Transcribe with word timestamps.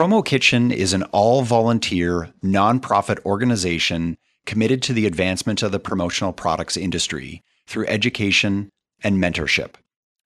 Promo 0.00 0.24
Kitchen 0.24 0.72
is 0.72 0.94
an 0.94 1.02
all 1.12 1.42
volunteer, 1.42 2.30
nonprofit 2.42 3.22
organization 3.26 4.16
committed 4.46 4.80
to 4.84 4.94
the 4.94 5.04
advancement 5.04 5.62
of 5.62 5.72
the 5.72 5.78
promotional 5.78 6.32
products 6.32 6.78
industry 6.78 7.42
through 7.66 7.84
education 7.86 8.70
and 9.04 9.22
mentorship. 9.22 9.74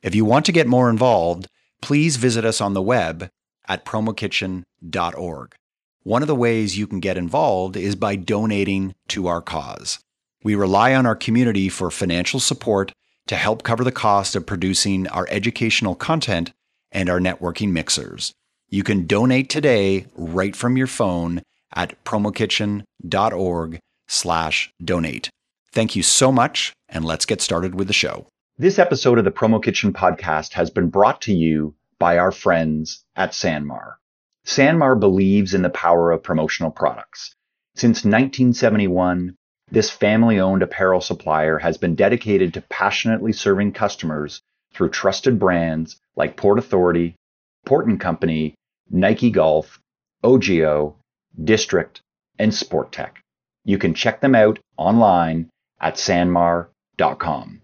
If 0.01 0.15
you 0.15 0.25
want 0.25 0.47
to 0.47 0.53
get 0.53 0.69
more 0.69 0.89
involved, 0.89 1.49
please 1.83 2.19
visit 2.19 2.45
us 2.45 2.61
on 2.61 2.75
the 2.75 2.81
web 2.81 3.31
at 3.67 3.85
promokitchen.org. 3.85 5.55
One 6.05 6.23
of 6.23 6.29
the 6.29 6.37
ways 6.37 6.79
you 6.79 6.87
can 6.87 7.01
get 7.01 7.19
involved 7.19 7.77
is 7.77 7.97
by 7.97 8.15
donating 8.15 8.95
to 9.09 9.27
our 9.27 9.43
cause. 9.43 9.99
We 10.45 10.55
rely 10.55 10.95
on 10.95 11.05
our 11.05 11.17
community 11.17 11.69
for 11.69 11.91
financial 11.91 12.39
support 12.39 12.93
to 13.27 13.35
help 13.35 13.65
cover 13.65 13.83
the 13.83 13.91
cost 13.91 14.37
of 14.37 14.47
producing 14.47 15.09
our 15.09 15.27
educational 15.31 15.97
content 15.97 16.53
and 16.93 17.11
our 17.11 17.19
networking 17.19 17.73
mixers. 17.73 18.35
You 18.75 18.83
can 18.83 19.07
donate 19.07 19.51
today 19.51 20.07
right 20.17 20.57
from 20.57 20.77
your 20.77 20.89
phone 20.89 21.43
at 21.77 21.95
promokitchen.org 22.03 23.79
slash 24.09 24.73
donate. 24.83 25.31
Thank 25.71 25.95
you 25.95 26.03
so 26.03 26.33
much, 26.33 26.73
and 26.89 27.05
let's 27.05 27.25
get 27.25 27.41
started 27.41 27.77
with 27.77 27.87
the 27.87 27.93
show. 27.93 28.27
This 28.59 28.81
episode 28.81 29.21
of 29.21 29.25
the 29.25 29.31
Promo 29.31 29.63
Kitchen 29.63 29.93
podcast 29.93 30.55
has 30.55 30.71
been 30.71 30.91
brought 30.91 31.21
to 31.21 31.33
you 31.33 31.77
by 32.01 32.19
our 32.19 32.33
friends 32.33 33.05
at 33.15 33.31
Sanmar. 33.31 33.93
Sanmar 34.45 34.99
believes 34.99 35.55
in 35.55 35.63
the 35.63 35.71
power 35.71 36.11
of 36.11 36.25
promotional 36.25 36.73
products. 36.73 37.33
Since 37.77 37.99
1971, 37.99 39.37
this 39.71 39.89
family 39.89 40.41
owned 40.41 40.65
apparel 40.65 41.01
supplier 41.01 41.59
has 41.59 41.79
been 41.79 41.95
dedicated 41.95 42.55
to 42.55 42.61
passionately 42.63 43.35
serving 43.35 43.71
customers 43.71 44.43
through 44.73 44.91
trusted 44.91 45.39
brands 45.39 46.01
like 46.17 46.37
Port 46.37 46.59
Authority, 46.59 47.15
Port 47.65 47.87
and 47.87 48.01
Company, 48.01 48.57
Nike 48.91 49.31
Golf, 49.31 49.81
OGIO, 50.23 50.95
District, 51.43 52.01
and 52.39 52.55
Sport-Tek. 52.55 53.23
You 53.65 53.79
can 53.79 53.95
check 53.95 54.21
them 54.21 54.35
out 54.35 54.59
online 54.77 55.51
at 55.81 55.95
sanmar.com. 55.95 57.63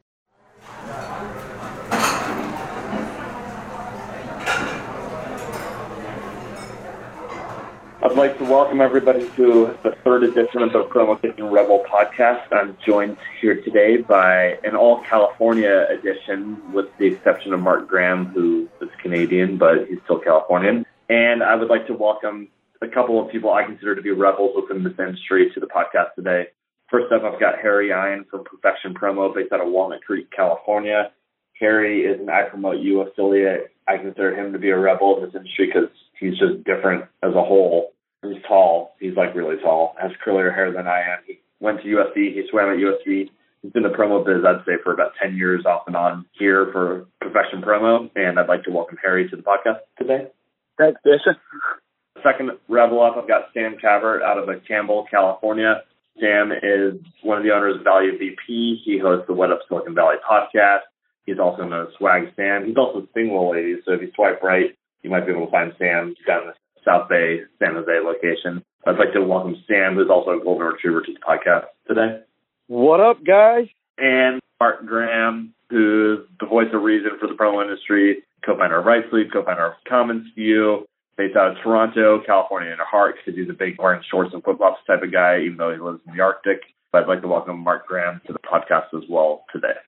I'd 8.03 8.17
like 8.17 8.39
to 8.39 8.45
welcome 8.45 8.81
everybody 8.81 9.29
to 9.37 9.77
the 9.83 9.95
third 10.03 10.25
edition 10.25 10.63
of 10.63 10.73
the 10.73 10.85
Promo 10.85 11.21
Kitchen 11.21 11.51
Rebel 11.51 11.85
podcast. 11.87 12.51
I'm 12.51 12.77
joined 12.85 13.19
here 13.43 13.61
today 13.61 13.99
by 13.99 14.59
an 14.65 14.75
all 14.75 15.03
California 15.03 15.87
edition, 15.91 16.73
with 16.73 16.87
the 16.97 17.07
exception 17.07 17.53
of 17.53 17.61
Mark 17.61 17.87
Graham, 17.87 18.27
who 18.27 18.69
is 18.81 18.89
Canadian, 19.03 19.59
but 19.59 19.87
he's 19.87 19.99
still 20.05 20.19
Californian. 20.19 20.87
And 21.11 21.43
I 21.43 21.57
would 21.57 21.69
like 21.69 21.89
to 21.89 21.93
welcome 21.93 22.47
a 22.81 22.87
couple 22.87 23.21
of 23.21 23.33
people 23.33 23.53
I 23.53 23.65
consider 23.65 23.97
to 23.97 24.01
be 24.01 24.13
rebels 24.13 24.55
within 24.55 24.85
this 24.85 24.93
industry 24.97 25.51
to 25.53 25.59
the 25.59 25.67
podcast 25.67 26.15
today. 26.15 26.45
First 26.89 27.11
up, 27.13 27.25
I've 27.25 27.41
got 27.41 27.59
Harry 27.61 27.89
Ian 27.89 28.27
from 28.31 28.45
Perfection 28.45 28.95
Promo 28.95 29.35
based 29.35 29.53
out 29.53 29.61
of 29.61 29.67
Walnut 29.73 30.05
Creek, 30.05 30.29
California. 30.31 31.11
Harry 31.59 32.03
is 32.03 32.21
an 32.21 32.27
iPROMOTEu 32.27 33.09
affiliate. 33.09 33.73
I 33.89 33.97
consider 33.97 34.37
him 34.37 34.53
to 34.53 34.59
be 34.61 34.71
a 34.71 34.79
rebel 34.79 35.17
in 35.17 35.25
this 35.25 35.35
industry 35.35 35.67
because 35.67 35.91
he's 36.17 36.39
just 36.39 36.63
different 36.63 37.07
as 37.25 37.35
a 37.35 37.43
whole. 37.43 37.91
He's 38.23 38.41
tall. 38.47 38.95
He's 39.01 39.17
like 39.17 39.35
really 39.35 39.57
tall. 39.57 39.97
Has 40.01 40.13
curlier 40.25 40.55
hair 40.55 40.73
than 40.73 40.87
I 40.87 41.01
am. 41.01 41.19
He 41.27 41.41
went 41.59 41.83
to 41.83 41.89
USC. 41.89 42.35
He 42.35 42.45
swam 42.49 42.71
at 42.71 42.79
USC. 42.79 43.31
He's 43.63 43.73
been 43.73 43.83
the 43.83 43.89
promo 43.89 44.25
biz, 44.25 44.45
I'd 44.47 44.65
say, 44.65 44.81
for 44.85 44.93
about 44.93 45.15
10 45.21 45.37
years 45.37 45.67
off 45.67 45.89
and 45.89 45.97
on 45.97 46.27
here 46.39 46.71
for 46.71 47.09
Perfection 47.21 47.63
Promo. 47.63 48.09
And 48.15 48.39
I'd 48.39 48.49
like 48.49 48.63
to 48.65 48.71
welcome 48.71 48.97
Harry 49.03 49.29
to 49.29 49.35
the 49.35 49.43
podcast 49.43 49.81
today. 49.99 50.29
Thanks, 50.79 51.01
Jason. 51.05 51.37
Second 52.23 52.51
rebel 52.69 53.03
up, 53.03 53.17
I've 53.17 53.29
got 53.29 53.53
Sam 53.55 53.77
Cabert 53.81 54.23
out 54.23 54.39
of 54.39 54.49
Campbell, 54.67 55.07
California. 55.11 55.83
Sam 56.21 56.53
is 56.53 57.01
one 57.23 57.39
of 57.39 57.45
the 57.45 57.51
owners 57.53 57.77
of 57.77 57.85
Value 57.85 58.19
BP. 58.19 58.83
He 58.85 58.99
hosts 59.03 59.27
the 59.27 59.33
What 59.33 59.51
Up 59.51 59.61
Silicon 59.69 59.95
Valley 59.95 60.17
podcast. 60.29 60.81
He's 61.25 61.39
also 61.39 61.65
known 61.65 61.87
as 61.87 61.95
Swag 61.97 62.33
Sam. 62.37 62.67
He's 62.67 62.77
also 62.77 63.07
single 63.15 63.53
lady, 63.53 63.77
so 63.85 63.93
if 63.93 64.03
you 64.03 64.11
swipe 64.15 64.43
right, 64.43 64.77
you 65.03 65.11
might 65.11 65.27
be 65.27 65.33
able 65.33 65.47
to 65.47 65.51
find 65.51 65.73
Sam 65.79 66.15
down 66.27 66.43
in 66.43 66.49
the 66.49 66.55
South 66.85 67.09
Bay, 67.09 67.41
San 67.59 67.75
Jose 67.75 67.91
location. 68.05 68.63
I'd 68.87 68.99
like 68.99 69.13
to 69.13 69.23
welcome 69.23 69.63
Sam, 69.69 69.95
who's 69.95 70.11
also 70.11 70.33
a 70.33 70.43
golden 70.43 70.67
retriever, 70.67 71.03
to 71.03 71.13
the 71.13 71.21
podcast 71.21 71.67
today. 71.87 72.21
What 72.67 73.01
up, 73.01 73.25
guys? 73.25 73.69
And 73.99 74.41
Mark 74.59 74.85
Graham, 74.87 75.55
who's 75.71 76.27
the 76.41 76.47
voice 76.47 76.69
of 76.75 76.83
reason 76.83 77.13
for 77.19 77.29
the 77.29 77.35
promo 77.35 77.63
industry, 77.63 78.23
co-founder 78.45 78.81
of 78.81 78.85
Right 78.85 79.05
Sleeve, 79.11 79.27
co-founder 79.33 79.67
of 79.67 79.73
commonsku, 79.91 80.83
based 81.17 81.37
out 81.37 81.53
of 81.53 81.57
Toronto, 81.63 82.21
California 82.27 82.73
in 82.73 82.81
a 82.81 82.85
heart, 82.85 83.17
because 83.17 83.39
he's 83.39 83.49
a 83.49 83.57
big 83.57 83.77
wearing 83.79 84.03
shorts 84.11 84.33
and 84.35 84.43
flip-flops 84.43 84.81
type 84.87 85.03
of 85.03 85.13
guy, 85.13 85.41
even 85.45 85.57
though 85.57 85.73
he 85.73 85.79
lives 85.79 86.01
in 86.07 86.17
the 86.17 86.23
Arctic. 86.23 86.61
But 86.93 87.05
I'd 87.05 87.09
like 87.09 87.23
to 87.23 87.29
welcome 87.29 87.59
Mark 87.59 87.87
Graham 87.87 88.21
to 88.27 88.33
the 88.33 88.41
podcast 88.41 88.93
as 88.97 89.09
well 89.09 89.45
today. 89.53 89.79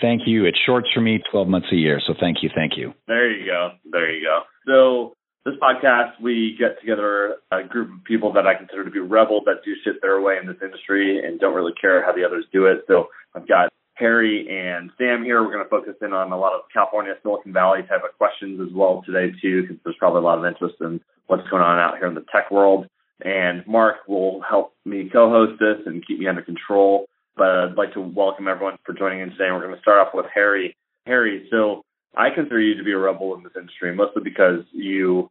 Thank 0.00 0.22
you. 0.26 0.44
It's 0.46 0.58
shorts 0.64 0.88
for 0.94 1.00
me 1.00 1.20
12 1.30 1.48
months 1.48 1.68
a 1.72 1.76
year. 1.76 2.00
So 2.06 2.14
thank 2.18 2.38
you. 2.42 2.50
Thank 2.54 2.72
you. 2.76 2.94
There 3.08 3.30
you 3.30 3.46
go. 3.46 3.70
There 3.90 4.10
you 4.12 4.24
go. 4.24 4.42
So 4.66 5.14
this 5.44 5.54
podcast, 5.60 6.20
we 6.20 6.56
get 6.58 6.80
together 6.80 7.36
a 7.50 7.64
group 7.64 7.90
of 7.92 8.04
people 8.04 8.32
that 8.34 8.46
I 8.46 8.54
consider 8.54 8.84
to 8.84 8.90
be 8.90 9.00
rebels 9.00 9.42
that 9.46 9.64
do 9.64 9.74
shit 9.84 10.00
their 10.00 10.20
way 10.20 10.38
in 10.40 10.46
this 10.46 10.56
industry 10.62 11.24
and 11.24 11.40
don't 11.40 11.54
really 11.54 11.74
care 11.80 12.04
how 12.04 12.12
the 12.12 12.24
others 12.24 12.44
do 12.52 12.66
it. 12.66 12.84
So 12.86 13.08
I've 13.34 13.48
got 13.48 13.72
Harry 14.02 14.48
and 14.50 14.90
Sam 14.98 15.22
here. 15.22 15.40
We're 15.42 15.52
going 15.52 15.64
to 15.64 15.70
focus 15.70 15.94
in 16.02 16.12
on 16.12 16.32
a 16.32 16.36
lot 16.36 16.54
of 16.54 16.62
California, 16.74 17.14
Silicon 17.22 17.52
Valley 17.52 17.82
type 17.82 18.02
of 18.02 18.18
questions 18.18 18.60
as 18.60 18.74
well 18.74 19.04
today 19.06 19.32
too, 19.40 19.62
because 19.62 19.76
there's 19.84 19.96
probably 19.96 20.18
a 20.18 20.24
lot 20.24 20.38
of 20.38 20.44
interest 20.44 20.74
in 20.80 21.00
what's 21.28 21.48
going 21.48 21.62
on 21.62 21.78
out 21.78 21.98
here 21.98 22.08
in 22.08 22.14
the 22.14 22.24
tech 22.32 22.50
world. 22.50 22.88
And 23.24 23.64
Mark 23.64 23.98
will 24.08 24.40
help 24.42 24.74
me 24.84 25.08
co-host 25.08 25.60
this 25.60 25.86
and 25.86 26.04
keep 26.04 26.18
me 26.18 26.26
under 26.26 26.42
control. 26.42 27.06
But 27.36 27.46
I'd 27.46 27.76
like 27.76 27.94
to 27.94 28.00
welcome 28.00 28.48
everyone 28.48 28.76
for 28.84 28.92
joining 28.92 29.20
in 29.20 29.30
today. 29.30 29.52
We're 29.52 29.62
going 29.62 29.76
to 29.76 29.80
start 29.80 30.04
off 30.04 30.12
with 30.12 30.26
Harry. 30.34 30.76
Harry, 31.06 31.46
so 31.48 31.84
I 32.16 32.30
consider 32.30 32.60
you 32.60 32.74
to 32.74 32.82
be 32.82 32.90
a 32.90 32.98
rebel 32.98 33.36
in 33.36 33.44
this 33.44 33.52
industry, 33.56 33.94
mostly 33.94 34.22
because 34.24 34.64
you 34.72 35.30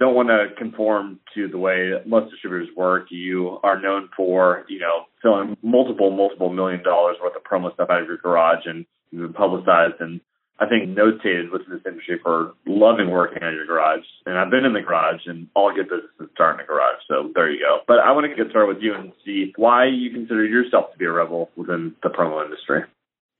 don't 0.00 0.14
want 0.14 0.28
to 0.28 0.46
conform 0.56 1.20
to 1.34 1.46
the 1.46 1.58
way 1.58 1.92
most 2.06 2.30
distributors 2.30 2.68
work. 2.74 3.06
You 3.10 3.58
are 3.62 3.80
known 3.80 4.08
for, 4.16 4.64
you 4.68 4.80
know, 4.80 5.04
selling 5.22 5.56
multiple, 5.62 6.10
multiple 6.10 6.50
million 6.50 6.82
dollars 6.82 7.18
worth 7.22 7.36
of 7.36 7.44
promo 7.44 7.72
stuff 7.74 7.90
out 7.90 8.02
of 8.02 8.08
your 8.08 8.16
garage 8.16 8.64
and 8.64 8.86
you've 9.10 9.22
been 9.22 9.32
publicized 9.34 10.00
and 10.00 10.20
I 10.58 10.68
think 10.68 10.90
notated 10.90 11.52
within 11.52 11.72
this 11.72 11.86
industry 11.86 12.20
for 12.22 12.52
loving 12.66 13.10
working 13.10 13.42
out 13.42 13.48
of 13.48 13.54
your 13.54 13.66
garage. 13.66 14.04
And 14.26 14.36
I've 14.36 14.50
been 14.50 14.64
in 14.66 14.74
the 14.74 14.82
garage 14.82 15.20
and 15.24 15.48
all 15.54 15.72
good 15.74 15.88
businesses 15.88 16.32
start 16.34 16.56
in 16.56 16.64
a 16.64 16.66
garage. 16.66 17.00
So 17.08 17.30
there 17.34 17.50
you 17.50 17.60
go. 17.60 17.80
But 17.86 17.98
I 18.00 18.12
want 18.12 18.28
to 18.28 18.36
get 18.36 18.50
started 18.50 18.68
with 18.68 18.82
you 18.82 18.94
and 18.94 19.12
see 19.24 19.52
why 19.56 19.86
you 19.86 20.10
consider 20.10 20.44
yourself 20.44 20.92
to 20.92 20.98
be 20.98 21.06
a 21.06 21.12
rebel 21.12 21.50
within 21.56 21.94
the 22.02 22.10
promo 22.10 22.44
industry. 22.44 22.82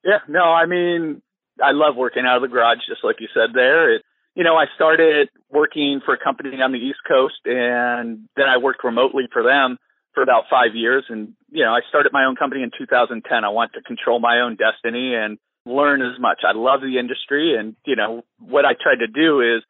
Yeah, 0.03 0.25
no, 0.28 0.44
I 0.44 0.65
mean, 0.65 1.21
I 1.62 1.72
love 1.72 1.94
working 1.94 2.25
out 2.27 2.37
of 2.37 2.42
the 2.42 2.48
garage, 2.48 2.78
just 2.88 3.04
like 3.04 3.16
you 3.21 3.28
said 3.34 3.53
there. 3.53 3.97
It, 3.97 4.03
you 4.41 4.45
know, 4.45 4.56
I 4.56 4.73
started 4.75 5.28
working 5.51 6.01
for 6.03 6.15
a 6.15 6.19
company 6.19 6.62
on 6.65 6.73
the 6.73 6.78
East 6.78 7.01
Coast 7.06 7.45
and 7.45 8.25
then 8.37 8.49
I 8.49 8.56
worked 8.56 8.83
remotely 8.83 9.28
for 9.31 9.43
them 9.43 9.77
for 10.15 10.23
about 10.23 10.45
five 10.49 10.73
years. 10.73 11.05
And, 11.11 11.34
you 11.51 11.62
know, 11.62 11.73
I 11.73 11.81
started 11.91 12.11
my 12.11 12.25
own 12.25 12.37
company 12.37 12.62
in 12.62 12.71
2010. 12.73 13.21
I 13.45 13.51
want 13.51 13.73
to 13.75 13.83
control 13.83 14.19
my 14.19 14.41
own 14.41 14.56
destiny 14.56 15.12
and 15.15 15.37
learn 15.67 16.01
as 16.01 16.19
much. 16.19 16.41
I 16.41 16.56
love 16.56 16.81
the 16.81 16.99
industry. 16.99 17.55
And, 17.55 17.77
you 17.84 17.97
know, 17.97 18.25
what 18.39 18.65
I 18.65 18.73
tried 18.73 19.05
to 19.05 19.12
do 19.12 19.43
is 19.43 19.61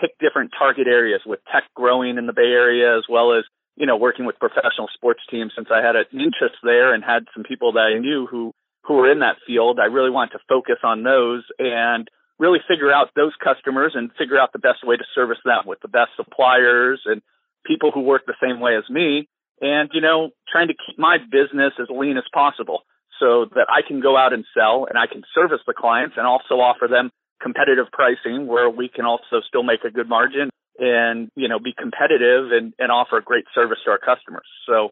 pick 0.00 0.16
different 0.20 0.52
target 0.56 0.86
areas 0.86 1.22
with 1.26 1.40
tech 1.50 1.64
growing 1.74 2.16
in 2.16 2.28
the 2.28 2.32
Bay 2.32 2.54
Area 2.54 2.96
as 2.96 3.10
well 3.10 3.36
as, 3.36 3.42
you 3.74 3.84
know, 3.84 3.96
working 3.96 4.26
with 4.26 4.38
professional 4.38 4.86
sports 4.94 5.26
teams 5.28 5.54
since 5.56 5.66
I 5.74 5.84
had 5.84 5.96
an 5.96 6.06
interest 6.12 6.62
there 6.62 6.94
and 6.94 7.02
had 7.02 7.26
some 7.34 7.42
people 7.42 7.72
that 7.72 7.90
I 7.90 7.98
knew 7.98 8.28
who 8.30 8.54
who 8.86 8.94
were 8.94 9.10
in 9.10 9.18
that 9.26 9.42
field. 9.44 9.80
I 9.82 9.86
really 9.86 10.10
wanted 10.10 10.38
to 10.38 10.46
focus 10.48 10.78
on 10.84 11.02
those 11.02 11.42
and 11.58 12.08
really 12.40 12.58
figure 12.66 12.90
out 12.90 13.12
those 13.14 13.36
customers 13.36 13.92
and 13.94 14.10
figure 14.18 14.40
out 14.40 14.52
the 14.52 14.58
best 14.58 14.80
way 14.82 14.96
to 14.96 15.04
service 15.14 15.38
them 15.44 15.62
with 15.66 15.78
the 15.82 15.92
best 15.92 16.10
suppliers 16.16 17.00
and 17.04 17.20
people 17.66 17.92
who 17.92 18.00
work 18.00 18.22
the 18.26 18.40
same 18.42 18.58
way 18.58 18.76
as 18.76 18.88
me. 18.88 19.28
And, 19.60 19.90
you 19.92 20.00
know, 20.00 20.30
trying 20.50 20.68
to 20.68 20.74
keep 20.74 20.98
my 20.98 21.18
business 21.20 21.76
as 21.78 21.88
lean 21.92 22.16
as 22.16 22.24
possible 22.32 22.80
so 23.20 23.44
that 23.52 23.68
I 23.68 23.86
can 23.86 24.00
go 24.00 24.16
out 24.16 24.32
and 24.32 24.46
sell 24.56 24.86
and 24.88 24.96
I 24.98 25.06
can 25.06 25.22
service 25.34 25.60
the 25.66 25.74
clients 25.76 26.16
and 26.16 26.26
also 26.26 26.64
offer 26.64 26.88
them 26.88 27.12
competitive 27.42 27.92
pricing 27.92 28.46
where 28.46 28.70
we 28.70 28.88
can 28.88 29.04
also 29.04 29.44
still 29.46 29.62
make 29.62 29.84
a 29.84 29.90
good 29.90 30.08
margin 30.08 30.48
and, 30.78 31.28
you 31.36 31.46
know, 31.46 31.58
be 31.58 31.74
competitive 31.76 32.52
and, 32.52 32.72
and 32.78 32.90
offer 32.90 33.20
great 33.20 33.44
service 33.54 33.78
to 33.84 33.90
our 33.90 34.00
customers. 34.00 34.48
So 34.66 34.88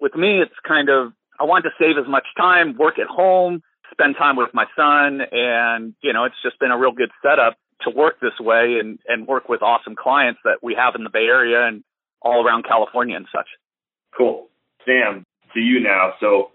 with 0.00 0.14
me, 0.14 0.38
it's 0.40 0.54
kind 0.66 0.88
of 0.88 1.12
I 1.40 1.44
wanted 1.44 1.70
to 1.70 1.74
save 1.80 1.98
as 1.98 2.08
much 2.08 2.26
time, 2.36 2.76
work 2.78 3.00
at 3.00 3.08
home, 3.08 3.62
spend 3.92 4.16
time 4.18 4.36
with 4.36 4.50
my 4.52 4.66
son, 4.76 5.20
and 5.30 5.94
you 6.02 6.12
know, 6.12 6.24
it's 6.24 6.40
just 6.42 6.58
been 6.58 6.70
a 6.70 6.78
real 6.78 6.92
good 6.92 7.10
setup 7.22 7.56
to 7.82 7.90
work 7.90 8.20
this 8.20 8.38
way 8.40 8.78
and 8.80 8.98
and 9.06 9.26
work 9.26 9.48
with 9.48 9.62
awesome 9.62 9.94
clients 9.96 10.40
that 10.44 10.58
we 10.62 10.74
have 10.74 10.94
in 10.94 11.04
the 11.04 11.10
Bay 11.10 11.26
Area 11.26 11.66
and 11.66 11.84
all 12.20 12.44
around 12.44 12.64
California 12.64 13.16
and 13.16 13.26
such. 13.34 13.48
Cool, 14.16 14.48
Sam. 14.84 15.24
To 15.54 15.60
you 15.60 15.80
now. 15.80 16.14
So 16.20 16.50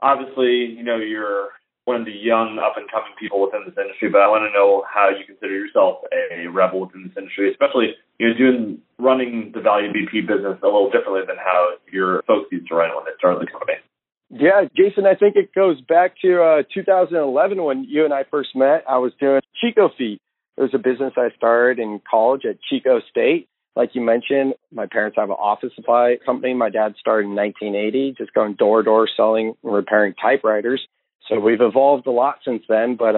obviously, 0.00 0.66
you 0.70 0.84
know, 0.84 0.96
you're 0.96 1.48
one 1.84 2.00
of 2.00 2.06
the 2.06 2.12
young 2.12 2.58
up 2.58 2.76
and 2.76 2.90
coming 2.90 3.12
people 3.20 3.42
within 3.44 3.64
this 3.66 3.76
industry, 3.76 4.08
but 4.08 4.22
I 4.22 4.28
want 4.28 4.48
to 4.48 4.52
know 4.56 4.84
how 4.88 5.10
you 5.12 5.24
consider 5.24 5.52
yourself 5.52 6.00
a 6.12 6.46
rebel 6.48 6.80
within 6.80 7.04
this 7.04 7.16
industry, 7.16 7.50
especially 7.50 7.96
you 8.18 8.28
know 8.28 8.34
doing 8.34 8.78
running 8.98 9.52
the 9.54 9.60
Value 9.60 9.92
BP 9.92 10.26
business 10.26 10.56
a 10.62 10.66
little 10.66 10.90
differently 10.90 11.22
than 11.26 11.36
how 11.36 11.76
your 11.92 12.22
folks 12.26 12.48
used 12.52 12.68
to 12.68 12.74
run 12.74 12.94
when 12.94 13.04
they 13.04 13.16
started 13.18 13.42
the 13.42 13.50
company. 13.50 13.76
Yeah, 14.36 14.64
Jason, 14.76 15.06
I 15.06 15.14
think 15.14 15.36
it 15.36 15.54
goes 15.54 15.80
back 15.80 16.16
to 16.22 16.42
uh, 16.42 16.62
2011 16.74 17.62
when 17.62 17.84
you 17.84 18.04
and 18.04 18.12
I 18.12 18.24
first 18.28 18.50
met. 18.56 18.82
I 18.88 18.98
was 18.98 19.12
doing 19.20 19.40
Chico 19.60 19.90
Feet. 19.96 20.20
It 20.56 20.60
was 20.60 20.74
a 20.74 20.78
business 20.78 21.12
I 21.16 21.28
started 21.36 21.78
in 21.80 22.00
college 22.08 22.42
at 22.44 22.58
Chico 22.68 23.00
State. 23.08 23.48
Like 23.76 23.90
you 23.94 24.00
mentioned, 24.00 24.54
my 24.72 24.86
parents 24.86 25.16
have 25.18 25.30
an 25.30 25.36
office 25.38 25.70
supply 25.76 26.16
company. 26.26 26.52
My 26.52 26.70
dad 26.70 26.94
started 26.98 27.28
in 27.28 27.36
1980, 27.36 28.14
just 28.18 28.34
going 28.34 28.54
door 28.54 28.82
to 28.82 28.84
door 28.84 29.08
selling 29.16 29.54
and 29.62 29.72
repairing 29.72 30.14
typewriters. 30.14 30.84
So 31.28 31.38
we've 31.38 31.60
evolved 31.60 32.06
a 32.08 32.12
lot 32.12 32.38
since 32.44 32.64
then. 32.68 32.96
But, 32.96 33.16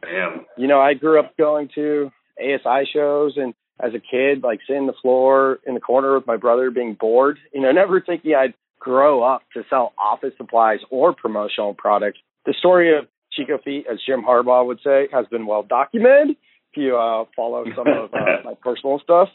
you 0.59 0.67
know, 0.67 0.81
I 0.81 0.95
grew 0.95 1.19
up 1.19 1.37
going 1.39 1.71
to 1.77 2.11
ASI 2.39 2.89
shows 2.93 3.35
and 3.37 3.55
as 3.81 3.93
a 3.95 4.01
kid, 4.01 4.43
like 4.43 4.61
sitting 4.67 4.83
on 4.83 4.87
the 4.87 4.95
floor 5.01 5.61
in 5.67 5.75
the 5.75 5.81
corner 5.81 6.15
with 6.15 6.27
my 6.27 6.37
brother 6.37 6.71
being 6.71 6.95
bored, 6.95 7.39
you 7.53 7.61
know, 7.61 7.73
never 7.73 8.01
thinking 8.01 8.35
I'd 8.35 8.55
grow 8.79 9.23
up 9.23 9.43
to 9.55 9.63
sell 9.69 9.93
office 9.99 10.33
supplies 10.37 10.81
or 10.91 11.15
promotional 11.15 11.75
products. 11.75 12.19
The 12.45 12.55
story 12.59 12.97
of 12.97 13.07
Chico 13.33 13.59
Feet, 13.59 13.87
as 13.91 13.99
Jim 14.07 14.23
Harbaugh 14.23 14.67
would 14.67 14.81
say, 14.85 15.09
has 15.13 15.27
been 15.27 15.47
well 15.47 15.63
documented. 15.63 16.37
If 16.73 16.77
you 16.77 16.97
uh, 16.97 17.25
follow 17.35 17.65
some 17.77 17.87
of 17.87 18.13
uh, 18.13 18.19
my 18.45 18.55
personal 18.63 19.01
stuff, 19.03 19.29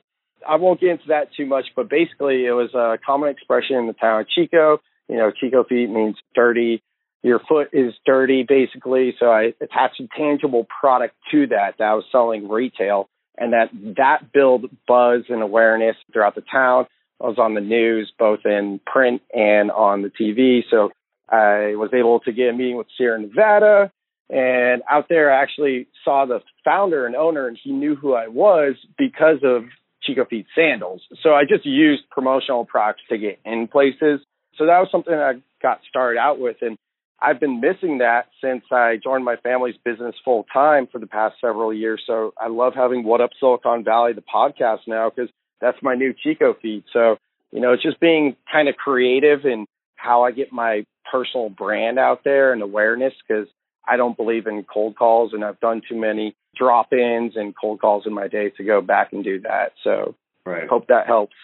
I 0.48 0.56
won't 0.56 0.80
get 0.80 0.90
into 0.90 1.08
that 1.10 1.34
too 1.36 1.46
much, 1.46 1.66
but 1.76 1.90
basically 1.90 2.46
it 2.46 2.52
was 2.52 2.74
a 2.74 2.98
common 3.06 3.30
expression 3.30 3.76
in 3.78 3.88
the 3.88 3.94
town 3.94 4.22
of 4.22 4.30
Chico. 4.30 4.82
You 5.08 5.18
know, 5.18 5.32
Chico 5.32 5.64
Feet 5.64 5.90
means 5.90 6.16
dirty. 6.34 6.82
Your 7.24 7.40
foot 7.40 7.70
is 7.74 7.94
dirty, 8.06 8.44
basically. 8.48 9.14
So 9.20 9.28
I 9.28 9.54
attached 9.62 10.00
a 10.00 10.08
tangible 10.18 10.66
product 10.80 11.16
to 11.32 11.48
that 11.48 11.76
that 11.78 11.84
I 11.84 11.94
was 11.94 12.06
selling 12.12 12.50
retail, 12.50 13.10
and 13.38 13.54
that 13.54 13.70
that 13.98 14.32
built 14.34 14.64
buzz 14.88 15.24
and 15.30 15.42
awareness 15.42 15.96
throughout 16.12 16.36
the 16.36 16.42
town. 16.42 16.88
I 17.22 17.28
was 17.28 17.38
on 17.38 17.54
the 17.54 17.62
news, 17.62 18.12
both 18.18 18.40
in 18.46 18.80
print 18.86 19.22
and 19.34 19.72
on 19.72 20.02
the 20.02 20.10
TV. 20.10 20.62
So 20.70 20.92
I 21.30 21.76
was 21.76 21.92
able 21.94 22.20
to 22.22 22.32
get 22.32 22.50
a 22.50 22.54
meeting 22.54 22.78
with 22.78 22.88
Sierra 22.98 23.20
Nevada. 23.22 23.92
And 24.30 24.82
out 24.90 25.08
there, 25.10 25.32
I 25.32 25.42
actually 25.42 25.88
saw 26.06 26.26
the 26.26 26.40
founder 26.64 27.06
and 27.06 27.16
owner, 27.16 27.48
and 27.48 27.58
he 27.62 27.72
knew 27.72 27.96
who 27.96 28.14
I 28.14 28.28
was 28.28 28.76
because 28.98 29.40
of 29.44 29.64
Chico 30.04 30.26
Feet 30.26 30.48
sandals. 30.56 31.02
So 31.22 31.34
I 31.34 31.44
just 31.44 31.66
used 31.66 32.10
promotional 32.10 32.66
products 32.66 33.02
to 33.10 33.18
get 33.18 33.40
in 33.46 33.68
places. 33.68 34.22
So 34.58 34.66
that 34.66 34.80
was 34.80 34.88
something 34.92 35.14
I 35.14 35.34
got 35.62 35.82
started 35.90 36.18
out 36.18 36.40
with. 36.40 36.58
And 36.62 36.78
I've 37.22 37.40
been 37.40 37.60
missing 37.62 38.00
that 38.00 38.28
since 38.42 38.64
I 38.72 38.98
joined 39.04 39.26
my 39.26 39.36
family's 39.36 39.76
business 39.84 40.16
full 40.26 40.46
time 40.52 40.88
for 40.92 40.98
the 40.98 41.08
past 41.08 41.36
several 41.40 41.74
years. 41.74 42.02
So 42.08 42.34
I 42.40 42.48
love 42.48 42.74
having 42.74 43.04
What 43.04 43.22
Up 43.22 43.32
Silicon 43.40 43.84
Valley, 43.84 44.14
the 44.14 44.24
podcast 44.24 44.88
now, 44.88 45.12
because 45.14 45.30
that's 45.62 45.78
my 45.82 45.96
new 45.96 46.14
Chico 46.14 46.56
Feet. 46.62 46.84
So, 46.92 47.18
you 47.52 47.62
know, 47.62 47.74
it's 47.74 47.84
just 47.84 48.00
being 48.00 48.36
kind 48.52 48.68
of 48.68 48.76
creative 48.76 49.46
in 49.46 49.66
how 49.96 50.24
I 50.24 50.32
get 50.32 50.52
my 50.52 50.86
personal 51.10 51.50
brand 51.50 52.00
out 52.00 52.24
there 52.24 52.54
and 52.54 52.62
awareness 52.62 53.14
because 53.28 53.48
I 53.88 53.98
don't 53.98 54.18
believe 54.18 54.48
in 54.48 54.64
cold 54.64 54.96
calls 54.98 55.34
and 55.34 55.44
I've 55.44 55.60
done 55.60 55.82
too 55.88 56.00
many 56.00 56.36
drop 56.56 56.92
ins 56.92 57.34
and 57.36 57.54
cold 57.60 57.80
calls 57.80 58.04
in 58.06 58.14
my 58.14 58.28
day 58.28 58.52
to 58.58 58.64
go 58.64 58.82
back 58.82 59.14
and 59.14 59.24
do 59.24 59.42
that. 59.42 59.74
So, 59.84 60.16
right. 60.46 60.68
hope 60.68 60.88
that 60.88 61.08
helps. 61.08 61.36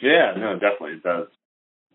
Yeah, 0.00 0.34
no, 0.36 0.54
definitely 0.54 0.96
it 0.98 1.02
does. 1.02 1.28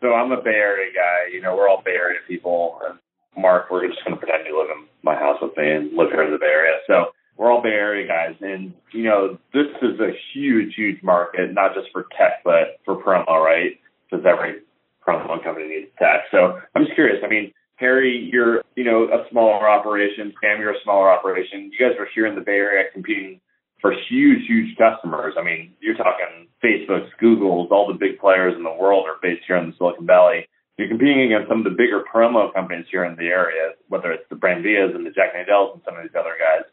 So 0.02 0.14
I'm 0.14 0.32
a 0.32 0.42
Bay 0.42 0.56
Area 0.56 0.92
guy. 0.94 1.34
You 1.34 1.42
know, 1.42 1.56
we're 1.56 1.68
all 1.70 1.82
Bay 1.84 1.92
Area 1.92 2.20
people. 2.28 2.80
And 2.88 3.00
Mark, 3.38 3.70
we're 3.70 3.88
just 3.88 4.04
going 4.04 4.16
to 4.16 4.20
pretend 4.20 4.48
you 4.48 4.60
live 4.60 4.70
in 4.72 4.86
my 5.04 5.16
house 5.16 5.38
with 5.42 5.56
me 5.58 5.70
and 5.70 5.98
live 5.98 6.10
here 6.10 6.24
in 6.24 6.32
the 6.32 6.40
Bay 6.40 6.48
Area. 6.48 6.78
So 6.88 7.12
we're 7.40 7.50
all 7.50 7.64
Bay 7.64 7.70
Area 7.70 8.06
guys, 8.06 8.36
and 8.42 8.74
you 8.92 9.04
know 9.04 9.40
this 9.54 9.72
is 9.82 9.98
a 10.00 10.12
huge, 10.34 10.76
huge 10.76 11.02
market, 11.02 11.54
not 11.54 11.74
just 11.74 11.88
for 11.94 12.06
tech, 12.18 12.44
but 12.44 12.80
for 12.84 13.02
promo, 13.02 13.44
right? 13.44 13.80
Because 14.12 14.26
every 14.28 14.60
promo 15.08 15.42
company 15.42 15.70
needs 15.70 15.88
tech. 15.98 16.28
So 16.32 16.60
I'm 16.76 16.84
just 16.84 16.96
curious. 16.96 17.24
I 17.24 17.30
mean, 17.30 17.54
Harry, 17.78 18.30
you're 18.32 18.62
you 18.76 18.84
know 18.84 19.06
a 19.06 19.24
smaller 19.32 19.70
operation. 19.70 20.34
Sam, 20.44 20.60
you're 20.60 20.74
a 20.76 20.84
smaller 20.84 21.10
operation. 21.10 21.72
You 21.72 21.80
guys 21.80 21.98
are 21.98 22.08
here 22.14 22.28
in 22.28 22.36
the 22.36 22.42
Bay 22.42 22.60
Area 22.60 22.92
competing 22.92 23.40
for 23.80 23.94
huge, 24.10 24.46
huge 24.46 24.76
customers. 24.78 25.36
I 25.40 25.44
mean, 25.44 25.72
you're 25.80 25.96
talking 25.96 26.50
Facebooks, 26.62 27.08
Google's, 27.22 27.70
all 27.72 27.88
the 27.88 27.98
big 27.98 28.20
players 28.20 28.54
in 28.58 28.64
the 28.64 28.76
world 28.76 29.06
are 29.08 29.16
based 29.22 29.46
here 29.48 29.56
in 29.56 29.70
the 29.70 29.76
Silicon 29.78 30.06
Valley. 30.06 30.46
You're 30.78 30.90
competing 30.90 31.24
against 31.24 31.48
some 31.48 31.60
of 31.60 31.64
the 31.64 31.72
bigger 31.72 32.04
promo 32.04 32.54
companies 32.54 32.86
here 32.92 33.06
in 33.06 33.16
the 33.16 33.32
area, 33.32 33.80
whether 33.88 34.12
it's 34.12 34.28
the 34.30 34.36
Brandvias 34.36 34.94
and 34.96 35.06
the 35.06 35.12
Jack 35.12 35.32
Nadel's 35.36 35.76
and 35.76 35.82
some 35.86 35.96
of 35.96 36.04
these 36.04 36.16
other 36.20 36.36
guys. 36.36 36.68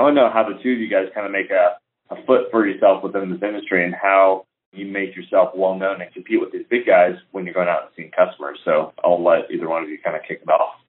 I 0.00 0.02
want 0.02 0.16
to 0.16 0.22
know 0.22 0.32
how 0.32 0.48
the 0.48 0.56
two 0.62 0.72
of 0.72 0.80
you 0.80 0.88
guys 0.88 1.12
kind 1.12 1.26
of 1.26 1.32
make 1.32 1.50
a, 1.52 1.76
a 2.08 2.24
foot 2.24 2.48
for 2.50 2.66
yourself 2.66 3.04
within 3.04 3.28
this 3.28 3.42
industry 3.42 3.84
and 3.84 3.92
how 3.92 4.46
you 4.72 4.86
make 4.86 5.14
yourself 5.14 5.50
well 5.54 5.74
known 5.74 6.00
and 6.00 6.10
compete 6.14 6.40
with 6.40 6.52
these 6.52 6.64
big 6.70 6.86
guys 6.86 7.20
when 7.32 7.44
you're 7.44 7.52
going 7.52 7.68
out 7.68 7.82
and 7.82 7.90
seeing 7.94 8.10
customers. 8.10 8.58
So 8.64 8.94
I'll 9.04 9.22
let 9.22 9.50
either 9.52 9.68
one 9.68 9.82
of 9.82 9.90
you 9.90 9.98
kind 10.02 10.16
of 10.16 10.22
kick 10.26 10.40
it 10.40 10.48
off. 10.48 10.80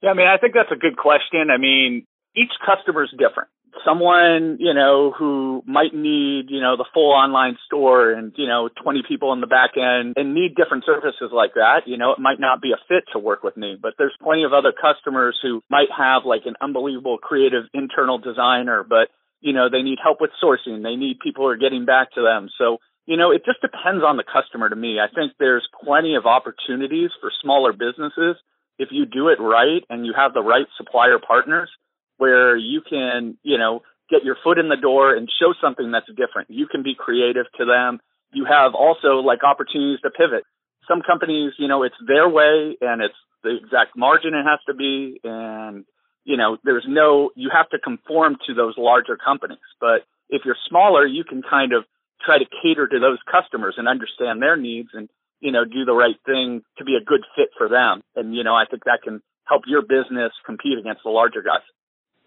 Yeah, 0.00 0.10
I 0.10 0.14
mean, 0.14 0.26
I 0.26 0.38
think 0.38 0.54
that's 0.54 0.72
a 0.72 0.80
good 0.80 0.96
question. 0.96 1.52
I 1.52 1.58
mean, 1.58 2.06
each 2.34 2.52
customer 2.64 3.04
is 3.04 3.10
different 3.10 3.50
someone, 3.84 4.56
you 4.60 4.74
know, 4.74 5.12
who 5.16 5.62
might 5.66 5.94
need, 5.94 6.46
you 6.48 6.60
know, 6.60 6.76
the 6.76 6.86
full 6.94 7.12
online 7.12 7.56
store 7.66 8.12
and, 8.12 8.32
you 8.36 8.46
know, 8.46 8.68
20 8.82 9.02
people 9.06 9.32
in 9.32 9.40
the 9.40 9.46
back 9.46 9.76
end 9.76 10.14
and 10.16 10.34
need 10.34 10.54
different 10.54 10.84
services 10.84 11.30
like 11.32 11.54
that, 11.54 11.82
you 11.86 11.96
know, 11.96 12.12
it 12.12 12.18
might 12.18 12.40
not 12.40 12.62
be 12.62 12.72
a 12.72 12.80
fit 12.88 13.04
to 13.12 13.18
work 13.18 13.42
with 13.42 13.56
me, 13.56 13.76
but 13.80 13.94
there's 13.98 14.14
plenty 14.22 14.44
of 14.44 14.52
other 14.52 14.72
customers 14.72 15.38
who 15.42 15.62
might 15.70 15.88
have 15.96 16.22
like 16.24 16.42
an 16.46 16.54
unbelievable 16.60 17.18
creative 17.18 17.64
internal 17.74 18.18
designer, 18.18 18.84
but, 18.88 19.08
you 19.40 19.52
know, 19.52 19.68
they 19.70 19.82
need 19.82 19.98
help 20.02 20.20
with 20.20 20.30
sourcing. 20.42 20.82
They 20.82 20.96
need 20.96 21.20
people 21.20 21.44
who 21.44 21.50
are 21.50 21.56
getting 21.56 21.84
back 21.84 22.12
to 22.14 22.22
them. 22.22 22.48
So, 22.58 22.78
you 23.06 23.16
know, 23.16 23.30
it 23.30 23.44
just 23.44 23.60
depends 23.60 24.04
on 24.04 24.16
the 24.16 24.24
customer 24.24 24.68
to 24.68 24.76
me. 24.76 24.98
I 25.00 25.08
think 25.12 25.32
there's 25.38 25.66
plenty 25.84 26.16
of 26.16 26.26
opportunities 26.26 27.10
for 27.20 27.30
smaller 27.42 27.72
businesses 27.72 28.36
if 28.78 28.90
you 28.92 29.06
do 29.06 29.28
it 29.28 29.40
right 29.40 29.82
and 29.90 30.06
you 30.06 30.14
have 30.16 30.34
the 30.34 30.42
right 30.42 30.66
supplier 30.76 31.18
partners 31.18 31.70
where 32.18 32.56
you 32.56 32.82
can, 32.82 33.38
you 33.42 33.58
know, 33.58 33.82
get 34.10 34.24
your 34.24 34.36
foot 34.42 34.58
in 34.58 34.68
the 34.68 34.76
door 34.76 35.14
and 35.14 35.28
show 35.40 35.54
something 35.60 35.90
that's 35.90 36.08
different. 36.08 36.50
You 36.50 36.66
can 36.66 36.82
be 36.82 36.94
creative 36.94 37.46
to 37.58 37.64
them. 37.64 38.00
You 38.32 38.44
have 38.44 38.74
also 38.74 39.20
like 39.24 39.44
opportunities 39.44 40.00
to 40.02 40.10
pivot. 40.10 40.44
Some 40.86 41.02
companies, 41.02 41.52
you 41.58 41.68
know, 41.68 41.82
it's 41.82 41.96
their 42.06 42.28
way 42.28 42.76
and 42.80 43.02
it's 43.02 43.14
the 43.42 43.56
exact 43.56 43.96
margin 43.96 44.34
it 44.34 44.44
has 44.44 44.60
to 44.66 44.74
be. 44.74 45.20
And, 45.24 45.84
you 46.24 46.36
know, 46.36 46.56
there's 46.64 46.86
no, 46.88 47.30
you 47.36 47.50
have 47.52 47.68
to 47.70 47.78
conform 47.78 48.36
to 48.46 48.54
those 48.54 48.74
larger 48.76 49.16
companies. 49.16 49.58
But 49.80 50.04
if 50.28 50.42
you're 50.44 50.56
smaller, 50.68 51.06
you 51.06 51.24
can 51.24 51.42
kind 51.42 51.72
of 51.72 51.84
try 52.24 52.38
to 52.38 52.44
cater 52.62 52.88
to 52.88 52.98
those 52.98 53.18
customers 53.30 53.74
and 53.78 53.86
understand 53.86 54.42
their 54.42 54.56
needs 54.56 54.88
and, 54.92 55.08
you 55.40 55.52
know, 55.52 55.64
do 55.64 55.84
the 55.84 55.94
right 55.94 56.16
thing 56.26 56.62
to 56.78 56.84
be 56.84 56.96
a 57.00 57.04
good 57.04 57.24
fit 57.36 57.50
for 57.56 57.68
them. 57.68 58.02
And, 58.16 58.34
you 58.34 58.42
know, 58.42 58.54
I 58.54 58.64
think 58.68 58.84
that 58.84 59.02
can 59.04 59.22
help 59.44 59.62
your 59.66 59.82
business 59.82 60.32
compete 60.44 60.78
against 60.78 61.02
the 61.04 61.10
larger 61.10 61.42
guys. 61.42 61.64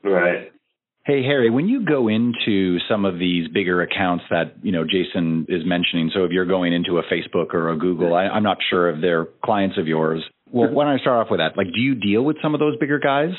Right. 0.03 0.51
Hey 1.03 1.23
Harry, 1.23 1.49
when 1.49 1.67
you 1.67 1.83
go 1.83 2.07
into 2.07 2.77
some 2.87 3.05
of 3.05 3.17
these 3.17 3.47
bigger 3.47 3.81
accounts 3.81 4.23
that 4.29 4.53
you 4.61 4.71
know 4.71 4.83
Jason 4.83 5.47
is 5.49 5.63
mentioning, 5.65 6.11
so 6.13 6.25
if 6.25 6.31
you're 6.31 6.45
going 6.45 6.73
into 6.73 6.99
a 6.99 7.03
Facebook 7.03 7.55
or 7.55 7.69
a 7.69 7.77
Google, 7.77 8.13
I, 8.13 8.25
I'm 8.25 8.43
not 8.43 8.57
sure 8.69 8.89
if 8.89 9.01
they're 9.01 9.25
clients 9.43 9.79
of 9.79 9.87
yours. 9.87 10.23
Well, 10.51 10.69
why 10.69 10.85
don't 10.85 10.99
I 10.99 11.01
start 11.01 11.25
off 11.25 11.31
with 11.31 11.39
that? 11.39 11.57
Like, 11.57 11.73
do 11.73 11.79
you 11.79 11.95
deal 11.95 12.23
with 12.23 12.37
some 12.41 12.53
of 12.53 12.59
those 12.59 12.77
bigger 12.77 12.99
guys? 12.99 13.31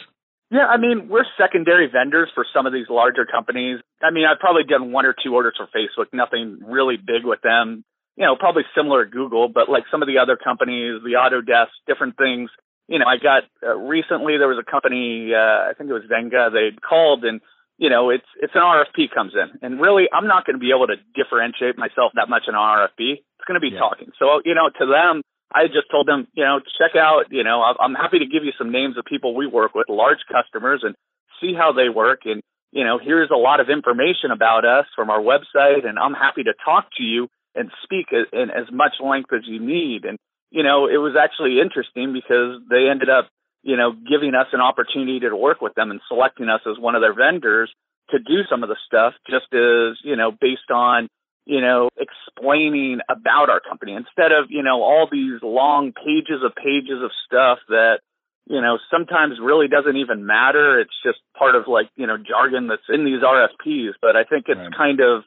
Yeah, 0.50 0.66
I 0.66 0.76
mean, 0.76 1.08
we're 1.08 1.24
secondary 1.38 1.88
vendors 1.90 2.28
for 2.34 2.44
some 2.52 2.66
of 2.66 2.72
these 2.72 2.86
larger 2.90 3.24
companies. 3.24 3.80
I 4.02 4.10
mean, 4.10 4.24
I've 4.28 4.38
probably 4.40 4.64
done 4.68 4.92
one 4.92 5.06
or 5.06 5.14
two 5.14 5.34
orders 5.34 5.54
for 5.56 5.68
Facebook, 5.70 6.12
nothing 6.12 6.60
really 6.66 6.96
big 6.96 7.24
with 7.24 7.40
them. 7.42 7.84
You 8.16 8.26
know, 8.26 8.36
probably 8.36 8.64
similar 8.76 9.04
to 9.04 9.10
Google, 9.10 9.48
but 9.48 9.70
like 9.70 9.84
some 9.90 10.02
of 10.02 10.08
the 10.08 10.18
other 10.18 10.36
companies, 10.36 11.00
the 11.04 11.16
Autodesk, 11.16 11.72
different 11.86 12.18
things 12.18 12.50
you 12.88 12.98
know, 12.98 13.06
I 13.06 13.16
got 13.16 13.44
uh, 13.62 13.76
recently 13.76 14.38
there 14.38 14.48
was 14.48 14.58
a 14.60 14.68
company, 14.68 15.32
uh, 15.34 15.70
I 15.70 15.72
think 15.76 15.90
it 15.90 15.92
was 15.92 16.06
Venga, 16.08 16.50
they 16.52 16.76
called 16.76 17.24
and, 17.24 17.40
you 17.78 17.90
know, 17.90 18.10
it's, 18.10 18.26
it's 18.40 18.54
an 18.54 18.62
RFP 18.62 19.14
comes 19.14 19.32
in 19.34 19.58
and 19.62 19.80
really 19.80 20.06
I'm 20.12 20.26
not 20.26 20.46
going 20.46 20.58
to 20.58 20.62
be 20.62 20.72
able 20.74 20.88
to 20.88 20.98
differentiate 21.14 21.78
myself 21.78 22.12
that 22.14 22.28
much 22.28 22.44
in 22.48 22.54
an 22.54 22.60
RFP. 22.60 23.22
It's 23.22 23.46
going 23.46 23.58
to 23.58 23.64
be 23.64 23.74
yeah. 23.74 23.80
talking. 23.80 24.10
So, 24.18 24.42
you 24.44 24.54
know, 24.54 24.68
to 24.68 24.86
them, 24.86 25.22
I 25.54 25.66
just 25.66 25.90
told 25.90 26.08
them, 26.08 26.26
you 26.32 26.44
know, 26.44 26.60
check 26.78 26.96
out, 26.96 27.28
you 27.30 27.44
know, 27.44 27.62
I'm 27.62 27.94
happy 27.94 28.18
to 28.18 28.26
give 28.26 28.44
you 28.44 28.52
some 28.56 28.72
names 28.72 28.96
of 28.96 29.04
people 29.04 29.34
we 29.34 29.46
work 29.46 29.74
with, 29.74 29.88
large 29.88 30.24
customers 30.30 30.80
and 30.82 30.94
see 31.40 31.52
how 31.52 31.72
they 31.72 31.88
work. 31.88 32.22
And, 32.24 32.42
you 32.72 32.84
know, 32.84 32.98
here's 32.98 33.30
a 33.30 33.36
lot 33.36 33.60
of 33.60 33.68
information 33.68 34.32
about 34.32 34.64
us 34.64 34.86
from 34.96 35.10
our 35.10 35.20
website 35.20 35.84
and 35.84 35.98
I'm 35.98 36.14
happy 36.14 36.42
to 36.44 36.54
talk 36.64 36.88
to 36.96 37.02
you 37.02 37.28
and 37.54 37.70
speak 37.84 38.06
in 38.12 38.50
as 38.50 38.72
much 38.72 38.96
length 39.02 39.32
as 39.32 39.42
you 39.46 39.60
need. 39.60 40.04
And, 40.04 40.18
you 40.52 40.62
know, 40.62 40.86
it 40.86 40.98
was 40.98 41.16
actually 41.16 41.60
interesting 41.60 42.12
because 42.12 42.60
they 42.68 42.88
ended 42.88 43.08
up, 43.08 43.28
you 43.62 43.76
know, 43.76 43.92
giving 43.92 44.34
us 44.34 44.48
an 44.52 44.60
opportunity 44.60 45.18
to 45.20 45.34
work 45.34 45.60
with 45.62 45.74
them 45.74 45.90
and 45.90 46.00
selecting 46.08 46.48
us 46.48 46.60
as 46.68 46.78
one 46.78 46.94
of 46.94 47.00
their 47.00 47.14
vendors 47.14 47.72
to 48.10 48.18
do 48.18 48.44
some 48.50 48.62
of 48.62 48.68
the 48.68 48.76
stuff 48.86 49.14
just 49.28 49.48
as, 49.54 49.96
you 50.04 50.14
know, 50.14 50.30
based 50.30 50.70
on, 50.70 51.08
you 51.46 51.62
know, 51.62 51.88
explaining 51.96 53.00
about 53.08 53.48
our 53.48 53.60
company 53.60 53.94
instead 53.94 54.30
of, 54.30 54.50
you 54.50 54.62
know, 54.62 54.82
all 54.82 55.08
these 55.10 55.40
long 55.42 55.92
pages 55.92 56.44
of 56.44 56.54
pages 56.54 57.00
of 57.02 57.10
stuff 57.26 57.58
that, 57.68 58.00
you 58.46 58.60
know, 58.60 58.76
sometimes 58.90 59.40
really 59.40 59.68
doesn't 59.68 59.96
even 59.96 60.26
matter. 60.26 60.78
It's 60.80 60.94
just 61.02 61.18
part 61.38 61.54
of 61.54 61.64
like, 61.66 61.88
you 61.96 62.06
know, 62.06 62.18
jargon 62.18 62.68
that's 62.68 62.86
in 62.90 63.04
these 63.06 63.22
RFPs. 63.22 63.92
But 64.02 64.16
I 64.16 64.24
think 64.24 64.46
it's 64.48 64.58
right. 64.58 64.76
kind 64.76 65.00
of, 65.00 65.24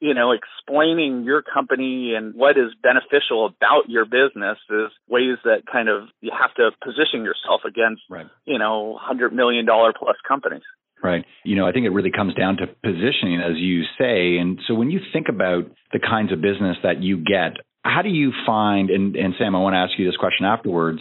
you 0.00 0.14
know, 0.14 0.32
explaining 0.32 1.24
your 1.24 1.42
company 1.42 2.14
and 2.16 2.34
what 2.34 2.58
is 2.58 2.72
beneficial 2.82 3.46
about 3.46 3.88
your 3.88 4.04
business 4.04 4.58
is 4.70 4.90
ways 5.08 5.38
that 5.44 5.62
kind 5.70 5.88
of 5.88 6.08
you 6.20 6.30
have 6.38 6.54
to 6.54 6.70
position 6.84 7.24
yourself 7.24 7.62
against, 7.66 8.02
right. 8.10 8.26
you 8.44 8.58
know, 8.58 8.98
hundred 9.00 9.32
million 9.32 9.64
dollar 9.64 9.92
plus 9.96 10.16
companies. 10.26 10.62
Right. 11.02 11.24
You 11.44 11.56
know, 11.56 11.66
I 11.66 11.72
think 11.72 11.86
it 11.86 11.90
really 11.90 12.10
comes 12.10 12.34
down 12.34 12.56
to 12.56 12.66
positioning, 12.66 13.40
as 13.40 13.56
you 13.56 13.82
say. 13.98 14.38
And 14.38 14.58
so 14.66 14.74
when 14.74 14.90
you 14.90 15.00
think 15.12 15.26
about 15.28 15.70
the 15.92 15.98
kinds 15.98 16.32
of 16.32 16.40
business 16.40 16.76
that 16.82 17.02
you 17.02 17.18
get, 17.18 17.58
how 17.84 18.02
do 18.02 18.08
you 18.08 18.32
find, 18.44 18.90
and, 18.90 19.14
and 19.14 19.34
Sam, 19.38 19.54
I 19.54 19.60
want 19.60 19.74
to 19.74 19.78
ask 19.78 19.92
you 19.98 20.06
this 20.06 20.16
question 20.16 20.46
afterwards, 20.46 21.00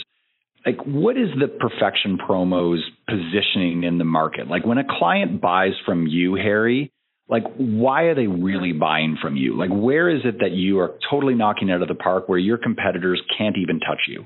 like 0.66 0.78
what 0.86 1.18
is 1.18 1.30
the 1.40 1.48
perfection 1.48 2.18
promos 2.18 2.80
positioning 3.08 3.84
in 3.84 3.98
the 3.98 4.04
market 4.04 4.48
like 4.48 4.66
when 4.66 4.80
a 4.80 4.84
client 4.84 5.40
buys 5.40 5.74
from 5.86 6.08
you 6.08 6.34
harry 6.36 6.92
like 7.28 7.44
why 7.58 8.04
are 8.04 8.16
they 8.16 8.28
really 8.28 8.72
buying 8.72 9.18
from 9.22 9.36
you? 9.36 9.58
Like 9.58 9.72
where 9.72 10.10
is 10.10 10.22
it 10.26 10.40
that 10.40 10.52
you 10.52 10.80
are 10.80 10.94
totally 11.10 11.36
knocking 11.36 11.72
out 11.72 11.82
of 11.82 11.88
the 11.88 11.96
park 11.96 12.30
where 12.30 12.40
your 12.40 12.58
competitors 12.58 13.22
can't 13.38 13.58
even 13.58 13.80
touch 13.80 14.08
you? 14.08 14.26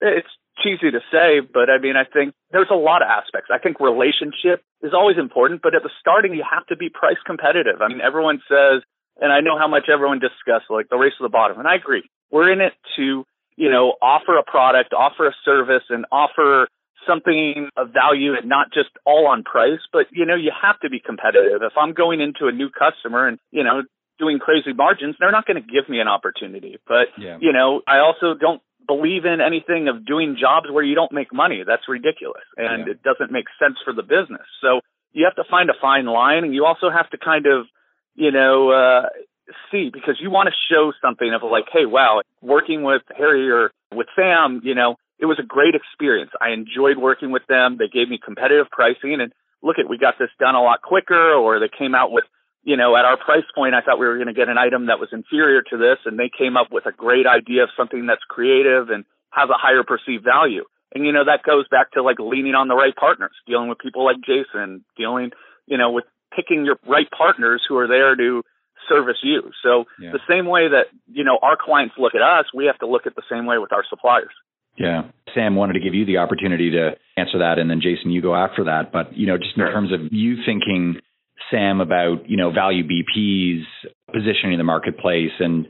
It's 0.00 0.28
cheesy 0.62 0.90
to 0.90 1.00
say 1.10 1.40
but 1.40 1.70
i 1.70 1.80
mean 1.80 1.96
i 1.96 2.04
think 2.04 2.34
there's 2.52 2.68
a 2.70 2.76
lot 2.76 3.00
of 3.00 3.08
aspects. 3.08 3.48
I 3.50 3.56
think 3.56 3.80
relationship 3.80 4.60
is 4.82 4.92
always 4.92 5.16
important 5.16 5.62
but 5.62 5.74
at 5.74 5.82
the 5.82 5.90
starting 6.00 6.34
you 6.34 6.44
have 6.44 6.66
to 6.66 6.76
be 6.76 6.90
price 6.90 7.16
competitive. 7.24 7.80
I 7.80 7.88
mean 7.88 8.02
everyone 8.02 8.42
says 8.46 8.82
and 9.16 9.32
i 9.32 9.40
know 9.40 9.56
how 9.56 9.68
much 9.68 9.88
everyone 9.88 10.20
discusses 10.20 10.68
like 10.68 10.90
the 10.90 10.98
race 10.98 11.14
to 11.16 11.22
the 11.22 11.32
bottom 11.32 11.58
and 11.58 11.66
i 11.66 11.76
agree. 11.76 12.04
We're 12.30 12.52
in 12.52 12.60
it 12.60 12.74
to 12.96 13.24
you 13.60 13.70
know, 13.70 13.92
offer 14.00 14.38
a 14.38 14.42
product, 14.42 14.94
offer 14.94 15.28
a 15.28 15.34
service, 15.44 15.84
and 15.90 16.06
offer 16.10 16.66
something 17.06 17.68
of 17.76 17.90
value 17.92 18.34
and 18.34 18.48
not 18.48 18.72
just 18.72 18.90
all 19.04 19.26
on 19.26 19.42
price, 19.42 19.80
but 19.92 20.06
you 20.10 20.26
know, 20.26 20.36
you 20.36 20.50
have 20.50 20.78
to 20.80 20.90
be 20.90 21.00
competitive. 21.00 21.62
If 21.62 21.72
I'm 21.76 21.92
going 21.92 22.20
into 22.20 22.46
a 22.46 22.52
new 22.52 22.70
customer 22.70 23.26
and, 23.26 23.38
you 23.50 23.64
know, 23.64 23.82
doing 24.18 24.38
crazy 24.38 24.72
margins, 24.72 25.16
they're 25.18 25.32
not 25.32 25.46
going 25.46 25.60
to 25.60 25.66
give 25.66 25.88
me 25.88 26.00
an 26.00 26.08
opportunity. 26.08 26.78
But, 26.86 27.08
yeah. 27.16 27.38
you 27.40 27.52
know, 27.52 27.80
I 27.86 27.98
also 27.98 28.34
don't 28.38 28.60
believe 28.86 29.24
in 29.24 29.40
anything 29.40 29.88
of 29.88 30.04
doing 30.04 30.36
jobs 30.40 30.66
where 30.70 30.84
you 30.84 30.94
don't 30.94 31.12
make 31.12 31.32
money. 31.32 31.62
That's 31.66 31.88
ridiculous 31.88 32.44
and 32.56 32.86
yeah. 32.86 32.92
it 32.92 33.02
doesn't 33.02 33.32
make 33.32 33.46
sense 33.58 33.76
for 33.84 33.92
the 33.92 34.02
business. 34.02 34.46
So 34.60 34.80
you 35.12 35.24
have 35.24 35.36
to 35.36 35.48
find 35.50 35.70
a 35.70 35.74
fine 35.80 36.06
line 36.06 36.44
and 36.44 36.54
you 36.54 36.64
also 36.64 36.90
have 36.90 37.08
to 37.10 37.18
kind 37.18 37.46
of, 37.46 37.66
you 38.14 38.30
know, 38.30 38.70
uh, 38.70 39.08
see 39.70 39.90
because 39.92 40.16
you 40.20 40.30
want 40.30 40.48
to 40.48 40.54
show 40.70 40.92
something 41.02 41.32
of 41.32 41.42
like, 41.48 41.66
hey, 41.72 41.86
wow, 41.86 42.22
working 42.40 42.82
with 42.82 43.02
Harry 43.16 43.50
or 43.50 43.70
with 43.94 44.06
Sam, 44.16 44.60
you 44.64 44.74
know, 44.74 44.96
it 45.20 45.26
was 45.26 45.38
a 45.38 45.46
great 45.46 45.74
experience. 45.74 46.30
I 46.40 46.50
enjoyed 46.50 46.96
working 46.96 47.30
with 47.30 47.46
them. 47.48 47.76
They 47.78 47.88
gave 47.88 48.08
me 48.08 48.18
competitive 48.18 48.66
pricing 48.72 49.20
and 49.20 49.32
look 49.62 49.76
at 49.78 49.88
we 49.88 49.98
got 49.98 50.14
this 50.18 50.30
done 50.38 50.54
a 50.54 50.62
lot 50.62 50.82
quicker 50.82 51.34
or 51.34 51.60
they 51.60 51.68
came 51.68 51.94
out 51.94 52.10
with 52.10 52.24
you 52.62 52.76
know, 52.76 52.96
at 52.96 53.04
our 53.04 53.16
price 53.16 53.48
point, 53.54 53.74
I 53.74 53.80
thought 53.80 53.98
we 53.98 54.06
were 54.06 54.16
going 54.16 54.28
to 54.28 54.36
get 54.36 54.48
an 54.48 54.58
item 54.58 54.86
that 54.86 55.00
was 55.00 55.08
inferior 55.12 55.62
to 55.62 55.76
this, 55.78 55.96
and 56.04 56.18
they 56.18 56.28
came 56.28 56.56
up 56.56 56.68
with 56.70 56.84
a 56.84 56.92
great 56.92 57.26
idea 57.26 57.62
of 57.64 57.70
something 57.76 58.06
that's 58.06 58.24
creative 58.28 58.90
and 58.90 59.04
has 59.30 59.48
a 59.48 59.56
higher 59.56 59.82
perceived 59.82 60.24
value. 60.24 60.64
And 60.92 61.06
you 61.06 61.12
know, 61.12 61.24
that 61.24 61.46
goes 61.46 61.66
back 61.70 61.92
to 61.92 62.02
like 62.02 62.18
leaning 62.18 62.54
on 62.54 62.68
the 62.68 62.74
right 62.74 62.94
partners, 62.94 63.32
dealing 63.46 63.68
with 63.68 63.78
people 63.78 64.04
like 64.04 64.16
Jason, 64.20 64.84
dealing, 64.96 65.30
you 65.66 65.78
know, 65.78 65.92
with 65.92 66.04
picking 66.34 66.64
your 66.64 66.76
right 66.86 67.08
partners 67.10 67.62
who 67.66 67.78
are 67.78 67.88
there 67.88 68.16
to 68.16 68.42
service 68.88 69.22
you. 69.22 69.52
So 69.62 69.84
yeah. 70.00 70.10
the 70.10 70.20
same 70.28 70.46
way 70.46 70.68
that, 70.68 70.90
you 71.06 71.22
know, 71.22 71.38
our 71.42 71.56
clients 71.56 71.94
look 71.96 72.14
at 72.14 72.22
us, 72.22 72.46
we 72.54 72.66
have 72.66 72.78
to 72.78 72.86
look 72.86 73.06
at 73.06 73.14
the 73.14 73.22
same 73.30 73.46
way 73.46 73.58
with 73.58 73.72
our 73.72 73.84
suppliers. 73.88 74.34
Yeah. 74.78 75.02
Sam 75.34 75.56
wanted 75.56 75.74
to 75.74 75.80
give 75.80 75.94
you 75.94 76.06
the 76.06 76.18
opportunity 76.18 76.70
to 76.72 76.92
answer 77.16 77.38
that 77.38 77.58
and 77.58 77.70
then 77.70 77.80
Jason 77.80 78.10
you 78.10 78.22
go 78.22 78.34
after 78.34 78.64
that, 78.64 78.92
but 78.92 79.16
you 79.16 79.26
know, 79.26 79.36
just 79.36 79.56
in 79.56 79.64
terms 79.64 79.92
of 79.92 80.00
you 80.10 80.36
thinking 80.46 80.96
Sam 81.50 81.80
about, 81.80 82.28
you 82.28 82.36
know, 82.36 82.50
value 82.50 82.84
BP's 82.84 83.66
positioning 84.12 84.54
in 84.54 84.58
the 84.58 84.64
marketplace 84.64 85.32
and 85.38 85.66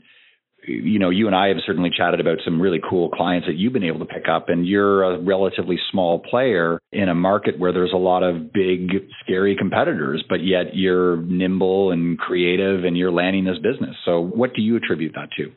you 0.67 0.99
know, 0.99 1.09
you 1.09 1.27
and 1.27 1.35
I 1.35 1.47
have 1.47 1.57
certainly 1.65 1.89
chatted 1.95 2.19
about 2.19 2.37
some 2.45 2.61
really 2.61 2.79
cool 2.87 3.09
clients 3.09 3.47
that 3.47 3.55
you've 3.55 3.73
been 3.73 3.83
able 3.83 3.99
to 3.99 4.05
pick 4.05 4.25
up, 4.31 4.49
and 4.49 4.67
you're 4.67 5.03
a 5.03 5.19
relatively 5.19 5.77
small 5.91 6.19
player 6.19 6.79
in 6.91 7.09
a 7.09 7.15
market 7.15 7.57
where 7.57 7.73
there's 7.73 7.93
a 7.93 7.97
lot 7.97 8.23
of 8.23 8.53
big, 8.53 8.91
scary 9.23 9.55
competitors, 9.57 10.23
but 10.29 10.43
yet 10.43 10.75
you're 10.75 11.17
nimble 11.17 11.91
and 11.91 12.17
creative 12.17 12.83
and 12.83 12.97
you're 12.97 13.11
landing 13.11 13.45
this 13.45 13.57
business. 13.57 13.95
So, 14.05 14.21
what 14.21 14.53
do 14.53 14.61
you 14.61 14.77
attribute 14.77 15.13
that 15.15 15.29
to? 15.37 15.51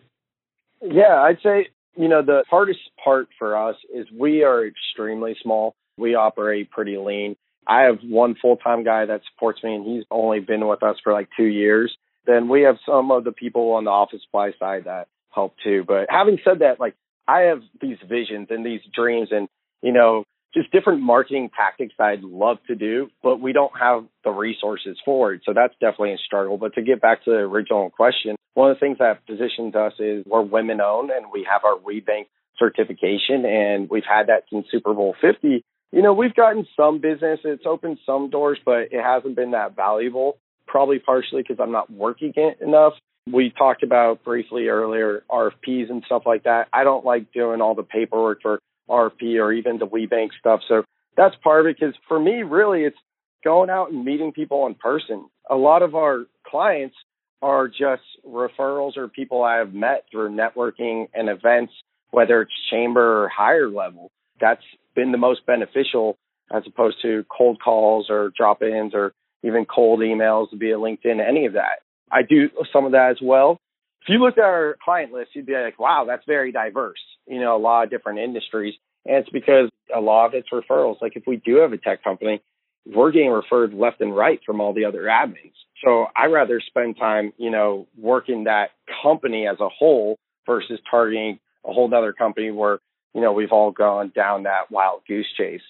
Yeah, 0.83 1.21
I'd 1.21 1.39
say, 1.43 1.69
you 1.97 2.09
know, 2.09 2.23
the 2.23 2.45
hardest 2.49 2.81
part 3.03 3.29
for 3.39 3.57
us 3.57 3.77
is 3.95 4.07
we 4.13 4.43
are 4.43 4.67
extremely 4.67 5.37
small. 5.43 5.75
We 5.97 6.15
operate 6.15 6.71
pretty 6.71 6.97
lean. 6.97 7.37
I 7.67 7.83
have 7.83 7.99
one 8.03 8.35
full 8.41 8.57
time 8.57 8.85
guy 8.85 9.07
that 9.07 9.23
supports 9.33 9.63
me, 9.63 9.75
and 9.75 9.87
he's 9.87 10.05
only 10.11 10.41
been 10.41 10.67
with 10.67 10.83
us 10.83 10.97
for 11.03 11.13
like 11.13 11.29
two 11.37 11.45
years 11.45 11.97
then 12.27 12.49
we 12.49 12.63
have 12.63 12.77
some 12.87 13.11
of 13.11 13.25
the 13.25 13.33
people 13.33 13.73
on 13.73 13.85
the 13.85 13.91
office 13.91 14.23
supply 14.23 14.53
side 14.59 14.85
that 14.85 15.09
help 15.31 15.55
too. 15.63 15.85
But 15.87 16.07
having 16.09 16.39
said 16.45 16.61
that, 16.61 16.81
like 16.81 16.95
I 17.29 17.43
have 17.43 17.63
these 17.81 17.99
visions 18.09 18.49
and 18.51 18.65
these 18.65 18.81
dreams 18.95 19.29
and, 19.31 19.49
you 19.83 19.93
know, 19.93 20.25
just 20.55 20.71
different 20.71 21.03
marketing 21.03 21.51
tactics 21.55 21.95
I'd 21.99 22.23
love 22.23 22.59
to 22.69 22.75
do, 22.75 23.09
but 23.23 23.41
we 23.41 23.53
don't 23.53 23.73
have 23.79 24.05
the 24.23 24.31
resources 24.31 24.97
for 25.05 25.35
it. 25.35 25.43
So 25.45 25.53
that's 25.53 25.75
definitely 25.81 26.13
a 26.13 26.19
struggle. 26.25 26.57
But 26.57 26.75
to 26.75 26.83
get 26.83 27.01
back 27.01 27.25
to 27.25 27.31
the 27.31 27.39
original 27.39 27.91
question, 27.91 28.37
one 28.55 28.71
of 28.71 28.77
the 28.77 28.81
things 28.81 28.99
that 28.99 29.27
positions 29.27 29.75
us 29.75 29.95
is 29.99 30.25
we're 30.27 30.43
women 30.43 30.81
owned 30.81 31.11
and 31.11 31.27
we 31.33 31.47
have 31.51 31.63
our 31.65 31.77
WBENC 31.77 32.27
certification 32.59 33.45
and 33.45 33.91
we've 33.91 34.05
had 34.09 34.29
that 34.29 34.45
since 34.51 34.67
Super 34.71 34.95
Bowl 34.95 35.17
50. 35.21 35.63
You 35.93 36.03
know, 36.03 36.15
we've 36.15 36.35
gotten 36.35 36.67
some 36.77 37.01
business. 37.01 37.41
It's 37.45 37.67
opened 37.67 37.99
some 38.07 38.31
doors, 38.31 38.59
but 38.65 38.93
it 38.93 39.03
hasn't 39.03 39.37
been 39.37 39.51
that 39.53 39.75
valuable 39.77 40.39
probably 40.67 40.99
partially 40.99 41.43
because 41.43 41.59
I'm 41.61 41.73
not 41.73 41.91
working 41.91 42.33
it 42.37 42.61
enough. 42.61 42.95
We 43.31 43.53
talked 43.57 43.83
about 43.83 44.25
briefly 44.25 44.69
earlier 44.69 45.23
RFPs 45.31 45.91
and 45.91 46.03
stuff 46.05 46.23
like 46.27 46.45
that. 46.45 46.69
I 46.73 46.85
don't 46.85 47.05
like 47.05 47.33
doing 47.33 47.61
all 47.61 47.75
the 47.75 47.83
paperwork 47.83 48.43
for 48.43 48.61
RFP 48.88 49.41
or 49.41 49.53
even 49.53 49.79
the 49.79 49.87
WBENC 49.87 50.31
stuff. 50.38 50.61
So 50.69 50.85
that's 51.17 51.35
part 51.43 51.61
of 51.61 51.67
it 51.67 51.76
because 51.79 51.95
for 52.09 52.19
me, 52.19 52.43
really, 52.43 52.83
it's 52.83 52.97
going 53.45 53.71
out 53.71 53.91
and 53.91 54.05
meeting 54.05 54.33
people 54.33 54.67
in 54.67 54.75
person. 54.75 55.29
A 55.50 55.57
lot 55.57 55.83
of 55.83 55.95
our 55.95 56.26
clients 56.47 56.97
are 57.43 57.69
just 57.69 58.03
referrals 58.26 58.97
or 58.97 59.09
people 59.09 59.43
I 59.43 59.59
have 59.59 59.75
met 59.75 60.05
through 60.11 60.31
networking 60.31 61.09
and 61.12 61.29
events, 61.29 61.75
whether 62.11 62.41
it's 62.43 62.53
chamber 62.71 63.25
or 63.25 63.29
higher 63.29 63.69
level. 63.69 64.11
That's 64.41 64.62
been 64.95 65.12
the 65.12 65.19
most 65.19 65.45
beneficial 65.47 66.17
as 66.50 66.62
opposed 66.67 66.97
to 67.03 67.25
cold 67.31 67.61
calls 67.62 68.07
or 68.09 68.33
drop 68.37 68.62
ins 68.62 68.95
or 68.95 69.12
even 69.43 69.67
cold 69.67 70.00
emails 70.00 70.49
via 70.53 70.76
LinkedIn, 70.76 71.21
any 71.26 71.47
of 71.47 71.53
that. 71.55 71.81
I 72.11 72.23
do 72.23 72.49
some 72.73 72.87
of 72.87 72.93
that 72.93 73.11
as 73.11 73.19
well. 73.23 73.59
If 74.05 74.11
you 74.11 74.19
look 74.19 74.37
at 74.37 74.45
our 74.45 74.77
client 74.85 75.13
list, 75.13 75.31
you'd 75.35 75.47
be 75.47 75.55
like, 75.55 75.79
wow, 75.79 76.05
that's 76.07 76.25
very 76.27 76.53
diverse. 76.53 77.01
You 77.27 77.41
know, 77.41 77.57
a 77.57 77.59
lot 77.59 77.85
of 77.85 77.91
different 77.91 78.19
industries. 78.19 78.75
And 79.07 79.17
it's 79.17 79.31
because 79.31 79.71
a 79.95 80.01
lot 80.01 80.27
of 80.27 80.35
it's 80.35 80.49
referrals. 80.53 81.01
Like 81.01 81.17
if 81.17 81.25
we 81.27 81.37
do 81.37 81.57
have 81.57 81.73
a 81.73 81.79
tech 81.79 82.05
company, 82.05 82.43
we're 82.87 83.13
getting 83.13 83.31
referred 83.31 83.73
left 83.73 84.03
and 84.03 84.15
right 84.15 84.41
from 84.45 84.61
all 84.61 84.75
the 84.75 84.85
other 84.85 85.05
admins. 85.05 85.55
So 85.83 86.07
I 86.15 86.27
rather 86.27 86.61
spend 86.61 86.99
time, 86.99 87.33
you 87.39 87.51
know, 87.51 87.87
working 87.97 88.45
that 88.45 88.71
company 89.03 89.47
as 89.47 89.59
a 89.61 89.71
whole 89.71 90.19
versus 90.45 90.79
targeting 90.91 91.39
a 91.67 91.73
whole 91.73 91.93
other 91.95 92.13
company 92.13 92.51
where, 92.51 92.81
you 93.15 93.23
know, 93.23 93.33
we've 93.33 93.53
all 93.53 93.71
gone 93.71 94.13
down 94.15 94.43
that 94.43 94.71
wild 94.71 95.01
goose 95.09 95.27
chase. 95.35 95.63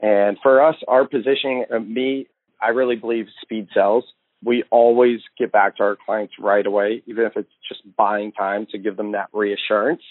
And 0.00 0.38
for 0.42 0.64
us, 0.64 0.76
our 0.86 1.08
positioning, 1.08 1.64
uh, 1.74 1.80
me 1.80 2.28
I 2.60 2.68
really 2.68 2.96
believe 2.96 3.26
speed 3.40 3.68
sells. 3.72 4.04
We 4.42 4.64
always 4.70 5.20
get 5.38 5.52
back 5.52 5.76
to 5.76 5.82
our 5.82 5.96
clients 6.04 6.34
right 6.40 6.64
away, 6.64 7.02
even 7.06 7.26
if 7.26 7.32
it's 7.36 7.50
just 7.68 7.82
buying 7.96 8.32
time 8.32 8.66
to 8.70 8.78
give 8.78 8.96
them 8.96 9.12
that 9.12 9.28
reassurance. 9.32 10.02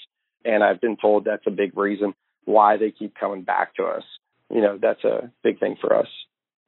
And 0.45 0.63
I've 0.63 0.79
been 0.79 0.97
told 0.97 1.25
that's 1.25 1.47
a 1.47 1.51
big 1.51 1.77
reason 1.77 2.13
why 2.45 2.77
they 2.77 2.91
keep 2.91 3.15
coming 3.15 3.43
back 3.43 3.75
to 3.75 3.83
us. 3.83 4.03
You 4.49 4.61
know, 4.61 4.79
that's 4.81 5.03
a 5.03 5.31
big 5.43 5.59
thing 5.59 5.75
for 5.81 5.95
us. 5.95 6.07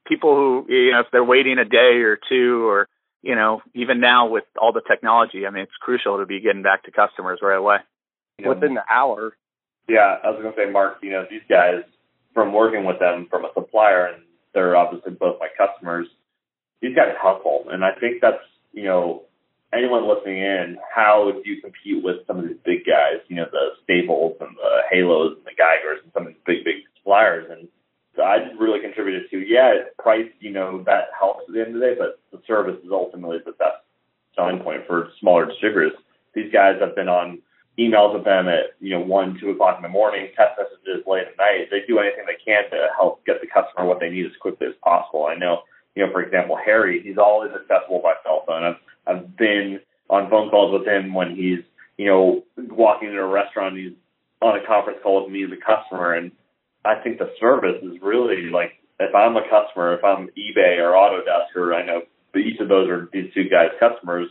People 0.08 0.36
who, 0.36 0.74
you 0.74 0.92
know, 0.92 1.02
if 1.02 1.08
they're 1.12 1.24
waiting 1.24 1.58
a 1.58 1.66
day 1.66 2.02
or 2.02 2.18
two 2.30 2.68
or, 2.68 2.88
you 3.22 3.36
know, 3.36 3.62
even 3.76 4.00
now 4.00 4.28
with 4.28 4.44
all 4.60 4.74
the 4.74 4.82
technology, 4.88 5.46
I 5.46 5.52
mean, 5.52 5.64
it's 5.64 5.72
crucial 5.80 6.20
to 6.20 6.26
be 6.26 6.42
getting 6.42 6.64
back 6.64 6.84
to 6.84 6.92
customers 6.92 7.40
right 7.42 7.58
away. 7.58 7.78
You 8.40 8.50
Within 8.50 8.74
the 8.74 8.84
hour. 8.90 9.36
Yeah, 9.88 10.18
I 10.24 10.30
was 10.32 10.42
going 10.42 10.54
to 10.54 10.60
say, 10.60 10.72
Mark, 10.72 10.98
you 11.02 11.12
know, 11.12 11.26
these 11.30 11.42
guys, 11.48 11.84
from 12.34 12.54
working 12.54 12.86
with 12.86 13.00
them 13.00 13.28
from 13.30 13.46
a 13.46 13.50
supplier 13.54 14.08
and 14.08 14.24
they're 14.54 14.76
obviously 14.76 15.12
both 15.14 15.38
my 15.40 15.48
customers. 15.58 16.08
These 16.82 16.96
guys 16.96 17.16
hustle, 17.20 17.66
and 17.70 17.84
I 17.86 17.92
think 18.00 18.22
that's 18.22 18.44
you 18.74 18.84
know 18.84 19.24
anyone 19.74 20.08
listening 20.08 20.38
in. 20.38 20.78
How 20.94 21.32
do 21.32 21.50
you 21.50 21.62
compete 21.62 22.04
with 22.04 22.26
some 22.28 22.40
of 22.40 22.48
these 22.48 22.58
big 22.66 22.86
guys? 22.86 23.22
You 23.28 23.38
know 23.38 23.48
the 23.52 23.78
Staples 23.84 24.38
and 24.40 24.56
the 24.56 24.82
Halos 24.92 25.38
and 25.38 25.46
the 25.46 25.62
Geigers 25.62 26.04
and 26.04 26.12
some 26.14 26.28
of 26.28 26.30
these 26.30 26.44
big 26.46 26.64
big 26.64 26.76
suppliers. 26.98 27.48
And 27.50 27.68
so 28.16 28.24
I 28.24 28.50
really 28.60 28.82
contributed 28.82 29.30
to 29.32 29.40
yeah, 29.40 29.86
price. 30.00 30.30
You 30.40 30.52
know 30.52 30.84
that 30.86 31.10
helps 31.18 31.44
at 31.48 31.54
the 31.54 31.62
end 31.62 31.76
of 31.76 31.82
the 31.82 31.88
day, 31.88 31.96
but 31.98 32.20
the 32.32 32.44
service 32.48 32.80
is 32.84 32.92
ultimately 32.92 33.38
the 33.46 33.54
best 33.54 33.82
selling 34.36 34.60
point 34.60 34.82
for 34.88 35.10
smaller 35.20 35.46
distributors. 35.46 35.94
These 36.34 36.52
guys 36.52 36.80
have 36.80 36.96
been 36.96 37.10
on 37.10 37.42
emails 37.80 38.14
with 38.14 38.26
them 38.26 38.48
at 38.48 38.76
you 38.80 38.92
know 38.92 39.02
one, 39.02 39.38
two 39.40 39.52
o'clock 39.52 39.78
in 39.78 39.84
the 39.84 39.90
morning, 39.90 40.28
text 40.36 40.60
messages 40.60 41.06
late 41.08 41.28
at 41.28 41.38
night. 41.38 41.68
They 41.70 41.82
do 41.88 42.00
anything 42.00 42.26
they 42.28 42.40
can 42.44 42.70
to 42.72 42.88
help 42.96 43.26
get 43.26 43.42
the 43.42 43.48
customer 43.48 43.88
what 43.88 44.00
they 44.00 44.10
need 44.10 44.26
as 44.26 44.36
quickly 44.40 44.68
as 44.68 44.74
possible. 44.84 45.26
I 45.26 45.36
know, 45.36 45.64
you 45.96 46.06
know, 46.06 46.12
for 46.12 46.22
example, 46.22 46.58
Harry, 46.64 47.02
he's 47.04 47.18
always 47.18 47.52
accessible 47.52 48.02
by 48.02 48.14
cell 48.24 48.44
phone. 48.48 48.64
I've 48.64 48.82
I've 49.08 49.38
been 49.38 49.80
on 50.10 50.30
phone 50.30 50.50
calls 50.50 50.74
with 50.74 50.88
him 50.88 51.14
when 51.14 51.36
he's 51.36 51.64
you 51.98 52.08
know 52.08 52.44
walking 52.58 53.10
into 53.10 53.22
a 53.22 53.28
restaurant. 53.28 53.78
He's 53.78 53.94
on 54.42 54.58
a 54.58 54.66
conference 54.66 55.00
call 55.04 55.24
with 55.24 55.34
me 55.34 55.44
as 55.44 55.52
a 55.52 55.60
customer, 55.60 56.14
and 56.14 56.32
I 56.86 56.96
think 57.04 57.20
the 57.20 57.32
service 57.40 57.82
is 57.84 58.02
really 58.02 58.50
like 58.52 58.74
if 59.00 59.14
I'm 59.16 59.36
a 59.36 59.44
customer, 59.50 59.96
if 59.96 60.04
I'm 60.04 60.30
eBay 60.38 60.78
or 60.78 60.94
Autodesk, 60.94 61.56
or 61.56 61.74
I 61.74 61.86
know 61.86 62.02
each 62.36 62.60
of 62.60 62.70
those 62.70 62.90
are 62.90 63.10
these 63.12 63.34
two 63.34 63.50
guys' 63.50 63.76
customers, 63.80 64.28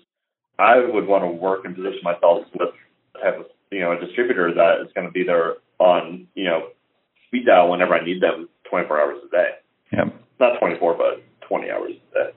I 0.58 0.78
would 0.78 1.06
want 1.06 1.24
to 1.24 1.30
work 1.30 1.64
and 1.64 1.74
position 1.74 2.00
myself 2.02 2.44
with 2.58 2.70
type 3.20 3.38
of 3.40 3.46
you 3.70 3.80
know 3.80 3.92
a 3.92 4.00
distributor 4.00 4.54
that 4.54 4.86
is 4.86 4.92
going 4.94 5.06
to 5.06 5.12
be 5.12 5.24
there 5.24 5.56
on 5.78 6.26
you 6.34 6.44
know 6.44 6.68
speed 7.26 7.46
dial 7.46 7.70
whenever 7.70 7.94
I 7.94 8.04
need 8.04 8.22
them 8.22 8.48
24 8.70 9.00
hours 9.00 9.18
a 9.26 9.30
day. 9.30 9.48
Yep. 9.92 10.14
Not 10.38 10.58
24, 10.58 10.96
but 10.96 11.22
20 11.50 11.70
hours 11.70 11.92
a 11.98 12.14
day. 12.14 12.30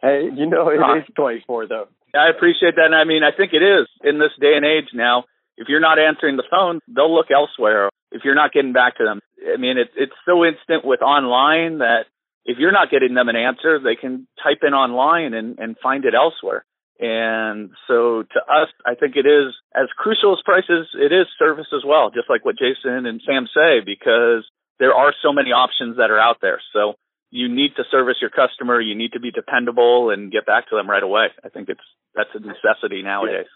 Hey, 0.00 0.28
you 0.36 0.46
know 0.46 0.68
it 0.68 0.76
is 0.76 1.08
24 1.16 1.66
though. 1.66 1.88
I 2.14 2.28
appreciate 2.30 2.76
that. 2.76 2.86
And 2.86 2.94
I 2.94 3.04
mean, 3.04 3.22
I 3.24 3.34
think 3.36 3.52
it 3.52 3.64
is 3.64 3.88
in 4.04 4.18
this 4.20 4.32
day 4.40 4.52
and 4.54 4.64
age 4.64 4.92
now. 4.94 5.24
If 5.56 5.66
you're 5.68 5.80
not 5.82 5.98
answering 5.98 6.36
the 6.36 6.46
phone, 6.48 6.78
they'll 6.86 7.12
look 7.12 7.32
elsewhere. 7.34 7.90
If 8.12 8.22
you're 8.24 8.38
not 8.38 8.52
getting 8.52 8.72
back 8.72 8.96
to 8.98 9.04
them, 9.04 9.20
I 9.42 9.56
mean, 9.56 9.76
it's 9.76 9.90
it's 9.96 10.14
so 10.24 10.44
instant 10.44 10.84
with 10.84 11.02
online 11.02 11.78
that 11.78 12.06
if 12.44 12.58
you're 12.58 12.72
not 12.72 12.90
getting 12.90 13.14
them 13.14 13.28
an 13.28 13.36
answer, 13.36 13.80
they 13.82 13.96
can 13.96 14.28
type 14.42 14.62
in 14.62 14.72
online 14.72 15.34
and 15.34 15.58
and 15.58 15.76
find 15.82 16.04
it 16.04 16.14
elsewhere. 16.14 16.64
And 17.00 17.70
so 17.86 18.22
to 18.22 18.40
us, 18.50 18.68
I 18.86 18.94
think 18.94 19.14
it 19.14 19.26
is 19.26 19.54
as 19.74 19.86
crucial 19.96 20.32
as 20.32 20.42
prices, 20.44 20.88
it 20.94 21.12
is 21.12 21.26
service 21.38 21.70
as 21.74 21.82
well, 21.86 22.10
just 22.10 22.28
like 22.28 22.44
what 22.44 22.58
Jason 22.58 23.06
and 23.06 23.22
Sam 23.24 23.46
say, 23.46 23.78
because 23.84 24.42
there 24.78 24.94
are 24.94 25.14
so 25.22 25.32
many 25.32 25.50
options 25.50 25.96
that 25.98 26.10
are 26.10 26.18
out 26.18 26.38
there. 26.42 26.60
So 26.72 26.94
you 27.30 27.48
need 27.48 27.76
to 27.76 27.84
service 27.90 28.16
your 28.20 28.30
customer, 28.30 28.80
you 28.80 28.94
need 28.94 29.12
to 29.12 29.20
be 29.20 29.30
dependable 29.30 30.10
and 30.10 30.32
get 30.32 30.46
back 30.46 30.68
to 30.70 30.76
them 30.76 30.88
right 30.88 31.02
away. 31.02 31.28
I 31.44 31.48
think 31.48 31.68
it's 31.68 31.84
that's 32.14 32.30
a 32.34 32.40
necessity 32.40 33.02
nowadays. 33.02 33.46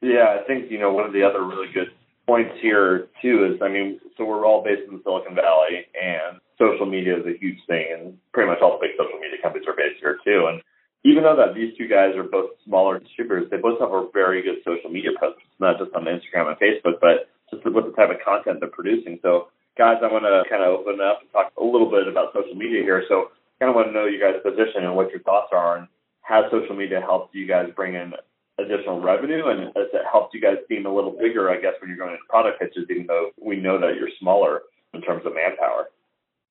Yeah, 0.00 0.38
I 0.38 0.46
think, 0.46 0.70
you 0.70 0.78
know, 0.78 0.92
one 0.92 1.04
of 1.04 1.12
the 1.12 1.24
other 1.24 1.44
really 1.44 1.70
good 1.72 1.90
points 2.26 2.54
here 2.62 3.08
too 3.20 3.52
is 3.52 3.60
I 3.62 3.68
mean, 3.68 4.00
so 4.16 4.24
we're 4.24 4.46
all 4.46 4.64
based 4.64 4.88
in 4.90 5.00
Silicon 5.02 5.34
Valley 5.34 5.86
and 5.96 6.40
social 6.58 6.86
media 6.86 7.16
is 7.16 7.26
a 7.26 7.38
huge 7.38 7.58
thing 7.66 7.86
and 7.92 8.18
pretty 8.32 8.50
much 8.50 8.58
all 8.60 8.78
the 8.78 8.86
big 8.86 8.96
social 8.96 9.18
media 9.20 9.38
companies 9.42 9.68
are 9.68 9.76
based 9.76 10.00
here 10.00 10.18
too. 10.24 10.48
And 10.48 10.62
even 11.04 11.22
though 11.22 11.36
that 11.38 11.54
these 11.54 11.76
two 11.78 11.86
guys 11.86 12.16
are 12.16 12.26
both 12.26 12.58
smaller 12.64 12.98
distributors, 12.98 13.46
they 13.50 13.56
both 13.56 13.78
have 13.80 13.92
a 13.92 14.10
very 14.12 14.42
good 14.42 14.58
social 14.66 14.90
media 14.90 15.14
presence, 15.16 15.46
not 15.60 15.78
just 15.78 15.94
on 15.94 16.04
Instagram 16.04 16.50
and 16.50 16.58
Facebook, 16.58 16.98
but 17.00 17.30
just 17.50 17.64
with 17.64 17.86
the 17.86 17.94
type 17.94 18.10
of 18.10 18.18
content 18.24 18.58
they're 18.60 18.68
producing. 18.68 19.18
So, 19.22 19.48
guys, 19.78 20.02
I 20.02 20.10
want 20.10 20.26
to 20.26 20.42
kind 20.50 20.62
of 20.62 20.74
open 20.74 21.00
up 21.00 21.22
and 21.22 21.30
talk 21.30 21.52
a 21.56 21.64
little 21.64 21.88
bit 21.88 22.08
about 22.08 22.34
social 22.34 22.54
media 22.54 22.82
here. 22.82 23.04
So, 23.08 23.30
kind 23.60 23.70
of 23.70 23.76
want 23.76 23.88
to 23.88 23.92
know 23.94 24.06
you 24.06 24.20
guys' 24.20 24.42
position 24.42 24.84
and 24.84 24.94
what 24.94 25.10
your 25.10 25.20
thoughts 25.20 25.48
are, 25.52 25.78
and 25.78 25.88
has 26.22 26.44
social 26.50 26.76
media 26.76 27.00
helped 27.00 27.34
you 27.34 27.46
guys 27.46 27.70
bring 27.74 27.94
in 27.94 28.12
additional 28.58 29.00
revenue, 29.00 29.46
and 29.46 29.70
has 29.78 29.88
it 29.94 30.02
helped 30.10 30.34
you 30.34 30.40
guys 30.40 30.58
seem 30.68 30.84
a 30.84 30.94
little 30.94 31.12
bigger, 31.12 31.48
I 31.48 31.60
guess, 31.60 31.74
when 31.80 31.88
you're 31.88 31.98
going 31.98 32.12
into 32.12 32.26
product 32.28 32.60
pitches, 32.60 32.90
even 32.90 33.06
though 33.06 33.30
we 33.40 33.56
know 33.56 33.78
that 33.80 33.94
you're 33.94 34.10
smaller 34.18 34.62
in 34.92 35.00
terms 35.00 35.22
of 35.24 35.34
manpower. 35.34 35.88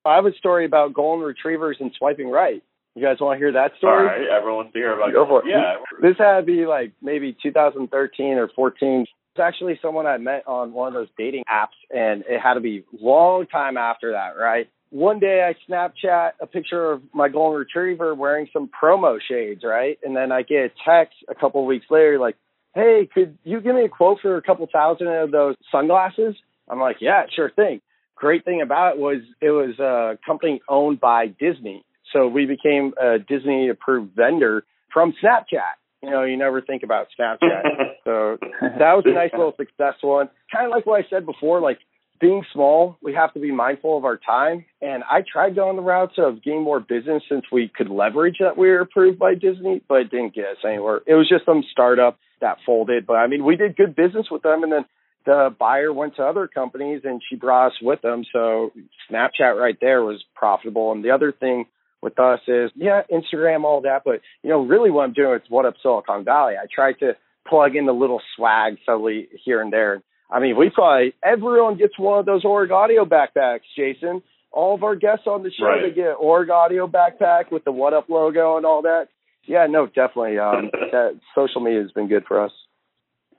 I 0.05 0.15
have 0.15 0.25
a 0.25 0.33
story 0.33 0.65
about 0.65 0.93
golden 0.93 1.25
retrievers 1.25 1.77
and 1.79 1.91
swiping 1.97 2.29
right. 2.29 2.63
You 2.95 3.03
guys 3.03 3.17
want 3.19 3.35
to 3.35 3.39
hear 3.39 3.51
that 3.51 3.73
story? 3.77 3.93
All 3.93 4.05
right, 4.05 4.27
everyone 4.27 4.71
to 4.71 4.71
hear 4.71 4.93
about 4.93 5.13
Go 5.13 5.25
for 5.27 5.45
it. 5.45 5.49
Yeah. 5.49 5.75
This 6.01 6.17
had 6.17 6.37
to 6.37 6.43
be 6.43 6.65
like 6.65 6.93
maybe 7.01 7.37
2013 7.43 8.25
or 8.37 8.49
14. 8.55 9.05
Actually 9.39 9.79
someone 9.81 10.05
I 10.05 10.17
met 10.17 10.47
on 10.47 10.73
one 10.73 10.89
of 10.89 10.93
those 10.93 11.09
dating 11.17 11.43
apps, 11.49 11.77
and 11.89 12.23
it 12.27 12.39
had 12.41 12.55
to 12.55 12.59
be 12.59 12.83
a 12.93 13.03
long 13.03 13.45
time 13.47 13.77
after 13.77 14.11
that, 14.11 14.37
right? 14.37 14.69
One 14.89 15.19
day 15.19 15.43
I 15.43 15.55
Snapchat 15.69 16.31
a 16.41 16.47
picture 16.47 16.91
of 16.91 17.01
my 17.13 17.27
golden 17.27 17.59
retriever 17.59 18.15
wearing 18.15 18.47
some 18.53 18.69
promo 18.69 19.19
shades, 19.21 19.61
right? 19.63 19.99
And 20.03 20.15
then 20.15 20.31
I 20.31 20.43
get 20.43 20.57
a 20.65 20.71
text 20.85 21.15
a 21.27 21.35
couple 21.35 21.61
of 21.61 21.67
weeks 21.67 21.87
later, 21.89 22.17
like, 22.19 22.37
"Hey, 22.73 23.07
could 23.13 23.37
you 23.43 23.59
give 23.59 23.75
me 23.75 23.83
a 23.83 23.89
quote 23.89 24.21
for 24.21 24.37
a 24.37 24.41
couple 24.41 24.65
thousand 24.67 25.07
of 25.07 25.31
those 25.31 25.55
sunglasses?" 25.71 26.35
I'm 26.69 26.79
like, 26.79 27.01
"Yeah, 27.01 27.25
sure 27.35 27.49
thing." 27.49 27.81
Great 28.15 28.45
thing 28.45 28.61
about 28.61 28.95
it 28.95 28.99
was 28.99 29.21
it 29.41 29.51
was 29.51 29.77
a 29.79 30.17
company 30.25 30.61
owned 30.67 30.99
by 30.99 31.27
Disney, 31.27 31.83
so 32.13 32.27
we 32.27 32.45
became 32.45 32.93
a 32.99 33.19
Disney 33.19 33.69
approved 33.69 34.15
vendor 34.15 34.63
from 34.93 35.13
Snapchat. 35.21 35.75
You 36.07 36.13
know, 36.13 36.23
you 36.23 36.37
never 36.37 36.61
think 36.61 36.83
about 36.83 37.07
Snapchat. 37.19 37.63
so 38.05 38.37
that 38.61 38.93
was 38.93 39.03
a 39.05 39.11
nice 39.11 39.31
little 39.33 39.53
success 39.57 39.95
one. 40.01 40.29
Kind 40.49 40.65
of 40.65 40.71
like 40.71 40.85
what 40.85 41.03
I 41.03 41.09
said 41.09 41.25
before, 41.25 41.59
like 41.59 41.79
being 42.21 42.45
small, 42.53 42.97
we 43.03 43.13
have 43.13 43.33
to 43.33 43.41
be 43.41 43.51
mindful 43.51 43.97
of 43.97 44.05
our 44.05 44.17
time. 44.17 44.63
And 44.81 45.03
I 45.03 45.21
tried 45.29 45.55
going 45.55 45.75
the 45.75 45.81
routes 45.81 46.13
of 46.17 46.41
getting 46.41 46.63
more 46.63 46.79
business 46.79 47.23
since 47.29 47.43
we 47.51 47.69
could 47.75 47.89
leverage 47.89 48.37
that 48.39 48.57
we 48.57 48.69
were 48.69 48.79
approved 48.79 49.19
by 49.19 49.33
Disney, 49.35 49.81
but 49.89 49.95
it 49.95 50.11
didn't 50.11 50.33
get 50.33 50.45
us 50.45 50.57
anywhere. 50.65 51.01
It 51.05 51.15
was 51.15 51.27
just 51.27 51.45
some 51.45 51.61
startup 51.73 52.17
that 52.39 52.59
folded. 52.65 53.05
But 53.05 53.17
I 53.17 53.27
mean, 53.27 53.43
we 53.43 53.57
did 53.57 53.75
good 53.75 53.93
business 53.93 54.27
with 54.31 54.43
them 54.43 54.63
and 54.63 54.71
then 54.71 54.85
the 55.25 55.53
buyer 55.59 55.91
went 55.91 56.15
to 56.15 56.23
other 56.23 56.47
companies 56.47 57.01
and 57.03 57.21
she 57.29 57.35
brought 57.35 57.67
us 57.67 57.73
with 57.81 58.01
them. 58.01 58.23
So 58.31 58.71
Snapchat 59.11 59.59
right 59.59 59.77
there 59.81 60.01
was 60.01 60.23
profitable. 60.33 60.93
And 60.93 61.03
the 61.03 61.11
other 61.11 61.33
thing 61.33 61.65
with 62.01 62.19
us 62.19 62.39
is, 62.47 62.71
yeah, 62.75 63.01
Instagram, 63.11 63.63
all 63.63 63.81
that. 63.81 64.03
But, 64.05 64.21
you 64.43 64.49
know, 64.49 64.63
really 64.65 64.91
what 64.91 65.03
I'm 65.03 65.13
doing 65.13 65.35
is 65.35 65.49
what 65.49 65.65
up 65.65 65.75
Silicon 65.81 66.23
Valley. 66.23 66.53
I 66.61 66.65
try 66.73 66.93
to 66.93 67.13
plug 67.47 67.75
in 67.75 67.85
the 67.85 67.93
little 67.93 68.21
swag 68.35 68.77
subtly 68.85 69.29
here 69.43 69.61
and 69.61 69.71
there. 69.73 70.01
I 70.29 70.39
mean, 70.39 70.57
we 70.57 70.69
probably, 70.69 71.13
everyone 71.23 71.77
gets 71.77 71.97
one 71.97 72.19
of 72.19 72.25
those 72.25 72.43
Org 72.43 72.71
Audio 72.71 73.05
backpacks, 73.05 73.61
Jason. 73.75 74.21
All 74.51 74.75
of 74.75 74.83
our 74.83 74.95
guests 74.95 75.25
on 75.27 75.43
the 75.43 75.51
show, 75.51 75.65
Right. 75.65 75.81
they 75.83 75.91
get 75.95 76.11
Org 76.19 76.49
Audio 76.49 76.87
backpack 76.87 77.51
with 77.51 77.63
the 77.63 77.71
What 77.71 77.93
Up 77.93 78.09
logo 78.09 78.57
and 78.57 78.65
all 78.65 78.81
that. 78.83 79.07
Yeah, 79.45 79.65
no, 79.67 79.85
definitely. 79.87 80.37
Um, 80.39 80.69
that 80.91 81.19
social 81.33 81.61
media 81.61 81.81
has 81.81 81.91
been 81.91 82.07
good 82.09 82.25
for 82.27 82.41
us. 82.41 82.51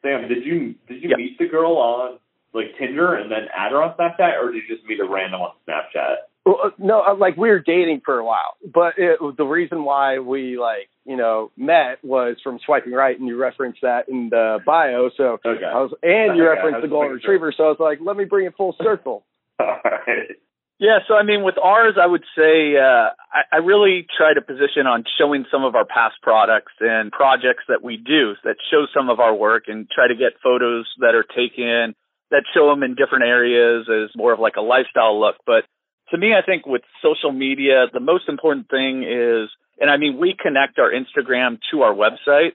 Sam, 0.03 0.29
did 0.29 0.45
you 0.45 0.75
did 0.87 1.03
you 1.03 1.11
Yeah. 1.11 1.17
meet 1.17 1.39
the 1.39 1.47
girl 1.49 1.77
on 1.77 2.19
like 2.55 2.77
Tinder 2.79 3.15
and 3.15 3.31
then 3.31 3.49
add 3.55 3.73
her 3.73 3.83
on 3.83 3.95
Snapchat, 3.99 4.41
or 4.43 4.53
did 4.53 4.63
you 4.69 4.75
just 4.77 4.87
meet 4.89 5.01
a 5.01 5.05
random 5.05 5.43
on 5.43 5.53
Snapchat? 5.69 6.17
Well, 6.45 6.59
uh, 6.65 6.71
no, 6.79 7.03
uh, 7.07 7.15
like 7.17 7.37
we 7.37 7.51
were 7.51 7.61
dating 7.61 8.03
for 8.05 8.19
a 8.19 8.25
while, 8.25 8.57
but 8.73 8.95
it, 8.97 9.19
the 9.37 9.45
reason 9.45 9.85
why 9.85 10.19
we 10.19 10.59
like 10.59 10.89
you 11.05 11.17
know 11.17 11.51
met 11.57 12.03
was 12.03 12.37
from 12.43 12.59
swiping 12.65 12.93
right, 12.93 13.19
and 13.19 13.29
you 13.29 13.37
referenced 13.37 13.81
that 13.83 14.09
in 14.09 14.29
the 14.31 14.59
bio. 14.65 15.11
So 15.17 15.39
Okay. 15.45 15.65
I 15.65 15.75
was, 15.81 15.93
and 16.03 16.37
you 16.37 16.45
Okay, 16.45 16.57
referenced 16.57 16.77
was 16.77 16.83
the 16.83 16.89
golden 16.89 17.13
making 17.13 17.23
sure. 17.25 17.33
retriever. 17.35 17.55
So 17.57 17.65
I 17.65 17.69
was 17.69 17.81
like, 17.81 17.99
let 18.01 18.17
me 18.17 18.25
bring 18.25 18.47
it 18.47 18.55
full 18.57 18.75
circle. 18.83 19.25
All 19.61 19.81
right. 19.85 20.37
Yeah, 20.81 20.99
so 21.09 21.15
I 21.15 21.25
mean, 21.25 21.43
with 21.43 21.57
ours, 21.59 21.97
I 22.01 22.07
would 22.07 22.23
say 22.39 22.77
uh, 22.79 23.11
I, 23.35 23.43
I 23.53 23.57
really 23.57 24.07
try 24.17 24.33
to 24.33 24.41
position 24.41 24.87
on 24.87 25.03
showing 25.19 25.45
some 25.51 25.65
of 25.65 25.75
our 25.75 25.85
past 25.85 26.23
products 26.23 26.73
and 26.79 27.11
projects 27.11 27.65
that 27.69 27.83
we 27.83 27.97
do 27.97 28.35
that 28.45 28.55
show 28.71 28.87
some 28.95 29.11
of 29.11 29.19
our 29.19 29.35
work, 29.35 29.65
and 29.67 29.91
try 29.91 30.07
to 30.07 30.15
get 30.15 30.39
photos 30.41 30.87
that 31.01 31.17
are 31.17 31.25
taken 31.25 31.95
that 32.31 32.45
show 32.55 32.69
them 32.71 32.83
in 32.83 32.95
different 32.95 33.25
areas 33.25 33.89
as 33.89 34.15
more 34.15 34.33
of 34.33 34.39
like 34.39 34.55
a 34.57 34.61
lifestyle 34.61 35.19
look. 35.19 35.37
But 35.47 35.65
to 36.11 36.19
me, 36.19 36.33
I 36.33 36.45
think 36.45 36.67
with 36.67 36.83
social 37.03 37.33
media, 37.33 37.87
the 37.93 38.01
most 38.01 38.29
important 38.29 38.69
thing 38.69 39.03
is, 39.03 39.49
and 39.81 39.91
I 39.91 39.97
mean, 39.97 40.19
we 40.19 40.35
connect 40.41 40.79
our 40.79 40.91
Instagram 40.91 41.59
to 41.71 41.83
our 41.83 41.95
website, 41.95 42.53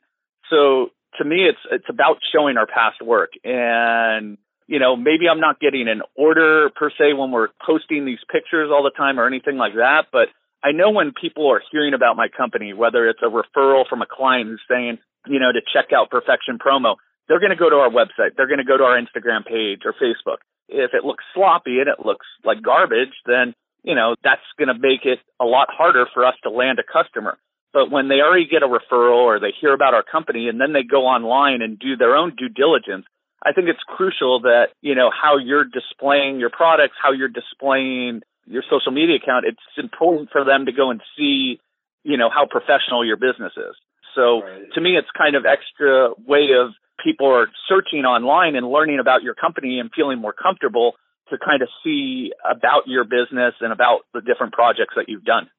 so 0.49 0.89
to 1.17 1.25
me, 1.25 1.45
it's 1.47 1.59
it's 1.71 1.85
about 1.89 2.17
showing 2.33 2.57
our 2.57 2.67
past 2.67 3.01
work 3.01 3.31
and 3.43 4.37
you 4.65 4.79
know, 4.79 4.95
maybe 4.95 5.27
I'm 5.29 5.41
not 5.41 5.59
getting 5.59 5.87
an 5.89 6.01
order 6.15 6.69
per 6.75 6.89
se 6.89 7.13
when 7.13 7.31
we're 7.31 7.49
posting 7.65 8.05
these 8.05 8.19
pictures 8.31 8.69
all 8.71 8.83
the 8.83 8.95
time 8.95 9.19
or 9.19 9.27
anything 9.27 9.57
like 9.57 9.73
that, 9.73 10.07
but 10.11 10.29
I 10.63 10.71
know 10.71 10.91
when 10.91 11.11
people 11.11 11.51
are 11.51 11.61
hearing 11.71 11.93
about 11.93 12.15
my 12.15 12.27
company, 12.29 12.71
whether 12.71 13.09
it's 13.09 13.19
a 13.21 13.29
referral 13.29 13.83
from 13.87 14.01
a 14.01 14.05
client 14.09 14.47
who's 14.49 14.61
saying, 14.69 14.99
you 15.27 15.39
know, 15.39 15.51
to 15.51 15.59
check 15.73 15.91
out 15.93 16.09
Perfection 16.09 16.57
Promo, 16.57 16.95
they're 17.27 17.39
going 17.39 17.51
to 17.51 17.59
go 17.59 17.69
to 17.69 17.75
our 17.75 17.89
website. 17.89 18.35
They're 18.37 18.47
going 18.47 18.63
to 18.63 18.65
go 18.65 18.77
to 18.77 18.83
our 18.83 18.99
Instagram 18.99 19.45
page 19.45 19.81
or 19.83 19.93
Facebook. 19.93 20.39
If 20.69 20.91
it 20.93 21.03
looks 21.03 21.23
sloppy 21.33 21.79
and 21.79 21.87
it 21.87 22.05
looks 22.05 22.25
like 22.43 22.61
garbage, 22.61 23.13
then, 23.25 23.53
you 23.83 23.95
know, 23.95 24.15
that's 24.23 24.41
going 24.57 24.69
to 24.69 24.79
make 24.79 25.05
it 25.05 25.19
a 25.39 25.45
lot 25.45 25.67
harder 25.71 26.05
for 26.13 26.25
us 26.25 26.35
to 26.43 26.49
land 26.49 26.79
a 26.79 26.83
customer. 26.83 27.37
But 27.73 27.89
when 27.91 28.07
they 28.07 28.21
already 28.21 28.47
get 28.47 28.63
a 28.63 28.67
referral 28.67 29.25
or 29.25 29.39
they 29.39 29.51
hear 29.59 29.73
about 29.73 29.93
our 29.93 30.03
company 30.03 30.47
and 30.47 30.61
then 30.61 30.73
they 30.73 30.83
go 30.83 31.05
online 31.05 31.61
and 31.61 31.79
do 31.79 31.97
their 31.97 32.15
own 32.15 32.35
due 32.35 32.49
diligence, 32.49 33.05
I 33.45 33.51
think 33.51 33.67
it's 33.67 33.83
crucial 33.85 34.41
that, 34.41 34.67
you 34.81 34.95
know, 34.95 35.11
how 35.11 35.37
you're 35.37 35.65
displaying 35.65 36.39
your 36.39 36.49
products, 36.49 36.95
how 37.01 37.11
you're 37.11 37.27
displaying 37.27 38.21
your 38.45 38.63
social 38.69 38.91
media 38.91 39.15
account, 39.15 39.45
it's 39.45 39.59
important 39.77 40.29
for 40.31 40.43
them 40.43 40.65
to 40.65 40.71
go 40.71 40.91
and 40.91 41.01
see, 41.17 41.59
you 42.03 42.17
know, 42.17 42.29
how 42.29 42.45
professional 42.45 43.05
your 43.05 43.17
business 43.17 43.53
is. 43.57 43.75
So 44.15 44.43
Right. 44.43 44.71
to 44.73 44.81
me, 44.81 44.97
it's 44.97 45.09
kind 45.17 45.35
of 45.35 45.45
extra 45.45 46.11
way 46.25 46.53
of 46.53 46.73
people 47.03 47.27
are 47.27 47.47
searching 47.67 48.05
online 48.05 48.55
and 48.55 48.69
learning 48.69 48.99
about 48.99 49.23
your 49.23 49.33
company 49.33 49.79
and 49.79 49.91
feeling 49.95 50.19
more 50.19 50.33
comfortable 50.33 50.93
to 51.29 51.37
kind 51.37 51.61
of 51.61 51.69
see 51.83 52.31
about 52.43 52.87
your 52.87 53.03
business 53.03 53.53
and 53.61 53.71
about 53.71 54.01
the 54.13 54.21
different 54.21 54.53
projects 54.53 54.93
that 54.95 55.05
you've 55.07 55.23
done. 55.23 55.49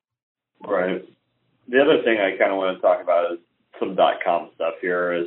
Right. 0.66 1.04
The 1.68 1.80
other 1.80 2.02
thing 2.02 2.18
I 2.18 2.36
kind 2.36 2.52
of 2.52 2.58
want 2.58 2.76
to 2.76 2.82
talk 2.82 3.02
about 3.02 3.32
is 3.32 3.38
some 3.80 3.94
dot 3.94 4.16
com 4.24 4.50
stuff 4.54 4.74
here 4.80 5.12
is 5.12 5.26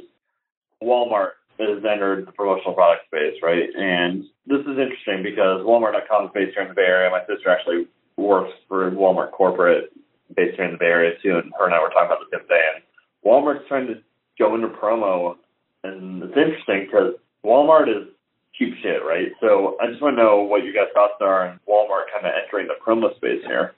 Walmart 0.81 1.31
has 1.59 1.83
entered 1.83 2.27
the 2.27 2.31
promotional 2.31 2.73
product 2.73 3.05
space, 3.07 3.41
right? 3.41 3.67
And 3.75 4.23
this 4.45 4.61
is 4.61 4.77
interesting 4.77 5.23
because 5.23 5.65
Walmart.com 5.65 6.25
is 6.25 6.31
based 6.33 6.53
here 6.53 6.61
in 6.61 6.69
the 6.69 6.75
Bay 6.75 6.85
Area. 6.85 7.09
My 7.09 7.25
sister 7.25 7.49
actually 7.49 7.87
works 8.15 8.53
for 8.67 8.91
Walmart 8.91 9.31
corporate 9.31 9.91
based 10.35 10.55
here 10.55 10.65
in 10.65 10.73
the 10.73 10.77
Bay 10.77 10.85
Area 10.85 11.17
too, 11.21 11.37
and 11.41 11.51
her 11.57 11.65
and 11.65 11.73
I 11.73 11.81
were 11.81 11.89
talking 11.89 12.05
about 12.05 12.19
this 12.19 12.29
the 12.31 12.37
same 12.37 12.47
thing. 12.47 12.69
And 12.75 12.83
Walmart's 13.25 13.67
trying 13.67 13.87
to 13.87 13.95
go 14.37 14.53
into 14.53 14.67
promo, 14.67 15.35
and 15.83 16.23
it's 16.23 16.37
interesting 16.37 16.85
because 16.85 17.13
Walmart 17.45 17.89
is 17.89 18.07
cheap 18.55 18.73
shit, 18.81 19.03
right? 19.05 19.31
So 19.39 19.77
I 19.81 19.87
just 19.87 20.01
want 20.01 20.17
to 20.17 20.23
know 20.23 20.43
what 20.43 20.63
you 20.63 20.73
guys' 20.73 20.93
thoughts 20.93 21.21
are 21.21 21.49
on 21.49 21.59
Walmart 21.69 22.09
kind 22.13 22.25
of 22.25 22.33
entering 22.43 22.67
the 22.67 22.75
promo 22.83 23.15
space 23.15 23.43
here. 23.45 23.73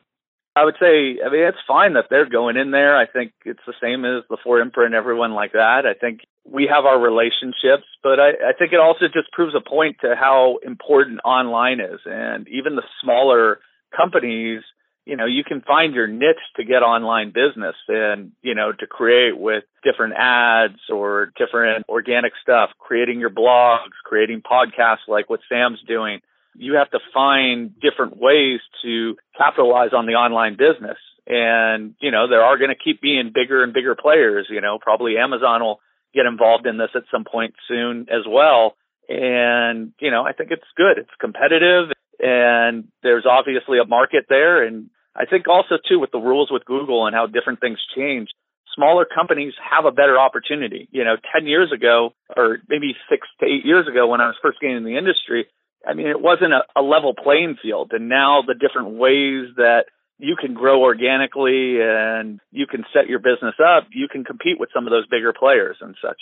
I 0.56 0.66
would 0.66 0.76
say, 0.80 1.20
I 1.24 1.30
mean, 1.30 1.46
it's 1.48 1.64
fine 1.68 1.94
that 1.94 2.06
they're 2.10 2.28
going 2.28 2.58
in 2.58 2.72
there. 2.72 2.98
I 2.98 3.06
think 3.06 3.32
it's 3.46 3.64
the 3.66 3.74
same 3.82 4.04
as 4.04 4.24
the 4.30 4.38
4imprint 4.46 4.88
and 4.88 4.96
everyone 4.96 5.32
like 5.32 5.54
that. 5.54 5.86
I 5.86 5.94
think 5.94 6.22
we 6.44 6.68
have 6.74 6.86
our 6.86 7.00
relationships, 7.00 7.88
but 8.04 8.20
I, 8.20 8.30
I 8.50 8.54
think 8.58 8.74
it 8.74 8.80
also 8.80 9.06
just 9.06 9.32
proves 9.32 9.54
a 9.56 9.62
point 9.62 9.98
to 10.02 10.16
how 10.20 10.58
important 10.66 11.20
online 11.24 11.80
is. 11.80 12.02
And 12.06 12.48
even 12.50 12.76
the 12.76 12.84
smaller 13.02 13.60
companies, 13.96 14.62
you 15.10 15.18
know, 15.18 15.26
you 15.26 15.44
can 15.44 15.62
find 15.62 15.96
your 15.96 16.08
niche 16.08 16.38
to 16.58 16.64
get 16.64 16.84
online 16.84 17.30
business 17.30 17.76
and, 17.88 18.32
you 18.42 18.54
know, 18.54 18.72
to 18.72 18.88
create 18.88 19.38
with 19.38 19.64
different 19.84 20.14
ads 20.18 20.80
or 20.90 21.32
different 21.38 21.86
organic 21.90 22.34
stuff, 22.42 22.70
creating 22.78 23.20
your 23.20 23.32
blogs, 23.32 23.92
creating 24.06 24.42
podcasts 24.42 25.08
like 25.08 25.30
what 25.30 25.40
Sam's 25.50 25.80
doing 25.88 26.20
you 26.56 26.76
have 26.76 26.92
to 26.92 27.00
find 27.14 27.74
different 27.80 28.18
ways 28.18 28.60
to 28.84 29.16
capitalize 29.38 29.92
on 29.96 30.06
the 30.06 30.14
online 30.14 30.58
business. 30.58 30.98
And, 31.26 31.96
you 32.02 32.12
know, 32.12 32.28
there 32.28 32.42
are 32.42 32.58
going 32.58 32.70
to 32.70 32.76
keep 32.76 33.02
being 33.02 33.32
bigger 33.34 33.64
and 33.64 33.74
bigger 33.74 33.96
players. 33.96 34.48
You 34.50 34.62
know, 34.62 34.78
probably 34.80 35.18
Amazon 35.18 35.62
will 35.62 35.80
get 36.14 36.26
involved 36.26 36.66
in 36.66 36.78
this 36.78 36.90
at 36.96 37.04
some 37.12 37.24
point 37.24 37.54
soon 37.68 38.08
as 38.10 38.26
well. 38.28 38.76
And, 39.08 39.94
you 40.00 40.12
know, 40.12 40.24
I 40.24 40.34
think 40.34 40.52
it's 40.52 40.68
good. 40.76 40.98
It's 40.98 41.10
competitive 41.20 41.92
and 42.20 42.90
there's 43.02 43.26
obviously 43.30 43.80
a 43.80 43.88
market 43.88 44.26
there. 44.28 44.64
And 44.64 44.90
I 45.16 45.26
think 45.26 45.48
also 45.48 45.76
too 45.88 46.00
with 46.00 46.12
the 46.12 46.20
rules 46.20 46.50
with 46.52 46.66
Google 46.66 47.06
and 47.06 47.16
how 47.16 47.26
different 47.26 47.60
things 47.60 47.80
change, 47.96 48.30
smaller 48.76 49.06
companies 49.06 49.54
have 49.60 49.86
a 49.86 49.92
better 49.92 50.18
opportunity. 50.20 50.88
You 50.92 51.04
know, 51.04 51.16
10 51.36 51.48
years 51.48 51.72
ago 51.72 52.14
or 52.36 52.60
maybe 52.68 52.96
six 53.10 53.28
to 53.40 53.46
eight 53.46 53.66
years 53.66 53.88
ago 53.88 54.08
when 54.08 54.22
I 54.22 54.28
was 54.28 54.36
first 54.42 54.60
getting 54.60 54.78
in 54.78 54.86
the 54.86 54.98
industry, 54.98 55.48
I 55.88 55.94
mean, 55.94 56.08
it 56.08 56.22
wasn't 56.22 56.54
a, 56.54 56.64
a 56.76 56.82
level 56.82 57.14
playing 57.14 57.58
field. 57.62 57.92
And 57.94 58.10
now 58.10 58.42
the 58.46 58.54
different 58.54 58.98
ways 58.98 59.56
that 59.56 59.86
you 60.18 60.36
can 60.40 60.54
grow 60.54 60.82
organically 60.82 61.80
and 61.82 62.40
you 62.52 62.68
can 62.68 62.84
set 62.94 63.08
your 63.08 63.20
business 63.20 63.56
up, 63.64 63.88
you 63.92 64.08
can 64.10 64.24
compete 64.24 64.60
with 64.60 64.70
some 64.74 64.86
of 64.86 64.92
those 64.92 65.08
bigger 65.08 65.34
players 65.34 65.78
and 65.82 65.96
such. 66.02 66.20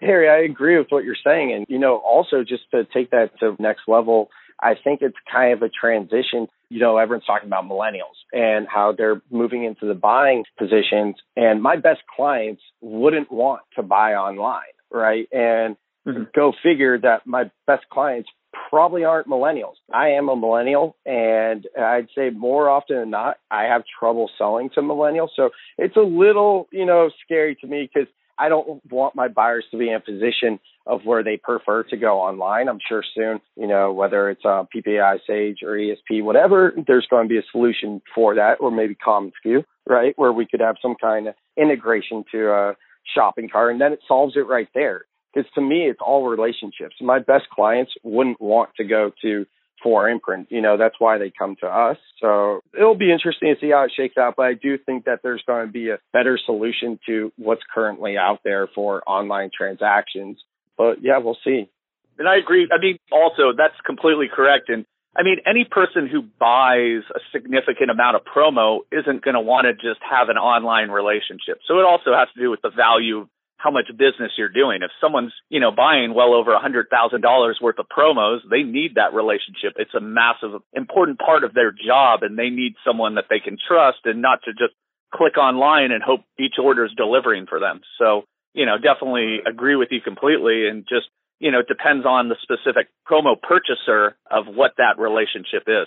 Harry, 0.00 0.28
I 0.28 0.50
agree 0.50 0.78
with 0.78 0.88
what 0.88 1.04
you're 1.04 1.16
saying. 1.22 1.52
And, 1.52 1.66
you 1.68 1.78
know, 1.78 1.96
also 1.96 2.42
just 2.42 2.62
to 2.72 2.84
take 2.92 3.10
that 3.10 3.38
to 3.40 3.54
next 3.58 3.82
level, 3.86 4.30
I 4.60 4.74
think 4.82 5.00
it's 5.02 5.16
kind 5.30 5.52
of 5.52 5.62
a 5.62 5.68
transition. 5.68 6.48
You 6.68 6.80
know, 6.80 6.96
everyone's 6.96 7.26
talking 7.26 7.48
about 7.48 7.64
millennials 7.64 8.16
and 8.32 8.66
how 8.68 8.94
they're 8.96 9.22
moving 9.30 9.64
into 9.64 9.86
the 9.86 9.94
buying 9.94 10.44
positions. 10.58 11.16
And 11.36 11.62
my 11.62 11.76
best 11.76 12.00
clients 12.14 12.62
wouldn't 12.80 13.30
want 13.30 13.62
to 13.76 13.82
buy 13.82 14.14
online, 14.14 14.62
right? 14.90 15.28
And 15.32 15.76
mm-hmm. 16.06 16.24
go 16.34 16.52
figure 16.62 16.98
that 16.98 17.26
my 17.26 17.50
best 17.66 17.84
clients 17.90 18.28
probably 18.70 19.04
aren't 19.04 19.28
millennials. 19.28 19.74
I 19.92 20.10
am 20.10 20.28
a 20.28 20.36
millennial, 20.36 20.96
and 21.04 21.66
I'd 21.78 22.08
say 22.14 22.30
more 22.30 22.68
often 22.68 22.96
than 22.96 23.10
not, 23.10 23.36
I 23.50 23.64
have 23.64 23.82
trouble 23.98 24.30
selling 24.38 24.70
to 24.74 24.80
millennials. 24.80 25.28
So 25.34 25.50
it's 25.76 25.96
a 25.96 26.00
little, 26.00 26.68
you 26.72 26.86
know, 26.86 27.10
scary 27.24 27.56
to 27.56 27.66
me 27.66 27.90
because 27.92 28.08
I 28.38 28.48
don't 28.48 28.80
want 28.90 29.14
my 29.14 29.28
buyers 29.28 29.64
to 29.70 29.78
be 29.78 29.88
in 29.88 29.94
a 29.94 30.00
position 30.00 30.58
of 30.86 31.00
where 31.04 31.22
they 31.22 31.36
prefer 31.36 31.82
to 31.84 31.96
go 31.96 32.20
online. 32.20 32.68
I'm 32.68 32.80
sure 32.86 33.02
soon, 33.14 33.40
you 33.56 33.66
know, 33.66 33.92
whether 33.92 34.28
it's 34.30 34.44
uh, 34.44 34.64
PPI, 34.74 35.18
Sage, 35.26 35.58
or 35.62 35.72
ESP, 35.72 36.22
whatever, 36.22 36.74
there's 36.86 37.06
going 37.08 37.26
to 37.26 37.32
be 37.32 37.38
a 37.38 37.50
solution 37.52 38.02
for 38.14 38.34
that, 38.34 38.56
or 38.60 38.70
maybe 38.70 38.94
Common 38.94 39.32
commonsku, 39.44 39.64
right, 39.86 40.12
where 40.16 40.32
we 40.32 40.46
could 40.46 40.60
have 40.60 40.76
some 40.82 40.94
kind 41.00 41.28
of 41.28 41.34
integration 41.56 42.24
to 42.32 42.50
a 42.50 42.76
shopping 43.14 43.48
cart, 43.48 43.72
and 43.72 43.80
then 43.80 43.92
it 43.92 44.00
solves 44.06 44.36
it 44.36 44.46
right 44.46 44.68
there. 44.74 45.04
Because 45.32 45.50
to 45.54 45.60
me, 45.60 45.88
it's 45.88 46.00
all 46.04 46.28
relationships. 46.28 46.96
My 47.00 47.18
best 47.18 47.48
clients 47.52 47.92
wouldn't 48.02 48.40
want 48.40 48.70
to 48.76 48.84
go 48.84 49.10
to 49.22 49.46
4imprint. 49.84 50.46
You 50.48 50.60
know, 50.62 50.76
that's 50.76 50.94
why 50.98 51.18
they 51.18 51.32
come 51.36 51.56
to 51.60 51.66
us. 51.66 51.98
So 52.20 52.60
it'll 52.76 52.94
be 52.96 53.12
interesting 53.12 53.54
to 53.54 53.60
see 53.60 53.70
how 53.70 53.84
it 53.84 53.92
shakes 53.94 54.16
out. 54.16 54.34
But 54.36 54.46
I 54.46 54.54
do 54.54 54.78
think 54.78 55.04
that 55.04 55.20
there's 55.22 55.42
going 55.46 55.66
to 55.66 55.72
be 55.72 55.90
a 55.90 55.98
better 56.12 56.38
solution 56.44 56.98
to 57.06 57.32
what's 57.36 57.62
currently 57.72 58.16
out 58.16 58.40
there 58.44 58.68
for 58.74 59.02
online 59.08 59.50
transactions. 59.56 60.38
But 60.76 61.02
yeah, 61.02 61.18
we'll 61.18 61.38
see. 61.44 61.70
And 62.18 62.28
I 62.28 62.36
agree. 62.36 62.68
I 62.70 62.80
mean, 62.80 62.98
also, 63.10 63.52
that's 63.56 63.74
completely 63.84 64.26
correct. 64.32 64.68
And 64.68 64.84
I 65.16 65.22
mean, 65.22 65.38
any 65.46 65.64
person 65.64 66.08
who 66.10 66.22
buys 66.22 67.06
a 67.14 67.20
significant 67.32 67.90
amount 67.90 68.16
of 68.16 68.22
promo 68.24 68.80
isn't 68.90 69.22
going 69.22 69.34
to 69.34 69.40
want 69.40 69.66
to 69.66 69.74
just 69.74 70.02
have 70.02 70.28
an 70.28 70.38
online 70.38 70.90
relationship. 70.90 71.58
So 71.66 71.78
it 71.78 71.84
also 71.84 72.14
has 72.14 72.28
to 72.34 72.40
do 72.40 72.50
with 72.50 72.62
the 72.62 72.70
value 72.70 73.22
of 73.22 73.28
how 73.56 73.70
much 73.70 73.86
business 73.96 74.32
you're 74.36 74.52
doing. 74.52 74.82
If 74.82 74.90
someone's, 75.00 75.32
you 75.48 75.60
know, 75.60 75.70
buying 75.70 76.12
well 76.14 76.34
over 76.34 76.52
a 76.52 76.60
hundred 76.60 76.86
thousand 76.90 77.22
dollars 77.22 77.58
worth 77.62 77.78
of 77.78 77.86
promos, 77.88 78.40
they 78.50 78.62
need 78.62 78.96
that 78.96 79.14
relationship. 79.14 79.74
It's 79.76 79.94
a 79.94 80.00
massive, 80.00 80.60
important 80.74 81.18
part 81.18 81.44
of 81.44 81.54
their 81.54 81.72
job 81.72 82.22
and 82.22 82.36
they 82.36 82.50
need 82.50 82.74
someone 82.84 83.14
that 83.14 83.26
they 83.30 83.40
can 83.40 83.56
trust 83.56 84.04
and 84.04 84.20
not 84.20 84.40
to 84.44 84.52
just 84.52 84.74
click 85.14 85.38
online 85.38 85.92
and 85.92 86.02
hope 86.02 86.20
each 86.38 86.58
order 86.62 86.84
is 86.84 86.92
delivering 86.96 87.46
for 87.46 87.60
them. 87.60 87.80
So, 87.98 88.24
you 88.54 88.66
know, 88.66 88.76
definitely 88.78 89.38
agree 89.46 89.76
with 89.76 89.88
you 89.90 90.00
completely 90.00 90.68
and 90.68 90.84
just, 90.88 91.06
you 91.40 91.50
know, 91.50 91.58
it 91.60 91.68
depends 91.68 92.06
on 92.06 92.28
the 92.28 92.36
specific 92.40 92.88
promo 93.06 93.34
purchaser 93.40 94.16
of 94.30 94.46
what 94.46 94.72
that 94.78 94.98
relationship 94.98 95.64
is. 95.66 95.86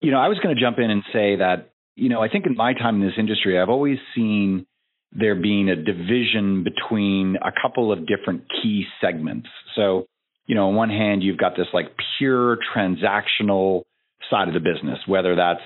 You 0.00 0.12
know, 0.12 0.18
I 0.18 0.28
was 0.28 0.38
going 0.38 0.54
to 0.54 0.60
jump 0.60 0.78
in 0.78 0.90
and 0.90 1.02
say 1.12 1.36
that, 1.36 1.72
you 1.96 2.08
know, 2.08 2.22
I 2.22 2.28
think 2.28 2.46
in 2.46 2.56
my 2.56 2.72
time 2.74 3.00
in 3.00 3.06
this 3.06 3.18
industry, 3.18 3.58
I've 3.58 3.68
always 3.68 3.98
seen 4.14 4.66
there 5.12 5.34
being 5.34 5.68
a 5.68 5.76
division 5.76 6.64
between 6.64 7.36
a 7.36 7.50
couple 7.60 7.92
of 7.92 8.06
different 8.06 8.44
key 8.62 8.84
segments. 9.00 9.48
So, 9.74 10.06
you 10.46 10.54
know, 10.54 10.68
on 10.68 10.74
one 10.74 10.90
hand, 10.90 11.22
you've 11.22 11.38
got 11.38 11.56
this 11.56 11.66
like 11.72 11.86
pure 12.18 12.58
transactional 12.74 13.82
side 14.30 14.48
of 14.48 14.54
the 14.54 14.60
business, 14.60 14.98
whether 15.06 15.34
that's 15.34 15.62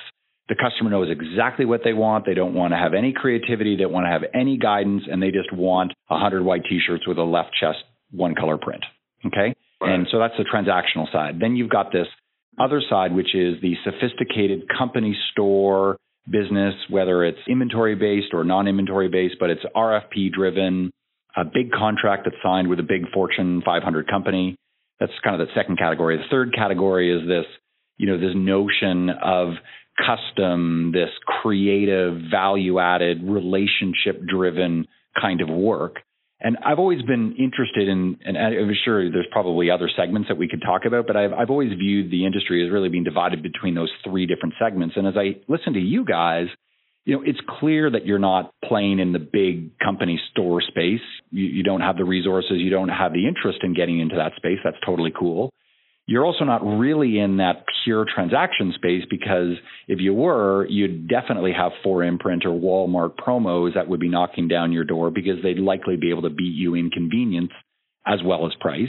the 0.51 0.57
customer 0.57 0.91
knows 0.91 1.09
exactly 1.09 1.65
what 1.65 1.83
they 1.85 1.93
want. 1.93 2.27
They 2.27 2.35
don't 2.35 2.55
want 2.55 2.73
to 2.73 2.77
have 2.77 2.93
any 2.93 3.13
creativity. 3.13 3.77
They 3.77 3.85
don't 3.85 3.93
want 3.93 4.07
to 4.07 4.11
have 4.11 4.25
any 4.35 4.59
guidance, 4.59 5.05
and 5.11 5.23
they 5.23 5.31
just 5.31 5.53
want 5.53 5.93
a 6.11 6.19
hundred 6.19 6.43
white 6.43 6.63
T-shirts 6.69 7.07
with 7.07 7.19
a 7.19 7.23
left 7.23 7.51
chest, 7.59 7.79
one 8.11 8.35
color 8.35 8.59
print. 8.59 8.85
Okay, 9.25 9.55
right. 9.81 9.95
and 9.95 10.09
so 10.11 10.19
that's 10.19 10.35
the 10.37 10.45
transactional 10.45 11.11
side. 11.13 11.37
Then 11.41 11.55
you've 11.55 11.71
got 11.71 11.93
this 11.93 12.09
other 12.59 12.83
side, 12.91 13.15
which 13.15 13.33
is 13.33 13.63
the 13.63 13.75
sophisticated 13.85 14.65
company 14.77 15.17
store 15.31 15.97
business, 16.29 16.75
whether 16.89 17.25
it's 17.25 17.39
inventory 17.49 17.95
based 17.95 18.35
or 18.35 18.43
non 18.43 18.67
inventory 18.67 19.09
based, 19.09 19.37
but 19.39 19.51
it's 19.51 19.63
RFP 19.77 20.33
driven, 20.33 20.91
a 21.37 21.45
big 21.45 21.71
contract 21.71 22.25
that's 22.25 22.37
signed 22.43 22.69
with 22.69 22.81
a 22.81 22.83
big 22.83 23.09
Fortune 23.15 23.63
500 23.65 24.09
company. 24.09 24.57
That's 24.99 25.13
kind 25.23 25.41
of 25.41 25.47
the 25.47 25.55
second 25.55 25.79
category. 25.79 26.17
The 26.17 26.25
third 26.29 26.53
category 26.55 27.17
is 27.17 27.27
this, 27.27 27.47
you 27.99 28.07
know, 28.07 28.19
this 28.19 28.35
notion 28.35 29.11
of 29.11 29.55
custom, 29.99 30.93
this 30.93 31.11
creative, 31.43 32.19
value 32.31 32.79
added, 32.79 33.23
relationship 33.23 34.23
driven 34.27 34.87
kind 35.21 35.41
of 35.41 35.49
work. 35.49 35.97
And 36.43 36.57
I've 36.65 36.79
always 36.79 37.03
been 37.03 37.37
interested 37.39 37.87
in, 37.87 38.17
and 38.25 38.39
I'm 38.39 38.73
sure 38.83 39.11
there's 39.11 39.27
probably 39.31 39.71
other 39.71 39.91
segments 39.95 40.29
that 40.29 40.39
we 40.39 40.49
could 40.49 40.63
talk 40.63 40.87
about, 40.87 41.07
but 41.07 41.15
I've, 41.17 41.33
I've 41.35 41.51
always 41.51 41.71
viewed 41.79 42.11
the 42.11 42.25
industry 42.25 42.65
as 42.65 42.73
really 42.73 42.89
being 42.89 43.05
divided 43.05 43.43
between 43.43 43.75
those 43.75 43.91
three 44.03 44.25
different 44.25 44.55
segments. 44.59 44.97
And 44.97 45.07
as 45.07 45.15
I 45.17 45.37
listen 45.49 45.75
to 45.75 45.81
you 45.81 46.05
guys, 46.05 46.47
you 47.05 47.17
know, 47.17 47.23
it's 47.27 47.41
clear 47.59 47.91
that 47.91 48.07
you're 48.07 48.19
not 48.19 48.55
playing 48.65 49.01
in 49.01 49.13
the 49.13 49.19
big 49.19 49.79
company 49.79 50.21
store 50.31 50.63
space. 50.63 51.01
You, 51.31 51.45
you 51.45 51.63
don't 51.63 51.81
have 51.81 51.97
the 51.97 52.05
resources, 52.05 52.57
you 52.57 52.71
don't 52.71 52.89
have 52.89 53.13
the 53.13 53.27
interest 53.27 53.59
in 53.63 53.75
getting 53.75 54.01
into 54.01 54.17
that 54.17 54.33
space. 54.37 54.59
That's 54.65 54.77
totally 54.85 55.13
cool. 55.19 55.51
You're 56.11 56.27
also 56.27 56.45
not 56.45 56.67
really 56.67 57.21
in 57.21 57.37
that 57.37 57.63
pure 57.85 58.05
transaction 58.05 58.73
space 58.75 59.05
because 59.09 59.55
if 59.87 60.01
you 60.01 60.13
were, 60.13 60.67
you'd 60.67 61.09
definitely 61.09 61.53
have 61.57 61.71
4imprint 61.87 62.45
or 62.45 62.49
Walmart 62.49 63.15
promos 63.15 63.75
that 63.75 63.87
would 63.87 64.01
be 64.01 64.09
knocking 64.09 64.49
down 64.49 64.73
your 64.73 64.83
door 64.83 65.13
because 65.13 65.37
they'd 65.41 65.61
likely 65.61 65.95
be 65.95 66.11
able 66.11 66.23
to 66.23 66.31
beat 66.31 66.57
you 66.57 66.75
in 66.75 66.91
convenience 66.91 67.53
as 68.05 68.19
well 68.25 68.45
as 68.45 68.53
price. 68.59 68.89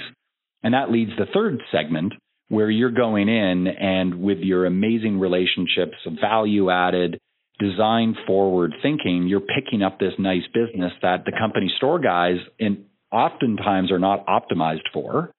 And 0.63 0.73
that 0.73 0.89
leads 0.91 1.11
the 1.15 1.27
third 1.31 1.59
segment 1.71 2.13
where 2.49 2.71
you're 2.71 2.89
going 2.89 3.29
in 3.29 3.67
and 3.67 4.19
with 4.23 4.39
your 4.39 4.65
amazing 4.65 5.19
relationships, 5.19 5.97
value 6.19 6.71
added, 6.71 7.19
design 7.59 8.15
forward 8.25 8.73
thinking, 8.81 9.27
you're 9.27 9.41
picking 9.41 9.83
up 9.83 9.99
this 9.99 10.13
nice 10.17 10.47
business 10.55 10.91
that 11.03 11.25
the 11.25 11.33
company 11.39 11.71
store 11.77 11.99
guys 11.99 12.37
and 12.59 12.85
oftentimes 13.11 13.91
are 13.91 13.99
not 13.99 14.25
optimized 14.25 14.89
for. 14.91 15.31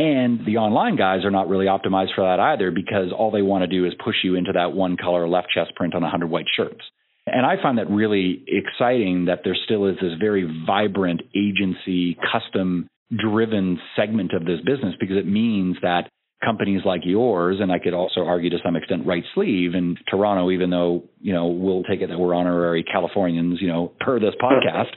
And 0.00 0.46
the 0.46 0.56
online 0.56 0.96
guys 0.96 1.26
are 1.26 1.30
not 1.30 1.50
really 1.50 1.66
optimized 1.66 2.14
for 2.14 2.24
that 2.24 2.40
either 2.40 2.70
because 2.70 3.12
all 3.14 3.30
they 3.30 3.42
want 3.42 3.64
to 3.64 3.66
do 3.66 3.84
is 3.84 3.92
push 4.02 4.16
you 4.24 4.34
into 4.34 4.52
that 4.54 4.72
one 4.72 4.96
color 4.96 5.28
left 5.28 5.48
chest 5.54 5.74
print 5.76 5.94
on 5.94 6.00
100 6.00 6.26
white 6.26 6.46
shirts. 6.56 6.80
And 7.26 7.44
I 7.44 7.60
find 7.60 7.76
that 7.76 7.90
really 7.90 8.42
exciting 8.48 9.26
that 9.26 9.40
there 9.44 9.54
still 9.66 9.84
is 9.86 9.96
this 10.00 10.14
very 10.18 10.48
vibrant 10.66 11.20
agency, 11.36 12.16
custom 12.32 12.88
driven 13.14 13.78
segment 13.94 14.32
of 14.32 14.46
this 14.46 14.60
business 14.64 14.94
because 14.98 15.18
it 15.18 15.26
means 15.26 15.76
that 15.82 16.08
companies 16.42 16.80
like 16.86 17.02
yours, 17.04 17.58
and 17.60 17.70
I 17.70 17.78
could 17.78 17.92
also 17.92 18.20
argue 18.20 18.48
to 18.48 18.58
some 18.64 18.76
extent 18.76 19.06
Right 19.06 19.24
Sleeve 19.34 19.74
in 19.74 19.98
Toronto, 20.10 20.50
even 20.50 20.70
though, 20.70 21.04
you 21.20 21.34
know, 21.34 21.48
we'll 21.48 21.82
take 21.82 22.00
it 22.00 22.08
that 22.08 22.18
we're 22.18 22.34
honorary 22.34 22.84
Californians, 22.84 23.58
you 23.60 23.68
know, 23.68 23.92
per 24.00 24.18
this 24.18 24.34
podcast. 24.42 24.92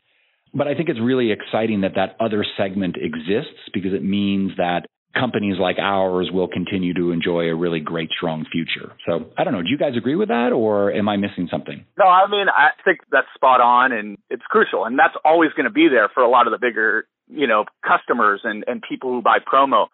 but 0.54 0.70
I 0.70 0.76
think 0.76 0.88
it's 0.88 1.02
really 1.02 1.32
exciting 1.32 1.82
that 1.82 1.96
that 1.96 2.16
other 2.22 2.46
segment 2.56 2.96
exists 2.96 3.60
because 3.74 3.92
it 3.94 4.04
means 4.04 4.52
that 4.56 4.86
companies 5.14 5.58
like 5.60 5.78
ours 5.80 6.30
will 6.34 6.48
continue 6.48 6.94
to 6.94 7.12
enjoy 7.12 7.46
a 7.46 7.56
really 7.56 7.80
great, 7.80 8.10
strong 8.16 8.46
future. 8.52 8.94
So 9.06 9.32
I 9.38 9.44
don't 9.44 9.54
know. 9.54 9.62
Do 9.62 9.70
you 9.70 9.78
guys 9.78 9.94
agree 9.98 10.16
with 10.16 10.30
that 10.30 10.52
or 10.52 10.92
am 10.92 11.08
I 11.08 11.18
missing 11.18 11.48
something? 11.50 11.86
No, 11.98 12.06
I 12.06 12.30
mean, 12.30 12.48
I 12.50 12.70
think 12.84 13.00
that's 13.12 13.28
spot 13.36 13.62
on 13.62 13.92
and 13.92 14.18
it's 14.30 14.44
crucial. 14.50 14.86
And 14.86 14.98
that's 14.98 15.16
always 15.24 15.52
going 15.52 15.66
to 15.66 15.72
be 15.72 15.88
there 15.90 16.10
for 16.14 16.24
a 16.24 16.30
lot 16.30 16.48
of 16.48 16.52
the 16.52 16.60
bigger, 16.60 17.06
you 17.28 17.48
know, 17.48 17.66
customers 17.86 18.42
and, 18.44 18.64
and 18.68 18.82
people 18.88 19.12
who 19.12 19.22
buy 19.22 19.38
promo. 19.40 19.88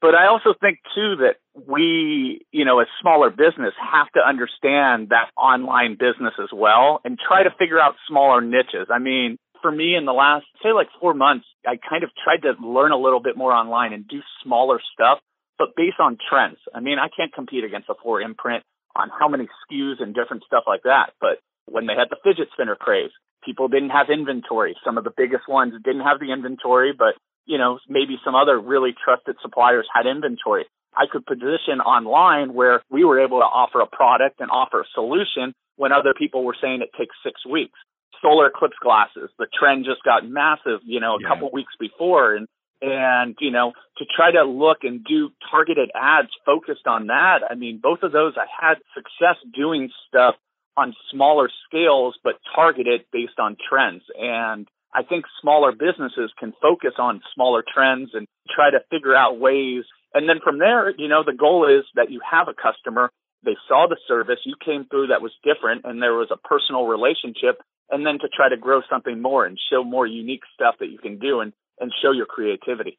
But 0.00 0.16
I 0.16 0.26
also 0.26 0.52
think 0.60 0.80
too 0.96 1.16
that 1.20 1.36
we, 1.68 2.44
you 2.50 2.64
know, 2.64 2.80
as 2.80 2.88
smaller 3.00 3.30
business 3.30 3.72
have 3.78 4.10
to 4.14 4.20
understand 4.20 5.10
that 5.10 5.30
online 5.36 5.92
business 5.92 6.34
as 6.42 6.48
well 6.52 7.00
and 7.04 7.16
try 7.16 7.44
to 7.44 7.50
figure 7.56 7.78
out 7.78 7.94
smaller 8.08 8.40
niches. 8.40 8.88
I 8.90 8.98
mean, 8.98 9.38
for 9.62 9.72
me 9.72 9.94
in 9.96 10.04
the 10.04 10.12
last, 10.12 10.44
say 10.62 10.72
like 10.72 10.88
four 11.00 11.14
months, 11.14 11.46
I 11.66 11.78
kind 11.78 12.04
of 12.04 12.10
tried 12.22 12.42
to 12.42 12.54
learn 12.60 12.92
a 12.92 12.98
little 12.98 13.20
bit 13.20 13.36
more 13.36 13.52
online 13.52 13.92
and 13.92 14.06
do 14.06 14.20
smaller 14.42 14.80
stuff, 14.92 15.18
but 15.58 15.76
based 15.76 16.00
on 16.00 16.18
trends. 16.28 16.58
I 16.74 16.80
mean, 16.80 16.98
I 16.98 17.08
can't 17.08 17.32
compete 17.32 17.64
against 17.64 17.88
a 17.88 17.94
4imprint 17.94 18.60
on 18.94 19.08
how 19.08 19.28
many 19.28 19.44
SKUs 19.44 20.02
and 20.02 20.14
different 20.14 20.44
stuff 20.44 20.64
like 20.66 20.82
that. 20.82 21.14
But 21.20 21.38
when 21.66 21.86
they 21.86 21.94
had 21.94 22.10
the 22.10 22.18
fidget 22.22 22.48
spinner 22.52 22.76
craze, 22.76 23.10
people 23.44 23.68
didn't 23.68 23.90
have 23.90 24.10
inventory. 24.10 24.76
Some 24.84 24.98
of 24.98 25.04
the 25.04 25.14
biggest 25.16 25.48
ones 25.48 25.74
didn't 25.84 26.02
have 26.02 26.20
the 26.20 26.32
inventory, 26.32 26.92
but 26.92 27.14
you 27.46 27.58
know, 27.58 27.78
maybe 27.88 28.18
some 28.24 28.34
other 28.34 28.58
really 28.58 28.94
trusted 29.04 29.36
suppliers 29.42 29.86
had 29.92 30.06
inventory. 30.06 30.66
I 30.94 31.06
could 31.10 31.24
position 31.26 31.80
online 31.80 32.54
where 32.54 32.82
we 32.90 33.04
were 33.04 33.20
able 33.24 33.40
to 33.40 33.46
offer 33.46 33.80
a 33.80 33.86
product 33.86 34.40
and 34.40 34.50
offer 34.50 34.82
a 34.82 34.92
solution 34.94 35.54
when 35.76 35.90
other 35.90 36.14
people 36.16 36.44
were 36.44 36.56
saying 36.60 36.82
it 36.82 36.90
takes 36.98 37.16
six 37.24 37.44
weeks. 37.46 37.78
Solar 38.20 38.46
eclipse 38.46 38.76
glasses, 38.82 39.30
the 39.38 39.46
trend 39.58 39.84
just 39.84 40.02
got 40.04 40.28
massive, 40.28 40.80
you 40.84 41.00
know, 41.00 41.16
a 41.16 41.22
yeah. 41.22 41.28
couple 41.28 41.50
weeks 41.52 41.72
before 41.78 42.34
and 42.34 42.46
and 42.84 43.36
you 43.40 43.52
know 43.52 43.72
to 43.98 44.04
try 44.04 44.32
to 44.32 44.42
look 44.42 44.78
and 44.82 45.04
do 45.04 45.30
targeted 45.50 45.90
ads 45.94 46.30
focused 46.44 46.86
on 46.86 47.06
that. 47.06 47.40
I 47.48 47.54
mean, 47.54 47.80
both 47.82 48.02
of 48.02 48.12
those 48.12 48.34
I 48.36 48.46
had 48.50 48.78
success 48.94 49.36
doing 49.54 49.90
stuff 50.08 50.34
on 50.76 50.94
smaller 51.10 51.50
scales 51.66 52.16
but 52.24 52.34
targeted 52.54 53.02
based 53.12 53.38
on 53.38 53.56
trends 53.68 54.02
and 54.18 54.66
I 54.94 55.02
think 55.02 55.24
smaller 55.40 55.72
businesses 55.72 56.32
can 56.38 56.52
focus 56.60 56.92
on 56.98 57.22
smaller 57.34 57.64
trends 57.66 58.10
and 58.12 58.26
try 58.54 58.70
to 58.70 58.80
figure 58.90 59.16
out 59.16 59.40
ways. 59.40 59.84
And 60.12 60.28
then 60.28 60.40
from 60.44 60.58
there, 60.58 60.90
you 60.96 61.08
know, 61.08 61.22
the 61.24 61.32
goal 61.32 61.66
is 61.66 61.84
that 61.94 62.10
you 62.10 62.20
have 62.30 62.48
a 62.48 62.54
customer, 62.54 63.10
they 63.44 63.56
saw 63.68 63.86
the 63.88 63.96
service, 64.06 64.38
you 64.44 64.54
came 64.62 64.84
through 64.84 65.08
that 65.08 65.22
was 65.22 65.32
different, 65.42 65.84
and 65.84 66.02
there 66.02 66.14
was 66.14 66.28
a 66.30 66.36
personal 66.36 66.86
relationship, 66.86 67.62
and 67.92 68.04
then 68.04 68.18
to 68.18 68.28
try 68.28 68.48
to 68.48 68.56
grow 68.56 68.80
something 68.90 69.20
more 69.20 69.44
and 69.44 69.58
show 69.70 69.84
more 69.84 70.06
unique 70.06 70.42
stuff 70.54 70.76
that 70.80 70.90
you 70.90 70.98
can 70.98 71.18
do 71.18 71.40
and, 71.40 71.52
and 71.78 71.92
show 72.02 72.10
your 72.10 72.26
creativity. 72.26 72.98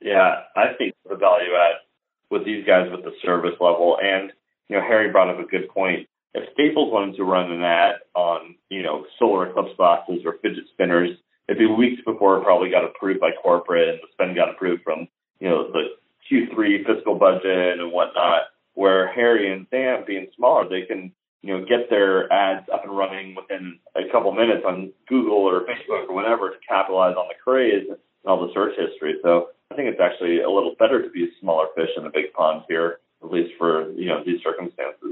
Yeah, 0.00 0.42
I 0.54 0.74
think 0.78 0.94
the 1.08 1.16
value 1.16 1.54
add 1.54 1.80
with 2.30 2.44
these 2.44 2.66
guys 2.66 2.90
with 2.90 3.02
the 3.02 3.12
service 3.24 3.54
level, 3.60 3.96
and, 4.00 4.32
you 4.68 4.76
know, 4.76 4.82
Harry 4.82 5.10
brought 5.10 5.30
up 5.30 5.40
a 5.40 5.48
good 5.48 5.68
point. 5.68 6.06
If 6.34 6.52
Staples 6.52 6.92
wanted 6.92 7.16
to 7.16 7.24
run 7.24 7.50
an 7.50 7.62
ad 7.62 7.96
on, 8.14 8.56
you 8.68 8.82
know, 8.82 9.06
solar 9.18 9.48
eclipse 9.48 9.74
glasses 9.76 10.20
or 10.26 10.36
fidget 10.42 10.64
spinners, 10.72 11.16
it'd 11.48 11.58
be 11.58 11.66
weeks 11.66 12.02
before 12.04 12.36
it 12.36 12.44
probably 12.44 12.68
got 12.68 12.84
approved 12.84 13.20
by 13.20 13.30
corporate 13.42 13.88
and 13.88 13.98
the 13.98 14.08
spend 14.12 14.36
got 14.36 14.50
approved 14.50 14.82
from, 14.82 15.08
you 15.40 15.48
know, 15.48 15.70
the 15.72 15.96
Q3 16.30 16.84
fiscal 16.84 17.14
budget 17.14 17.78
and 17.78 17.92
whatnot, 17.92 18.42
where 18.74 19.10
Harry 19.12 19.50
and 19.50 19.66
Sam 19.70 20.04
being 20.06 20.26
smaller, 20.36 20.68
they 20.68 20.82
can, 20.82 21.12
you 21.42 21.52
know, 21.52 21.64
get 21.64 21.88
their 21.90 22.32
ads 22.32 22.66
up 22.72 22.84
and 22.84 22.96
running 22.96 23.34
within 23.34 23.78
a 23.94 24.10
couple 24.10 24.32
minutes 24.32 24.64
on 24.66 24.92
Google 25.08 25.38
or 25.38 25.60
Facebook 25.60 26.08
or 26.08 26.14
whatever 26.14 26.50
to 26.50 26.56
capitalize 26.68 27.14
on 27.16 27.28
the 27.28 27.34
craze 27.42 27.86
and 27.88 27.98
all 28.26 28.44
the 28.44 28.52
search 28.52 28.74
history. 28.76 29.14
So 29.22 29.50
I 29.70 29.76
think 29.76 29.88
it's 29.88 30.00
actually 30.00 30.40
a 30.40 30.50
little 30.50 30.74
better 30.78 31.02
to 31.02 31.10
be 31.10 31.24
a 31.24 31.40
smaller 31.40 31.66
fish 31.76 31.90
in 31.96 32.06
a 32.06 32.10
big 32.10 32.32
pond 32.32 32.62
here, 32.68 32.98
at 33.22 33.30
least 33.30 33.52
for, 33.58 33.92
you 33.92 34.06
know, 34.06 34.24
these 34.24 34.42
circumstances. 34.42 35.05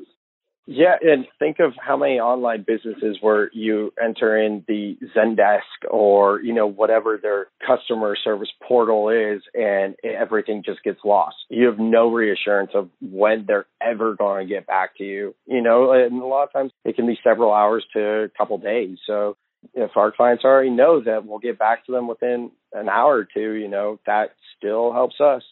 Yeah, 0.66 0.96
and 1.02 1.26
think 1.38 1.58
of 1.60 1.72
how 1.78 1.96
many 1.96 2.18
online 2.18 2.64
businesses 2.66 3.18
where 3.20 3.50
you 3.52 3.92
enter 4.02 4.36
in 4.36 4.64
the 4.66 4.96
Zendesk 5.14 5.90
or 5.90 6.40
you 6.40 6.54
know 6.54 6.66
whatever 6.66 7.18
their 7.20 7.48
customer 7.66 8.16
service 8.22 8.48
portal 8.66 9.10
is, 9.10 9.42
and 9.52 9.94
everything 10.02 10.62
just 10.64 10.82
gets 10.82 11.00
lost. 11.04 11.36
You 11.50 11.66
have 11.66 11.78
no 11.78 12.10
reassurance 12.10 12.70
of 12.74 12.88
when 13.02 13.44
they're 13.46 13.66
ever 13.82 14.14
going 14.14 14.48
to 14.48 14.54
get 14.54 14.66
back 14.66 14.96
to 14.96 15.04
you. 15.04 15.34
You 15.46 15.60
know, 15.60 15.92
and 15.92 16.22
a 16.22 16.26
lot 16.26 16.44
of 16.44 16.52
times 16.52 16.72
it 16.84 16.96
can 16.96 17.06
be 17.06 17.18
several 17.22 17.52
hours 17.52 17.84
to 17.92 18.24
a 18.24 18.28
couple 18.30 18.56
days. 18.56 18.98
So 19.06 19.36
if 19.74 19.90
our 19.96 20.12
clients 20.12 20.44
already 20.44 20.70
know 20.70 21.02
that 21.02 21.26
we'll 21.26 21.38
get 21.38 21.58
back 21.58 21.84
to 21.86 21.92
them 21.92 22.08
within 22.08 22.50
an 22.72 22.88
hour 22.88 23.18
or 23.18 23.28
two, 23.32 23.52
you 23.52 23.68
know, 23.68 24.00
that 24.06 24.30
still 24.56 24.92
helps 24.92 25.20
us. 25.20 25.42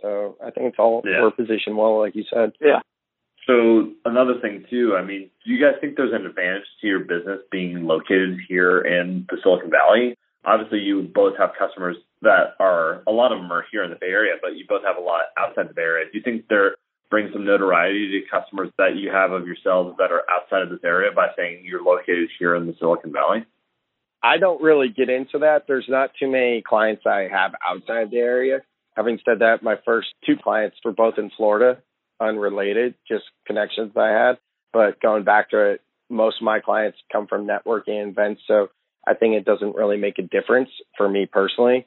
So 0.00 0.36
I 0.40 0.50
think 0.50 0.68
it's 0.68 0.78
all 0.78 1.02
yeah. 1.04 1.22
we're 1.22 1.30
positioned 1.30 1.76
well, 1.76 1.98
like 1.98 2.14
you 2.14 2.24
said. 2.32 2.52
Yeah. 2.60 2.80
So 3.46 3.90
another 4.04 4.40
thing 4.40 4.64
too, 4.70 4.96
I 4.98 5.04
mean, 5.04 5.30
do 5.44 5.52
you 5.52 5.60
guys 5.60 5.74
think 5.80 5.96
there's 5.96 6.14
an 6.14 6.26
advantage 6.26 6.64
to 6.80 6.86
your 6.86 7.00
business 7.00 7.40
being 7.50 7.84
located 7.84 8.38
here 8.48 8.80
in 8.80 9.26
the 9.30 9.36
Silicon 9.42 9.70
Valley? 9.70 10.16
Obviously, 10.46 10.80
you 10.80 11.02
both 11.14 11.36
have 11.38 11.50
customers 11.58 11.96
that 12.22 12.54
are 12.58 13.02
a 13.06 13.12
lot 13.12 13.32
of 13.32 13.38
them 13.38 13.52
are 13.52 13.64
here 13.70 13.84
in 13.84 13.90
the 13.90 13.96
Bay 13.96 14.08
Area, 14.08 14.34
but 14.40 14.56
you 14.56 14.64
both 14.68 14.82
have 14.84 14.96
a 14.96 15.00
lot 15.00 15.22
outside 15.38 15.68
the 15.68 15.74
Bay 15.74 15.82
Area. 15.82 16.06
Do 16.10 16.16
you 16.16 16.24
think 16.24 16.48
they're 16.48 16.76
bring 17.10 17.30
some 17.32 17.44
notoriety 17.44 18.10
to 18.10 18.26
customers 18.28 18.70
that 18.78 18.96
you 18.96 19.10
have 19.10 19.30
of 19.30 19.46
yourselves 19.46 19.94
that 19.98 20.10
are 20.10 20.22
outside 20.28 20.62
of 20.62 20.70
this 20.70 20.80
area 20.82 21.10
by 21.14 21.28
saying 21.36 21.62
you're 21.64 21.82
located 21.82 22.28
here 22.38 22.56
in 22.56 22.66
the 22.66 22.74
Silicon 22.80 23.12
Valley? 23.12 23.44
I 24.22 24.38
don't 24.38 24.60
really 24.60 24.88
get 24.88 25.10
into 25.10 25.38
that. 25.40 25.66
There's 25.68 25.86
not 25.88 26.10
too 26.18 26.28
many 26.28 26.62
clients 26.66 27.02
I 27.06 27.28
have 27.30 27.52
outside 27.64 28.10
the 28.10 28.16
area. 28.16 28.62
Having 28.96 29.20
said 29.24 29.40
that, 29.40 29.62
my 29.62 29.76
first 29.84 30.08
two 30.26 30.36
clients 30.42 30.76
were 30.84 30.92
both 30.92 31.14
in 31.18 31.30
Florida 31.36 31.82
unrelated, 32.20 32.94
just 33.08 33.24
connections 33.46 33.92
I 33.96 34.08
had. 34.08 34.38
But 34.72 35.00
going 35.00 35.24
back 35.24 35.50
to 35.50 35.72
it, 35.72 35.80
most 36.10 36.40
of 36.40 36.44
my 36.44 36.60
clients 36.60 36.98
come 37.12 37.26
from 37.26 37.46
networking 37.46 38.08
events, 38.08 38.42
so 38.46 38.68
I 39.06 39.14
think 39.14 39.34
it 39.34 39.44
doesn't 39.44 39.76
really 39.76 39.96
make 39.96 40.18
a 40.18 40.22
difference 40.22 40.70
for 40.96 41.08
me 41.08 41.26
personally. 41.30 41.86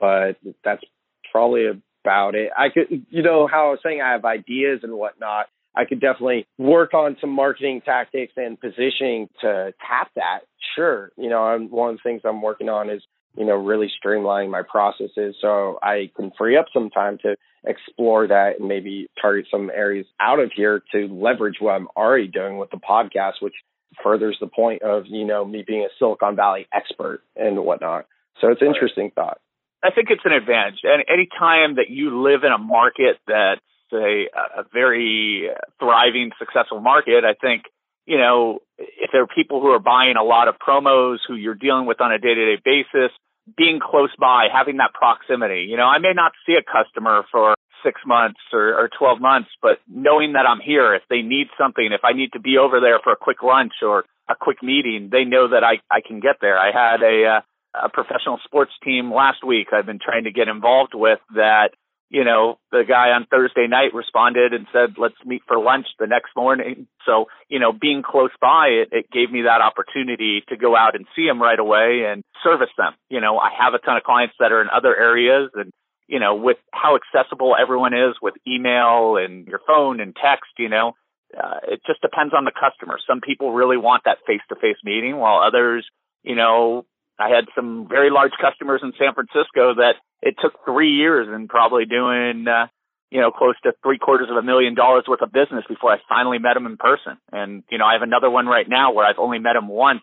But 0.00 0.36
that's 0.64 0.82
probably 1.30 1.66
about 2.04 2.34
it. 2.34 2.50
I 2.56 2.68
could, 2.68 3.06
you 3.10 3.22
know, 3.22 3.46
how 3.46 3.68
I 3.68 3.70
was 3.70 3.80
saying 3.82 4.00
I 4.00 4.12
have 4.12 4.24
ideas 4.24 4.80
and 4.82 4.92
whatnot. 4.94 5.46
I 5.76 5.84
could 5.84 6.00
definitely 6.00 6.46
work 6.58 6.94
on 6.94 7.16
some 7.20 7.30
marketing 7.30 7.82
tactics 7.84 8.32
and 8.36 8.60
positioning 8.60 9.28
to 9.40 9.72
tap 9.86 10.10
that. 10.16 10.40
Sure, 10.76 11.10
you 11.16 11.28
know, 11.28 11.42
I'm, 11.42 11.70
one 11.70 11.90
of 11.90 11.96
the 11.96 12.08
things 12.08 12.22
I'm 12.24 12.42
working 12.42 12.68
on 12.68 12.90
is 12.90 13.02
you 13.36 13.44
know 13.44 13.56
really 13.56 13.90
streamlining 14.04 14.50
my 14.50 14.62
processes 14.62 15.36
so 15.40 15.78
I 15.82 16.10
can 16.16 16.32
free 16.36 16.56
up 16.56 16.66
some 16.72 16.90
time 16.90 17.18
to 17.22 17.36
explore 17.66 18.26
that 18.28 18.60
and 18.60 18.68
maybe 18.68 19.08
target 19.20 19.46
some 19.50 19.70
areas 19.70 20.06
out 20.20 20.40
of 20.40 20.50
here 20.54 20.82
to 20.92 21.08
leverage 21.08 21.56
what 21.60 21.72
I'm 21.72 21.88
already 21.96 22.28
doing 22.28 22.58
with 22.58 22.70
the 22.70 22.76
podcast, 22.76 23.34
which 23.40 23.54
furthers 24.02 24.36
the 24.40 24.46
point 24.46 24.82
of, 24.82 25.04
you 25.06 25.24
know, 25.24 25.44
me 25.44 25.64
being 25.66 25.82
a 25.82 25.88
Silicon 25.98 26.36
Valley 26.36 26.66
expert 26.72 27.22
and 27.36 27.58
whatnot. 27.64 28.06
So 28.40 28.48
it's 28.48 28.60
an 28.60 28.68
interesting 28.68 29.10
thought. 29.14 29.38
I 29.82 29.90
think 29.90 30.08
it's 30.10 30.24
an 30.24 30.32
advantage. 30.32 30.80
And 30.82 31.04
any 31.12 31.28
time 31.38 31.76
that 31.76 31.90
you 31.90 32.22
live 32.22 32.42
in 32.42 32.52
a 32.52 32.58
market 32.58 33.18
that's 33.26 33.60
a, 33.92 34.26
a 34.56 34.64
very 34.72 35.48
thriving, 35.78 36.30
successful 36.38 36.80
market, 36.80 37.24
I 37.24 37.34
think, 37.34 37.64
you 38.06 38.18
know, 38.18 38.60
if 38.78 39.10
there 39.12 39.22
are 39.22 39.26
people 39.26 39.60
who 39.60 39.68
are 39.68 39.78
buying 39.78 40.16
a 40.16 40.24
lot 40.24 40.48
of 40.48 40.56
promos 40.56 41.18
who 41.26 41.34
you're 41.34 41.54
dealing 41.54 41.86
with 41.86 42.00
on 42.00 42.12
a 42.12 42.18
day 42.18 42.34
to 42.34 42.56
day 42.56 42.62
basis, 42.64 43.12
being 43.56 43.80
close 43.82 44.10
by, 44.18 44.46
having 44.52 44.78
that 44.78 44.94
proximity. 44.94 45.66
You 45.68 45.76
know, 45.76 45.86
I 45.86 45.98
may 45.98 46.12
not 46.14 46.32
see 46.46 46.54
a 46.54 46.62
customer 46.62 47.24
for 47.30 47.54
six 47.84 48.00
months 48.06 48.40
or, 48.52 48.74
or 48.74 48.88
12 48.98 49.20
months, 49.20 49.50
but 49.60 49.78
knowing 49.88 50.32
that 50.32 50.46
I'm 50.48 50.60
here, 50.60 50.94
if 50.94 51.02
they 51.10 51.20
need 51.20 51.48
something, 51.58 51.86
if 51.92 52.00
I 52.02 52.14
need 52.14 52.32
to 52.32 52.40
be 52.40 52.56
over 52.56 52.80
there 52.80 52.98
for 53.04 53.12
a 53.12 53.16
quick 53.16 53.42
lunch 53.42 53.72
or 53.82 54.04
a 54.28 54.34
quick 54.34 54.62
meeting, 54.62 55.10
they 55.12 55.24
know 55.24 55.48
that 55.48 55.62
I, 55.62 55.80
I 55.90 56.00
can 56.00 56.20
get 56.20 56.36
there. 56.40 56.58
I 56.58 56.72
had 56.72 57.02
a, 57.02 57.36
uh, 57.36 57.86
a 57.86 57.88
professional 57.90 58.38
sports 58.44 58.72
team 58.82 59.12
last 59.12 59.44
week 59.44 59.68
I've 59.72 59.86
been 59.86 59.98
trying 60.02 60.24
to 60.24 60.30
get 60.30 60.48
involved 60.48 60.94
with 60.94 61.18
that 61.34 61.70
you 62.14 62.22
know, 62.22 62.60
the 62.70 62.84
guy 62.86 63.10
on 63.10 63.26
Thursday 63.28 63.66
night 63.66 63.92
responded 63.92 64.54
and 64.54 64.68
said, 64.72 64.94
let's 64.98 65.18
meet 65.26 65.42
for 65.48 65.58
lunch 65.58 65.86
the 65.98 66.06
next 66.06 66.30
morning. 66.36 66.86
So, 67.04 67.26
you 67.48 67.58
know, 67.58 67.72
being 67.72 68.04
close 68.06 68.30
by, 68.40 68.68
it, 68.68 68.90
it 68.92 69.10
gave 69.10 69.32
me 69.32 69.42
that 69.42 69.60
opportunity 69.60 70.44
to 70.48 70.56
go 70.56 70.76
out 70.76 70.94
and 70.94 71.06
see 71.16 71.26
them 71.26 71.42
right 71.42 71.58
away 71.58 72.06
and 72.08 72.22
service 72.44 72.70
them. 72.78 72.92
You 73.10 73.20
know, 73.20 73.38
I 73.38 73.50
have 73.58 73.74
a 73.74 73.78
ton 73.84 73.96
of 73.96 74.04
clients 74.04 74.36
that 74.38 74.52
are 74.52 74.62
in 74.62 74.68
other 74.70 74.94
areas 74.96 75.50
and, 75.54 75.72
you 76.06 76.20
know, 76.20 76.36
with 76.36 76.58
how 76.72 76.94
accessible 76.94 77.56
everyone 77.60 77.94
is 77.94 78.14
with 78.22 78.34
email 78.46 79.16
and 79.16 79.48
your 79.48 79.60
phone 79.66 79.98
and 79.98 80.14
text, 80.14 80.52
you 80.56 80.68
know, 80.68 80.92
uh, 81.36 81.66
it 81.66 81.80
just 81.84 82.00
depends 82.00 82.32
on 82.32 82.44
the 82.44 82.52
customer. 82.54 82.96
Some 83.08 83.22
people 83.22 83.52
really 83.52 83.76
want 83.76 84.04
that 84.04 84.18
face 84.24 84.44
to 84.50 84.54
face 84.54 84.78
meeting 84.84 85.16
while 85.16 85.42
others, 85.42 85.84
you 86.22 86.36
know, 86.36 86.86
I 87.18 87.28
had 87.28 87.46
some 87.54 87.86
very 87.88 88.10
large 88.10 88.32
customers 88.40 88.80
in 88.82 88.92
San 88.98 89.14
Francisco 89.14 89.74
that 89.76 89.94
it 90.22 90.34
took 90.40 90.64
three 90.64 90.90
years 90.90 91.28
and 91.30 91.48
probably 91.48 91.84
doing, 91.84 92.46
uh, 92.48 92.66
you 93.10 93.20
know, 93.20 93.30
close 93.30 93.54
to 93.62 93.72
three 93.82 93.98
quarters 93.98 94.28
of 94.30 94.36
a 94.36 94.42
million 94.42 94.74
dollars 94.74 95.04
worth 95.06 95.22
of 95.22 95.32
business 95.32 95.64
before 95.68 95.92
I 95.92 95.98
finally 96.08 96.38
met 96.38 96.56
him 96.56 96.66
in 96.66 96.76
person. 96.76 97.18
And, 97.30 97.62
you 97.70 97.78
know, 97.78 97.84
I 97.84 97.92
have 97.92 98.02
another 98.02 98.30
one 98.30 98.46
right 98.46 98.68
now 98.68 98.92
where 98.92 99.06
I've 99.06 99.18
only 99.18 99.38
met 99.38 99.54
him 99.54 99.68
once 99.68 100.02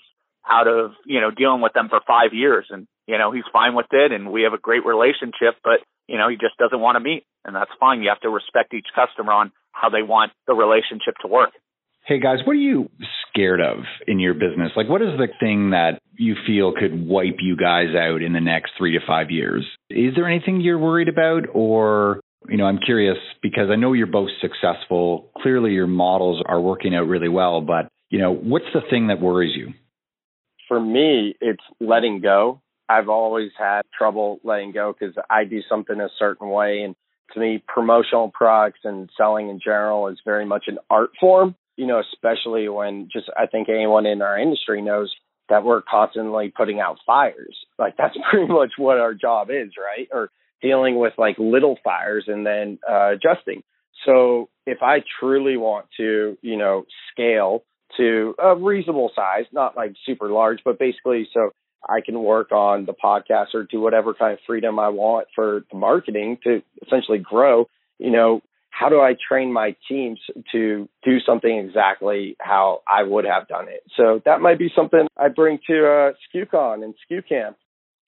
out 0.50 0.68
of, 0.68 0.92
you 1.06 1.20
know, 1.20 1.32
dealing 1.32 1.62
with 1.62 1.74
them 1.74 1.90
for 1.90 2.00
five 2.08 2.34
years. 2.34 2.68
And, 2.70 2.88
you 3.08 3.18
know, 3.18 3.32
he's 3.32 3.44
fine 3.52 3.76
with 3.76 3.88
it 3.92 4.12
and 4.12 4.32
we 4.32 4.44
have 4.44 4.54
a 4.54 4.58
great 4.58 4.86
relationship, 4.86 5.56
but, 5.64 5.82
you 6.08 6.18
know, 6.18 6.30
he 6.30 6.36
just 6.36 6.58
doesn't 6.58 6.80
want 6.80 6.96
to 6.96 7.04
meet. 7.04 7.26
And 7.44 7.56
that's 7.56 7.72
fine. 7.80 8.02
You 8.02 8.10
have 8.10 8.22
to 8.22 8.30
respect 8.30 8.74
each 8.74 8.88
customer 8.96 9.34
on 9.34 9.52
how 9.72 9.90
they 9.90 10.04
want 10.04 10.32
the 10.48 10.54
relationship 10.54 11.16
to 11.22 11.28
work. 11.28 11.52
Hey 12.06 12.20
guys, 12.20 12.40
what 12.46 12.54
are 12.54 12.56
you 12.56 12.90
scared 13.30 13.62
of 13.62 13.84
in 14.08 14.20
your 14.20 14.34
business? 14.34 14.72
Like, 14.76 14.90
what 14.90 15.04
is 15.04 15.20
the 15.20 15.28
thing 15.40 15.70
that 15.70 16.02
you 16.18 16.36
feel 16.48 16.74
could 16.74 17.08
wipe 17.08 17.38
you 17.40 17.56
guys 17.56 17.96
out 17.96 18.24
in 18.24 18.34
the 18.34 18.42
next 18.42 18.72
three 18.76 18.94
to 18.94 19.06
five 19.06 19.30
years? 19.30 19.64
Is 19.92 20.16
there 20.16 20.28
anything 20.28 20.62
you're 20.62 20.80
worried 20.80 21.10
about? 21.10 21.44
Or, 21.54 22.20
you 22.50 22.58
know, 22.58 22.66
I'm 22.66 22.80
curious 22.84 23.18
because 23.44 23.70
I 23.72 23.76
know 23.76 23.94
you're 23.94 24.08
both 24.08 24.32
successful. 24.42 25.30
Clearly, 25.44 25.74
your 25.74 25.86
models 25.86 26.44
are 26.48 26.60
working 26.60 26.96
out 26.96 27.08
really 27.08 27.30
well, 27.30 27.62
but, 27.62 27.88
you 28.10 28.18
know, 28.18 28.34
what's 28.34 28.66
the 28.74 28.82
thing 28.90 29.08
that 29.08 29.22
worries 29.22 29.56
you? 29.56 29.74
For 30.68 30.80
me, 30.80 31.36
it's 31.40 31.64
letting 31.80 32.20
go. 32.20 32.62
I've 32.90 33.10
always 33.10 33.52
had 33.60 33.84
trouble 33.96 34.40
letting 34.44 34.72
go 34.72 34.92
because 34.92 35.16
I 35.30 35.44
do 35.44 35.62
something 35.70 36.02
a 36.02 36.10
certain 36.18 36.50
way. 36.50 36.82
And 36.82 36.96
to 37.36 37.40
me, 37.40 37.64
promotional 37.68 38.32
products 38.34 38.80
and 38.86 39.08
selling 39.16 39.50
in 39.50 39.60
general 39.64 40.08
is 40.08 40.18
very 40.26 40.46
much 40.46 40.64
an 40.68 40.80
art 40.90 41.12
form 41.20 41.56
you 41.78 41.88
know, 41.88 42.00
especially 42.00 42.70
when 42.70 43.10
just 43.12 43.30
I 43.38 43.48
think 43.48 43.70
anyone 43.70 44.06
in 44.06 44.22
our 44.22 44.38
industry 44.38 44.82
knows 44.82 45.14
that 45.50 45.64
we're 45.64 45.82
constantly 45.82 46.52
putting 46.56 46.80
out 46.80 46.98
fires. 47.06 47.58
Like 47.78 47.96
that's 47.98 48.16
pretty 48.32 48.52
much 48.52 48.72
what 48.78 48.98
our 48.98 49.14
job 49.14 49.50
is, 49.50 49.72
right? 49.78 50.08
Or 50.12 50.30
dealing 50.62 50.98
with 50.98 51.14
like 51.18 51.36
little 51.38 51.78
fires 51.84 52.26
and 52.28 52.46
then 52.46 52.80
uh, 52.90 53.14
adjusting. 53.14 53.64
So 54.06 54.50
if 54.66 54.80
I 54.82 55.04
truly 55.20 55.58
want 55.58 55.88
to, 55.98 56.38
you 56.42 56.58
know, 56.58 56.86
scale 57.12 57.64
to 57.98 58.36
a 58.40 58.56
reasonable 58.56 59.12
size, 59.16 59.46
not 59.52 59.76
like 59.76 59.94
super 60.06 60.30
large, 60.30 60.60
but 60.64 60.80
basically 60.80 61.28
so 61.34 61.52
I 61.88 62.02
can 62.02 62.22
work 62.22 62.52
on 62.52 62.86
the 62.86 62.94
podcast 62.94 63.54
or 63.54 63.64
do 63.64 63.82
whatever 63.82 64.14
kind 64.14 64.34
of 64.34 64.40
freedom 64.46 64.80
I 64.80 64.90
want 64.90 65.28
for 65.36 65.64
the 65.72 65.78
marketing 65.78 66.38
to 66.44 66.62
essentially 66.86 67.18
grow, 67.18 67.68
you 68.00 68.12
know, 68.12 68.42
how 68.72 68.90
do 68.90 69.00
I 69.00 69.16
train 69.16 69.54
my 69.54 69.76
teams 69.88 70.20
to 70.52 70.90
do 71.04 71.20
something 71.26 71.56
exactly 71.58 72.36
how 72.40 72.82
I 72.88 73.04
would 73.04 73.26
have 73.26 73.48
done 73.48 73.68
it? 73.68 73.84
So 73.96 74.22
that 74.26 74.42
might 74.42 74.58
be 74.58 74.70
something 74.76 75.08
I 75.18 75.28
bring 75.28 75.60
to 75.68 75.86
uh, 75.86 76.12
SKUCon 76.34 76.84
and 76.84 76.96
SKU 77.06 77.28
Camp. 77.28 77.58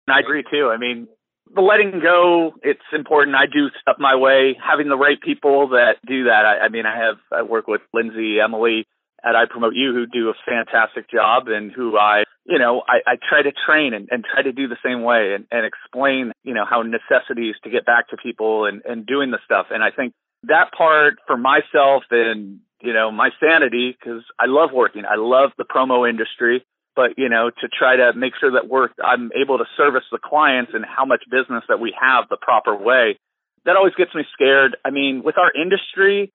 I 0.09 0.19
agree 0.19 0.43
too. 0.49 0.71
I 0.73 0.77
mean, 0.77 1.07
the 1.53 1.61
letting 1.61 1.99
go, 2.01 2.53
it's 2.63 2.79
important. 2.93 3.35
I 3.35 3.45
do 3.45 3.69
stuff 3.81 3.97
my 3.99 4.15
way. 4.15 4.57
Having 4.59 4.89
the 4.89 4.97
right 4.97 5.21
people 5.21 5.69
that 5.69 5.95
do 6.07 6.25
that. 6.25 6.43
I, 6.45 6.65
I 6.65 6.69
mean, 6.69 6.85
I 6.85 6.97
have 6.97 7.17
I 7.31 7.43
work 7.43 7.67
with 7.67 7.81
Lindsay, 7.93 8.37
Emily 8.43 8.87
at 9.23 9.35
iPROMOTEu 9.35 9.93
who 9.93 10.05
do 10.05 10.29
a 10.29 10.33
fantastic 10.45 11.09
job 11.09 11.47
and 11.47 11.71
who 11.71 11.97
I, 11.97 12.23
you 12.45 12.59
know, 12.59 12.83
I, 12.85 13.11
I 13.11 13.15
try 13.17 13.41
to 13.41 13.53
train 13.65 13.93
and, 13.93 14.09
and 14.11 14.25
try 14.25 14.43
to 14.43 14.51
do 14.51 14.67
the 14.67 14.75
same 14.83 15.01
way 15.01 15.33
and, 15.33 15.45
and 15.49 15.65
explain, 15.65 16.33
you 16.43 16.53
know, 16.53 16.65
how 16.69 16.81
necessities 16.81 17.55
to 17.63 17.69
get 17.69 17.85
back 17.85 18.09
to 18.09 18.17
people 18.17 18.65
and, 18.65 18.81
and 18.83 19.05
doing 19.05 19.31
the 19.31 19.39
stuff. 19.45 19.67
And 19.71 19.81
I 19.81 19.91
think 19.91 20.13
that 20.43 20.71
part 20.77 21.15
for 21.27 21.37
myself 21.37 22.03
and 22.11 22.59
you 22.81 22.93
know 22.93 23.11
my 23.11 23.29
sanity 23.39 23.95
because 23.97 24.23
I 24.39 24.45
love 24.47 24.69
working. 24.73 25.03
I 25.05 25.15
love 25.17 25.51
the 25.57 25.65
promo 25.65 26.09
industry, 26.09 26.65
but 26.95 27.17
you 27.17 27.29
know 27.29 27.49
to 27.49 27.67
try 27.67 27.95
to 27.97 28.11
make 28.15 28.33
sure 28.39 28.51
that 28.51 28.67
we're 28.67 28.89
I'm 29.03 29.31
able 29.39 29.57
to 29.57 29.65
service 29.77 30.03
the 30.11 30.19
clients 30.23 30.71
and 30.73 30.85
how 30.85 31.05
much 31.05 31.23
business 31.29 31.63
that 31.69 31.79
we 31.79 31.93
have 31.99 32.25
the 32.29 32.37
proper 32.37 32.75
way. 32.75 33.17
That 33.65 33.77
always 33.77 33.93
gets 33.95 34.13
me 34.13 34.23
scared. 34.33 34.75
I 34.83 34.89
mean, 34.89 35.23
with 35.23 35.37
our 35.37 35.51
industry, 35.55 36.33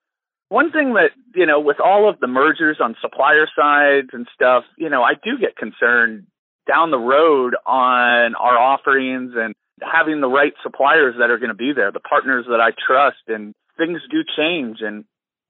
one 0.49 0.73
thing 0.73 0.95
that 0.95 1.11
you 1.35 1.47
know 1.47 1.61
with 1.61 1.81
all 1.81 2.09
of 2.09 2.19
the 2.21 2.27
mergers 2.27 2.79
on 2.81 2.97
supplier 3.01 3.47
sides 3.55 4.09
and 4.13 4.27
stuff, 4.35 4.65
you 4.79 4.89
know 4.89 5.03
I 5.03 5.15
do 5.15 5.39
get 5.39 5.57
concerned 5.57 6.27
down 6.67 6.91
the 6.91 6.99
road 6.99 7.57
on 7.67 8.35
our 8.35 8.59
offerings 8.59 9.33
and 9.37 9.55
having 9.81 10.21
the 10.21 10.29
right 10.29 10.53
suppliers 10.63 11.15
that 11.19 11.31
are 11.31 11.39
going 11.39 11.51
to 11.51 11.55
be 11.55 11.73
there, 11.75 11.93
the 11.93 12.01
partners 12.01 12.45
that 12.49 12.61
I 12.61 12.71
trust 12.87 13.23
and 13.29 13.55
things 13.79 14.01
do 14.11 14.25
change. 14.37 14.79
And 14.81 15.05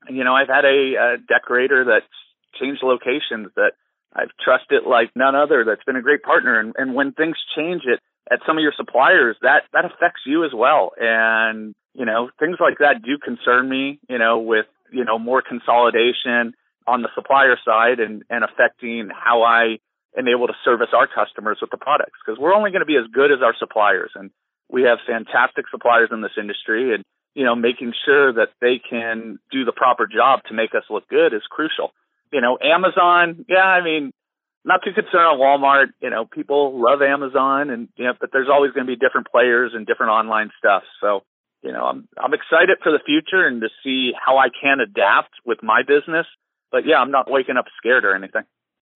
you 0.08 0.22
know 0.24 0.34
i've 0.34 0.48
had 0.48 0.64
a, 0.64 0.94
a 0.94 1.16
decorator 1.18 1.84
that's 1.84 2.14
changed 2.60 2.82
locations 2.82 3.48
that 3.56 3.72
i've 4.14 4.30
trusted 4.42 4.84
like 4.86 5.10
none 5.16 5.34
other 5.34 5.64
that's 5.64 5.82
been 5.84 5.96
a 5.96 6.02
great 6.02 6.22
partner. 6.22 6.58
And, 6.60 6.74
and 6.78 6.94
when 6.94 7.12
things 7.12 7.36
change 7.56 7.82
it 7.84 8.00
at 8.30 8.40
some 8.46 8.56
of 8.56 8.62
your 8.62 8.74
suppliers 8.76 9.36
that 9.42 9.62
that 9.72 9.84
affects 9.84 10.22
you 10.26 10.44
as 10.44 10.52
well. 10.54 10.92
And 10.98 11.74
you 11.94 12.04
know 12.04 12.30
things 12.38 12.58
like 12.60 12.78
that 12.78 13.02
do 13.02 13.18
concern 13.18 13.68
me 13.68 13.98
you 14.08 14.18
know 14.18 14.38
with 14.38 14.66
you 14.92 15.04
know 15.04 15.18
more 15.18 15.42
consolidation 15.42 16.54
on 16.86 17.02
the 17.02 17.08
supplier 17.14 17.56
side 17.64 17.98
and 17.98 18.22
and 18.30 18.44
affecting 18.44 19.08
how 19.12 19.42
i 19.42 19.78
am 20.16 20.28
able 20.28 20.46
to 20.46 20.54
service 20.64 20.88
our 20.92 21.06
customers 21.06 21.58
with 21.60 21.70
the 21.70 21.76
products. 21.76 22.18
Because 22.24 22.40
we're 22.40 22.54
only 22.54 22.70
going 22.70 22.80
to 22.80 22.86
be 22.86 22.96
as 22.96 23.10
good 23.12 23.32
as 23.32 23.38
our 23.42 23.54
suppliers. 23.58 24.10
And 24.14 24.30
we 24.70 24.82
have 24.82 24.98
fantastic 25.06 25.66
suppliers 25.70 26.10
in 26.12 26.22
this 26.22 26.36
industry. 26.38 26.94
And 26.94 27.04
you 27.38 27.44
know, 27.44 27.54
making 27.54 27.92
sure 28.04 28.32
that 28.32 28.48
they 28.60 28.80
can 28.82 29.38
do 29.52 29.64
the 29.64 29.70
proper 29.70 30.08
job 30.08 30.40
to 30.48 30.54
make 30.54 30.74
us 30.74 30.82
look 30.90 31.06
good 31.08 31.32
is 31.32 31.42
crucial. 31.48 31.92
You 32.32 32.40
know, 32.40 32.58
Amazon, 32.60 33.46
yeah, 33.48 33.62
I 33.62 33.80
mean, 33.84 34.12
not 34.64 34.80
too 34.82 34.90
concerned 34.92 35.22
on 35.22 35.38
Walmart. 35.38 35.94
You 36.02 36.10
know, 36.10 36.24
people 36.24 36.82
love 36.82 37.00
Amazon, 37.00 37.70
and 37.70 37.88
you 37.94 38.06
know, 38.06 38.14
but 38.18 38.30
there's 38.32 38.48
always 38.52 38.72
going 38.72 38.88
to 38.88 38.90
be 38.90 38.96
different 38.96 39.28
players 39.30 39.70
and 39.72 39.86
different 39.86 40.10
online 40.10 40.50
stuff. 40.58 40.82
So, 41.00 41.22
you 41.62 41.70
know, 41.70 41.84
I'm 41.84 42.08
I'm 42.18 42.34
excited 42.34 42.78
for 42.82 42.90
the 42.90 42.98
future 43.06 43.46
and 43.46 43.60
to 43.60 43.68
see 43.84 44.10
how 44.18 44.38
I 44.38 44.48
can 44.50 44.80
adapt 44.80 45.30
with 45.46 45.62
my 45.62 45.82
business. 45.86 46.26
But 46.72 46.86
yeah, 46.86 46.96
I'm 46.96 47.12
not 47.12 47.30
waking 47.30 47.56
up 47.56 47.66
scared 47.78 48.04
or 48.04 48.16
anything. 48.16 48.42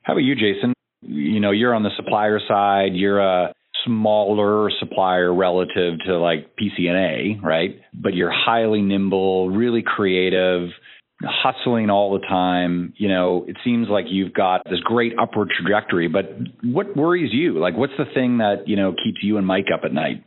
How 0.02 0.14
about 0.14 0.24
you, 0.24 0.34
Jason? 0.34 0.74
You 1.00 1.38
know, 1.38 1.52
you're 1.52 1.76
on 1.76 1.84
the 1.84 1.94
supplier 1.94 2.40
side. 2.48 2.94
You're 2.94 3.20
a 3.20 3.54
smaller 3.84 4.70
supplier 4.78 5.34
relative 5.34 5.94
to 6.06 6.18
like 6.18 6.50
PCNA, 6.56 7.42
right? 7.42 7.80
But 7.94 8.14
you're 8.14 8.32
highly 8.32 8.82
nimble, 8.82 9.50
really 9.50 9.82
creative, 9.82 10.70
hustling 11.22 11.90
all 11.90 12.12
the 12.12 12.26
time. 12.26 12.94
You 12.96 13.08
know, 13.08 13.44
it 13.46 13.56
seems 13.64 13.88
like 13.88 14.06
you've 14.08 14.34
got 14.34 14.62
this 14.64 14.80
great 14.80 15.12
upward 15.20 15.50
trajectory, 15.56 16.08
but 16.08 16.24
what 16.62 16.96
worries 16.96 17.32
you? 17.32 17.58
Like, 17.58 17.76
what's 17.76 17.96
the 17.98 18.06
thing 18.12 18.38
that, 18.38 18.64
you 18.66 18.76
know, 18.76 18.92
keeps 18.92 19.18
you 19.22 19.38
and 19.38 19.46
Mike 19.46 19.66
up 19.72 19.82
at 19.84 19.92
night? 19.92 20.24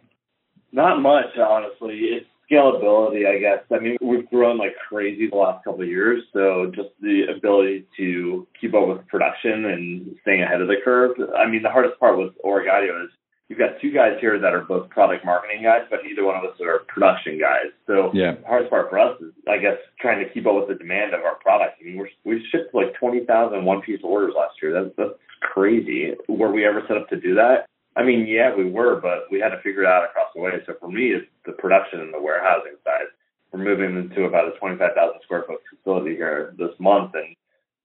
Not 0.71 1.01
much, 1.01 1.37
honestly. 1.37 1.95
It's 1.95 2.25
scalability, 2.51 3.27
I 3.27 3.39
guess. 3.39 3.63
I 3.71 3.79
mean, 3.79 3.97
we've 4.01 4.29
grown 4.29 4.57
like 4.57 4.75
crazy 4.89 5.29
the 5.29 5.35
last 5.35 5.63
couple 5.63 5.81
of 5.81 5.87
years, 5.87 6.23
so 6.33 6.71
just 6.75 6.89
the 7.01 7.23
ability 7.35 7.85
to 7.97 8.47
keep 8.59 8.73
up 8.73 8.87
with 8.87 9.07
production 9.07 9.65
and 9.65 10.15
staying 10.21 10.43
ahead 10.43 10.61
of 10.61 10.67
the 10.67 10.75
curve. 10.83 11.11
I 11.37 11.49
mean, 11.49 11.63
the 11.63 11.69
hardest 11.69 11.99
part 11.99 12.17
with 12.17 12.33
Oregadio 12.43 13.05
is 13.05 13.11
you've 13.49 13.59
got 13.59 13.79
two 13.81 13.91
guys 13.91 14.17
here 14.19 14.39
that 14.39 14.53
are 14.53 14.61
both 14.61 14.89
product 14.89 15.25
marketing 15.25 15.63
guys, 15.63 15.81
but 15.89 15.99
neither 16.03 16.25
one 16.25 16.35
of 16.35 16.43
us 16.43 16.59
are 16.61 16.79
production 16.87 17.39
guys. 17.39 17.71
So 17.87 18.11
yeah. 18.13 18.35
the 18.35 18.47
hardest 18.47 18.69
part 18.69 18.89
for 18.89 18.99
us 18.99 19.19
is, 19.21 19.31
I 19.47 19.57
guess, 19.57 19.77
trying 19.99 20.25
to 20.25 20.31
keep 20.33 20.47
up 20.47 20.55
with 20.55 20.67
the 20.67 20.75
demand 20.75 21.13
of 21.13 21.21
our 21.21 21.35
product. 21.35 21.77
I 21.79 21.85
mean, 21.85 21.97
we're, 21.97 22.09
we 22.23 22.45
shipped 22.51 22.73
like 22.73 22.95
20,000 22.99 23.63
one-piece 23.63 24.01
orders 24.03 24.33
last 24.37 24.55
year. 24.61 24.73
That's, 24.73 24.95
that's 24.97 25.19
crazy. 25.41 26.13
Were 26.27 26.51
we 26.51 26.65
ever 26.65 26.81
set 26.87 26.97
up 26.97 27.09
to 27.09 27.19
do 27.19 27.35
that? 27.35 27.67
I 27.95 28.03
mean, 28.03 28.27
yeah, 28.27 28.53
we 28.53 28.69
were, 28.69 28.99
but 28.99 29.31
we 29.31 29.39
had 29.39 29.49
to 29.49 29.61
figure 29.61 29.83
it 29.83 29.87
out 29.87 30.03
across 30.03 30.27
the 30.35 30.41
way. 30.41 30.51
So 30.65 30.73
for 30.79 30.89
me, 30.89 31.13
it's 31.15 31.27
the 31.45 31.53
production 31.53 32.01
and 32.01 32.13
the 32.13 32.21
warehousing 32.21 32.75
side. 32.83 33.07
We're 33.51 33.63
moving 33.63 33.95
into 33.95 34.25
about 34.25 34.53
a 34.53 34.59
25,000 34.59 35.21
square 35.23 35.45
foot 35.47 35.61
facility 35.69 36.15
here 36.15 36.53
this 36.57 36.75
month, 36.77 37.11
and 37.13 37.35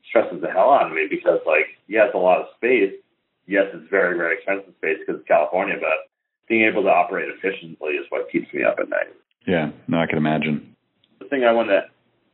stresses 0.09 0.41
the 0.41 0.51
hell 0.51 0.73
out 0.73 0.87
of 0.87 0.93
me 0.93 1.07
because, 1.09 1.39
like, 1.47 1.79
yeah, 1.87 2.07
it's 2.07 2.15
a 2.15 2.19
lot 2.19 2.41
of 2.41 2.47
space, 2.57 2.95
yes, 3.51 3.67
it's 3.75 3.91
very, 3.91 4.17
very 4.17 4.39
expensive 4.39 4.73
space 4.79 5.03
because 5.03 5.21
it's 5.21 5.29
California, 5.29 5.75
but 5.75 6.07
being 6.49 6.63
able 6.63 6.83
to 6.87 6.89
operate 6.89 7.29
efficiently 7.29 7.99
is 7.99 8.07
what 8.09 8.31
keeps 8.31 8.47
me 8.55 8.63
up 8.63 8.79
at 8.79 8.89
night. 8.89 9.11
Yeah, 9.47 9.75
no, 9.89 9.99
I 9.99 10.07
can 10.07 10.19
imagine. 10.19 10.77
The 11.19 11.27
thing 11.27 11.45
I 11.45 11.53
want 11.53 11.69
to, 11.69 11.83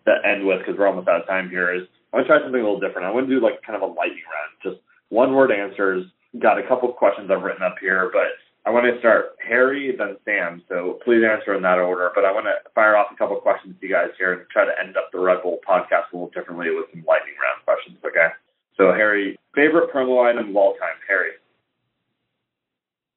to 0.06 0.14
end 0.28 0.46
with, 0.46 0.60
because 0.60 0.76
we're 0.78 0.86
almost 0.86 1.08
out 1.08 1.22
of 1.22 1.26
time 1.26 1.48
here, 1.48 1.74
is 1.74 1.88
I 2.12 2.16
want 2.16 2.28
to 2.28 2.28
try 2.28 2.42
something 2.44 2.60
a 2.60 2.64
little 2.64 2.80
different. 2.80 3.08
I 3.08 3.10
want 3.10 3.28
to 3.28 3.34
do 3.34 3.40
like 3.40 3.64
kind 3.64 3.74
of 3.74 3.82
a 3.82 3.92
lightning 3.92 4.28
round, 4.28 4.52
just 4.62 4.84
one 5.08 5.34
word 5.34 5.50
answers. 5.50 6.04
Got 6.38 6.58
a 6.60 6.68
couple 6.68 6.90
of 6.90 6.96
questions 6.96 7.30
I've 7.32 7.42
written 7.42 7.62
up 7.62 7.76
here, 7.80 8.10
but 8.12 8.36
I 8.66 8.70
want 8.70 8.84
to 8.84 8.98
start 8.98 9.38
Harry, 9.40 9.94
then 9.96 10.16
Sam. 10.24 10.60
So 10.68 10.98
please 11.04 11.24
answer 11.24 11.54
in 11.54 11.62
that 11.62 11.78
order. 11.78 12.10
But 12.14 12.26
I 12.26 12.32
want 12.32 12.46
to 12.46 12.56
fire 12.74 12.96
off 12.96 13.08
a 13.12 13.16
couple 13.16 13.36
of 13.36 13.42
questions 13.42 13.76
to 13.78 13.86
you 13.86 13.92
guys 13.92 14.10
here 14.18 14.32
and 14.34 14.42
try 14.50 14.66
to 14.66 14.74
end 14.76 14.96
up 14.96 15.08
the 15.12 15.20
Rebel 15.20 15.58
podcast 15.66 16.12
a 16.12 16.16
little 16.16 16.34
differently 16.34 16.68
with 16.74 16.90
some 16.92 17.04
lightning 17.06 17.38
round 17.40 17.64
questions. 17.64 17.96
Okay. 18.04 18.28
So 18.76 18.92
Harry, 18.92 19.38
favorite 19.54 19.92
promo 19.92 20.28
item 20.28 20.50
of 20.50 20.56
all 20.56 20.74
time, 20.74 20.96
Harry. 21.08 21.32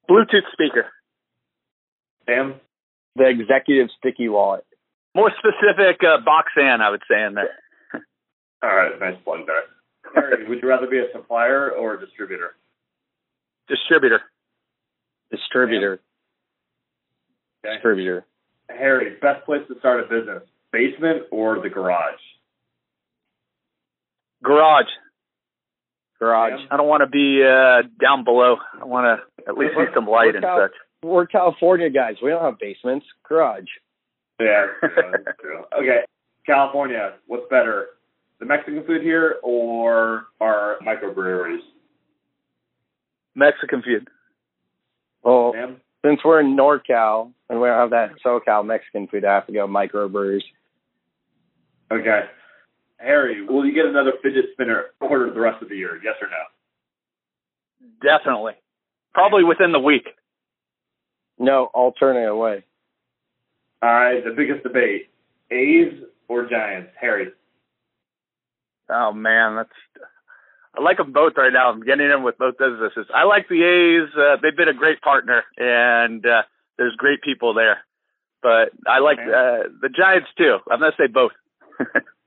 Bluetooth 0.08 0.50
speaker. 0.52 0.86
Sam. 2.26 2.54
The 3.16 3.28
executive 3.28 3.88
sticky 3.98 4.28
wallet. 4.28 4.64
More 5.14 5.30
specific, 5.36 6.00
uh, 6.02 6.18
Boxan, 6.24 6.80
I 6.80 6.90
would 6.90 7.02
say 7.10 7.22
in 7.22 7.34
there. 7.34 7.50
all 8.62 8.74
right, 8.74 8.98
nice 9.00 9.16
plug 9.24 9.40
there. 9.46 9.64
Harry, 10.14 10.48
would 10.48 10.62
you 10.62 10.68
rather 10.68 10.86
be 10.86 10.98
a 10.98 11.06
supplier 11.12 11.70
or 11.70 11.94
a 11.94 12.00
distributor? 12.00 12.54
Distributor. 13.68 14.20
Distributor. 15.30 16.00
Okay. 17.64 17.74
Distributor. 17.74 18.24
Harry, 18.68 19.16
best 19.20 19.44
place 19.44 19.62
to 19.68 19.78
start 19.80 20.00
a 20.00 20.08
business, 20.08 20.42
basement 20.72 21.22
or 21.30 21.60
the 21.60 21.68
garage? 21.68 22.20
Garage. 24.42 24.86
Garage. 26.20 26.60
Yeah. 26.60 26.66
I 26.70 26.76
don't 26.76 26.86
want 26.86 27.00
to 27.02 27.06
be 27.08 27.42
uh, 27.42 27.88
down 28.00 28.24
below. 28.24 28.56
I 28.80 28.84
want 28.84 29.06
to 29.06 29.42
at 29.48 29.56
least 29.56 29.72
see 29.76 29.84
some 29.94 30.06
light 30.06 30.34
and 30.36 30.44
Work 30.44 30.44
out. 30.44 30.70
such. 30.70 30.76
We're 31.02 31.26
California 31.26 31.88
guys. 31.90 32.16
We 32.22 32.30
don't 32.30 32.42
have 32.42 32.58
basements. 32.58 33.06
Garage. 33.26 33.64
Yeah, 34.38 34.66
that's 34.82 34.94
true. 34.94 35.12
That's 35.24 35.38
true. 35.40 35.64
Okay, 35.78 36.00
California, 36.46 37.14
what's 37.26 37.44
better, 37.50 37.88
the 38.38 38.46
Mexican 38.46 38.84
food 38.86 39.02
here 39.02 39.36
or 39.42 40.26
our 40.40 40.76
microbreweries? 40.86 41.60
Mexican 43.34 43.82
food. 43.82 44.08
Well, 45.22 45.52
Sam? 45.54 45.80
since 46.04 46.20
we're 46.24 46.40
in 46.40 46.56
NorCal 46.56 47.32
and 47.48 47.60
we 47.60 47.68
don't 47.68 47.78
have 47.78 47.90
that 47.90 48.10
SoCal 48.24 48.64
Mexican 48.66 49.06
food, 49.08 49.24
I 49.24 49.34
have 49.34 49.46
to 49.46 49.52
go 49.52 49.66
microbrews. 49.66 50.42
Okay. 51.90 52.20
Harry, 53.00 53.42
will 53.44 53.64
you 53.64 53.74
get 53.74 53.86
another 53.86 54.12
fidget 54.22 54.46
spinner 54.52 54.86
ordered 55.00 55.34
the 55.34 55.40
rest 55.40 55.62
of 55.62 55.68
the 55.68 55.76
year? 55.76 55.98
Yes 56.04 56.14
or 56.20 56.28
no? 56.28 56.36
Definitely. 58.02 58.52
Probably 59.14 59.42
within 59.42 59.72
the 59.72 59.80
week. 59.80 60.06
No, 61.38 61.70
I'll 61.74 61.92
turn 61.92 62.16
it 62.16 62.28
away. 62.28 62.64
All 63.82 63.88
right, 63.90 64.22
the 64.22 64.32
biggest 64.32 64.62
debate: 64.62 65.08
A's 65.50 65.94
or 66.28 66.46
Giants? 66.46 66.90
Harry. 67.00 67.28
Oh 68.90 69.12
man, 69.12 69.56
that's. 69.56 70.04
I 70.76 70.82
like 70.82 70.98
them 70.98 71.12
both 71.12 71.32
right 71.36 71.52
now. 71.52 71.70
I'm 71.70 71.80
getting 71.80 72.10
in 72.10 72.22
with 72.22 72.38
both 72.38 72.58
businesses. 72.58 73.06
I 73.14 73.24
like 73.24 73.48
the 73.48 73.62
A's. 73.64 74.10
Uh, 74.14 74.36
they've 74.42 74.56
been 74.56 74.68
a 74.68 74.74
great 74.74 75.00
partner, 75.00 75.42
and 75.56 76.24
uh, 76.24 76.42
there's 76.76 76.94
great 76.96 77.22
people 77.22 77.54
there. 77.54 77.78
But 78.42 78.70
I 78.86 79.00
like 79.00 79.18
uh, 79.18 79.72
the 79.80 79.88
Giants 79.88 80.28
too. 80.36 80.58
I'm 80.70 80.80
gonna 80.80 80.92
say 80.98 81.06
both. 81.06 81.32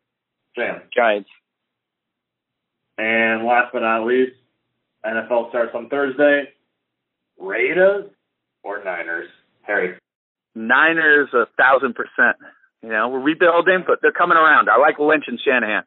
Sam. 0.56 0.82
Giants. 0.96 1.30
And 2.98 3.46
last 3.46 3.72
but 3.74 3.80
not 3.80 4.06
least, 4.06 4.34
NFL 5.06 5.50
starts 5.50 5.72
on 5.74 5.90
Thursday. 5.90 6.50
Raiders 7.40 8.10
or 8.64 8.84
Niners? 8.84 9.28
Harry. 9.64 9.96
Niners 10.56 11.30
a 11.34 11.46
thousand 11.58 11.96
percent. 11.96 12.38
You 12.82 12.90
know, 12.90 13.10
we're 13.10 13.20
rebuilding, 13.20 13.84
but 13.88 14.00
they're 14.02 14.12
coming 14.12 14.38
around. 14.38 14.70
I 14.70 14.78
like 14.78 15.00
Lynch 15.00 15.26
and 15.28 15.40
Shanahan. 15.44 15.84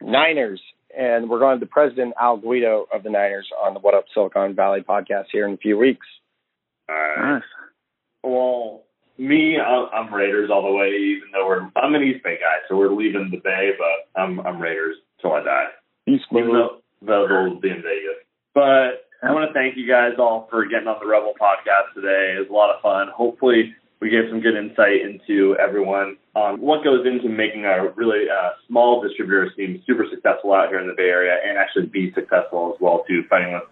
Niners. 0.00 0.60
And 0.96 1.28
we're 1.28 1.38
going 1.38 1.58
to 1.58 1.64
the 1.64 1.70
president 1.70 2.14
Al 2.20 2.36
Guido 2.36 2.86
of 2.92 3.02
the 3.02 3.10
Niners 3.10 3.48
on 3.62 3.74
the 3.74 3.80
What 3.80 3.94
Up 3.94 4.04
Silicon 4.12 4.54
Valley 4.54 4.80
podcast 4.80 5.26
here 5.30 5.46
in 5.46 5.54
a 5.54 5.58
few 5.58 5.78
weeks. 5.78 6.06
All 6.88 6.94
right. 6.94 7.34
Nice. 7.34 7.42
Well, 8.22 8.82
me, 9.18 9.58
I'm 9.58 10.12
Raiders 10.12 10.50
all 10.50 10.62
the 10.62 10.72
way. 10.72 10.88
Even 10.88 11.30
though 11.32 11.46
we're, 11.46 11.70
I'm 11.76 11.94
an 11.94 12.02
East 12.02 12.22
Bay 12.22 12.38
guy, 12.40 12.58
so 12.68 12.76
we're 12.76 12.92
leaving 12.92 13.30
the 13.30 13.38
Bay, 13.38 13.72
but 13.78 14.20
I'm 14.20 14.40
I'm 14.40 14.60
Raiders 14.60 14.96
till 15.20 15.32
I 15.32 15.42
die. 15.42 15.66
Peace, 16.04 16.22
Even 16.30 16.52
though 16.52 16.80
though 17.02 17.26
they'll 17.28 17.60
be 17.60 17.70
in 17.70 17.82
Vegas. 17.82 18.22
But 18.54 19.06
I 19.22 19.32
want 19.32 19.48
to 19.48 19.54
thank 19.54 19.76
you 19.76 19.86
guys 19.86 20.12
all 20.18 20.46
for 20.50 20.66
getting 20.66 20.88
on 20.88 20.98
the 21.00 21.06
Rebel 21.06 21.32
podcast 21.40 21.94
today. 21.94 22.34
It 22.36 22.40
was 22.40 22.48
a 22.50 22.52
lot 22.52 22.74
of 22.74 22.80
fun. 22.82 23.08
Hopefully, 23.14 23.74
we 24.00 24.10
gave 24.10 24.28
some 24.28 24.40
good 24.40 24.56
insight 24.56 25.00
into 25.00 25.56
everyone 25.58 26.16
on 26.34 26.60
what 26.60 26.84
goes 26.84 27.06
into 27.06 27.28
making 27.28 27.64
a 27.64 27.88
really 27.96 28.28
uh, 28.28 28.50
small 28.68 29.02
distributor 29.02 29.50
seem 29.56 29.82
super 29.86 30.06
successful 30.10 30.52
out 30.52 30.68
here 30.68 30.80
in 30.80 30.86
the 30.86 30.94
Bay 30.94 31.08
Area 31.08 31.36
and 31.44 31.56
actually 31.56 31.86
be 31.86 32.12
successful 32.12 32.72
as 32.74 32.80
well 32.80 33.04
too, 33.08 33.24
fighting 33.30 33.54
with 33.54 33.62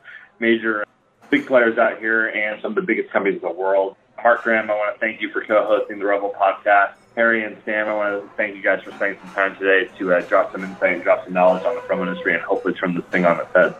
major 0.41 0.85
big 1.31 1.47
players 1.47 1.79
out 1.79 1.99
here 1.99 2.29
and 2.29 2.61
some 2.63 2.73
of 2.73 2.77
the 2.77 2.83
biggest 2.83 3.13
companies 3.13 3.41
in 3.43 3.49
the 3.49 3.55
world. 3.55 3.97
Mark 4.23 4.43
Graham, 4.43 4.71
I 4.71 4.75
want 4.75 4.95
to 4.95 5.01
thank 5.01 5.21
you 5.21 5.31
for 5.31 5.45
co-hosting 5.45 5.99
the 5.99 6.05
Rebel 6.05 6.35
podcast. 6.39 6.93
Harry 7.17 7.45
and 7.45 7.57
Sam, 7.65 7.87
I 7.89 7.95
want 7.95 8.23
to 8.23 8.37
thank 8.37 8.57
you 8.57 8.63
guys 8.63 8.83
for 8.83 8.91
spending 8.93 9.19
some 9.21 9.35
time 9.35 9.57
today 9.57 9.91
to 9.99 10.15
uh, 10.15 10.21
drop 10.23 10.51
some 10.51 10.65
insight 10.65 10.95
and 10.95 11.03
drop 11.03 11.25
some 11.25 11.33
knowledge 11.33 11.65
on 11.65 11.75
the 11.75 11.81
promo 11.83 12.07
industry 12.09 12.35
and 12.35 12.43
hopefully 12.43 12.75
turn 12.75 12.95
this 12.95 13.05
thing 13.07 13.25
on 13.25 13.39
its 13.39 13.53
head. 13.55 13.75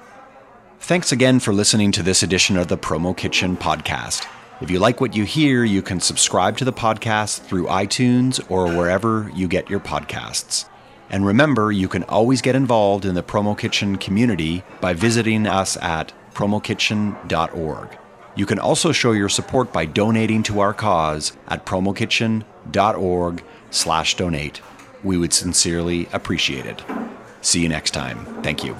Thanks 0.81 1.13
again 1.13 1.41
for 1.41 1.53
listening 1.53 1.93
to 1.93 2.03
this 2.03 2.23
edition 2.23 2.57
of 2.57 2.69
the 2.69 2.77
Promo 2.77 3.17
Kitchen 3.17 3.57
podcast. 3.57 4.27
If 4.61 4.71
you 4.71 4.79
like 4.79 5.01
what 5.01 5.17
you 5.17 5.25
hear, 5.25 5.65
you 5.65 5.83
can 5.83 5.99
subscribe 5.99 6.59
to 6.59 6.65
the 6.65 6.73
podcast 6.73 7.41
through 7.41 7.67
iTunes 7.67 8.45
or 8.51 8.67
wherever 8.67 9.31
you 9.35 9.49
get 9.49 9.69
your 9.69 9.81
podcasts. 9.81 10.69
And 11.11 11.27
remember, 11.27 11.73
you 11.73 11.89
can 11.89 12.05
always 12.05 12.41
get 12.41 12.55
involved 12.55 13.05
in 13.05 13.15
the 13.15 13.23
Promo 13.23 13.59
Kitchen 13.59 13.97
community 13.97 14.63
by 14.81 14.93
visiting 14.93 15.47
us 15.47 15.77
at 15.79 16.13
promokitchen.org. 16.35 17.99
You 18.37 18.47
can 18.47 18.59
also 18.59 18.93
show 18.93 19.13
your 19.13 19.29
support 19.29 19.73
by 19.73 19.87
donating 19.87 20.43
to 20.45 20.61
our 20.61 20.75
cause 20.75 21.33
at 21.49 21.65
promokitchen.org 21.67 23.45
slash 23.71 24.17
donate. 24.17 24.61
We 25.05 25.19
would 25.19 25.33
sincerely 25.33 26.09
appreciate 26.13 26.67
it. 26.67 26.83
See 27.43 27.63
you 27.63 27.69
next 27.69 27.93
time. 27.93 28.25
Thank 28.43 28.65
you. 28.65 28.77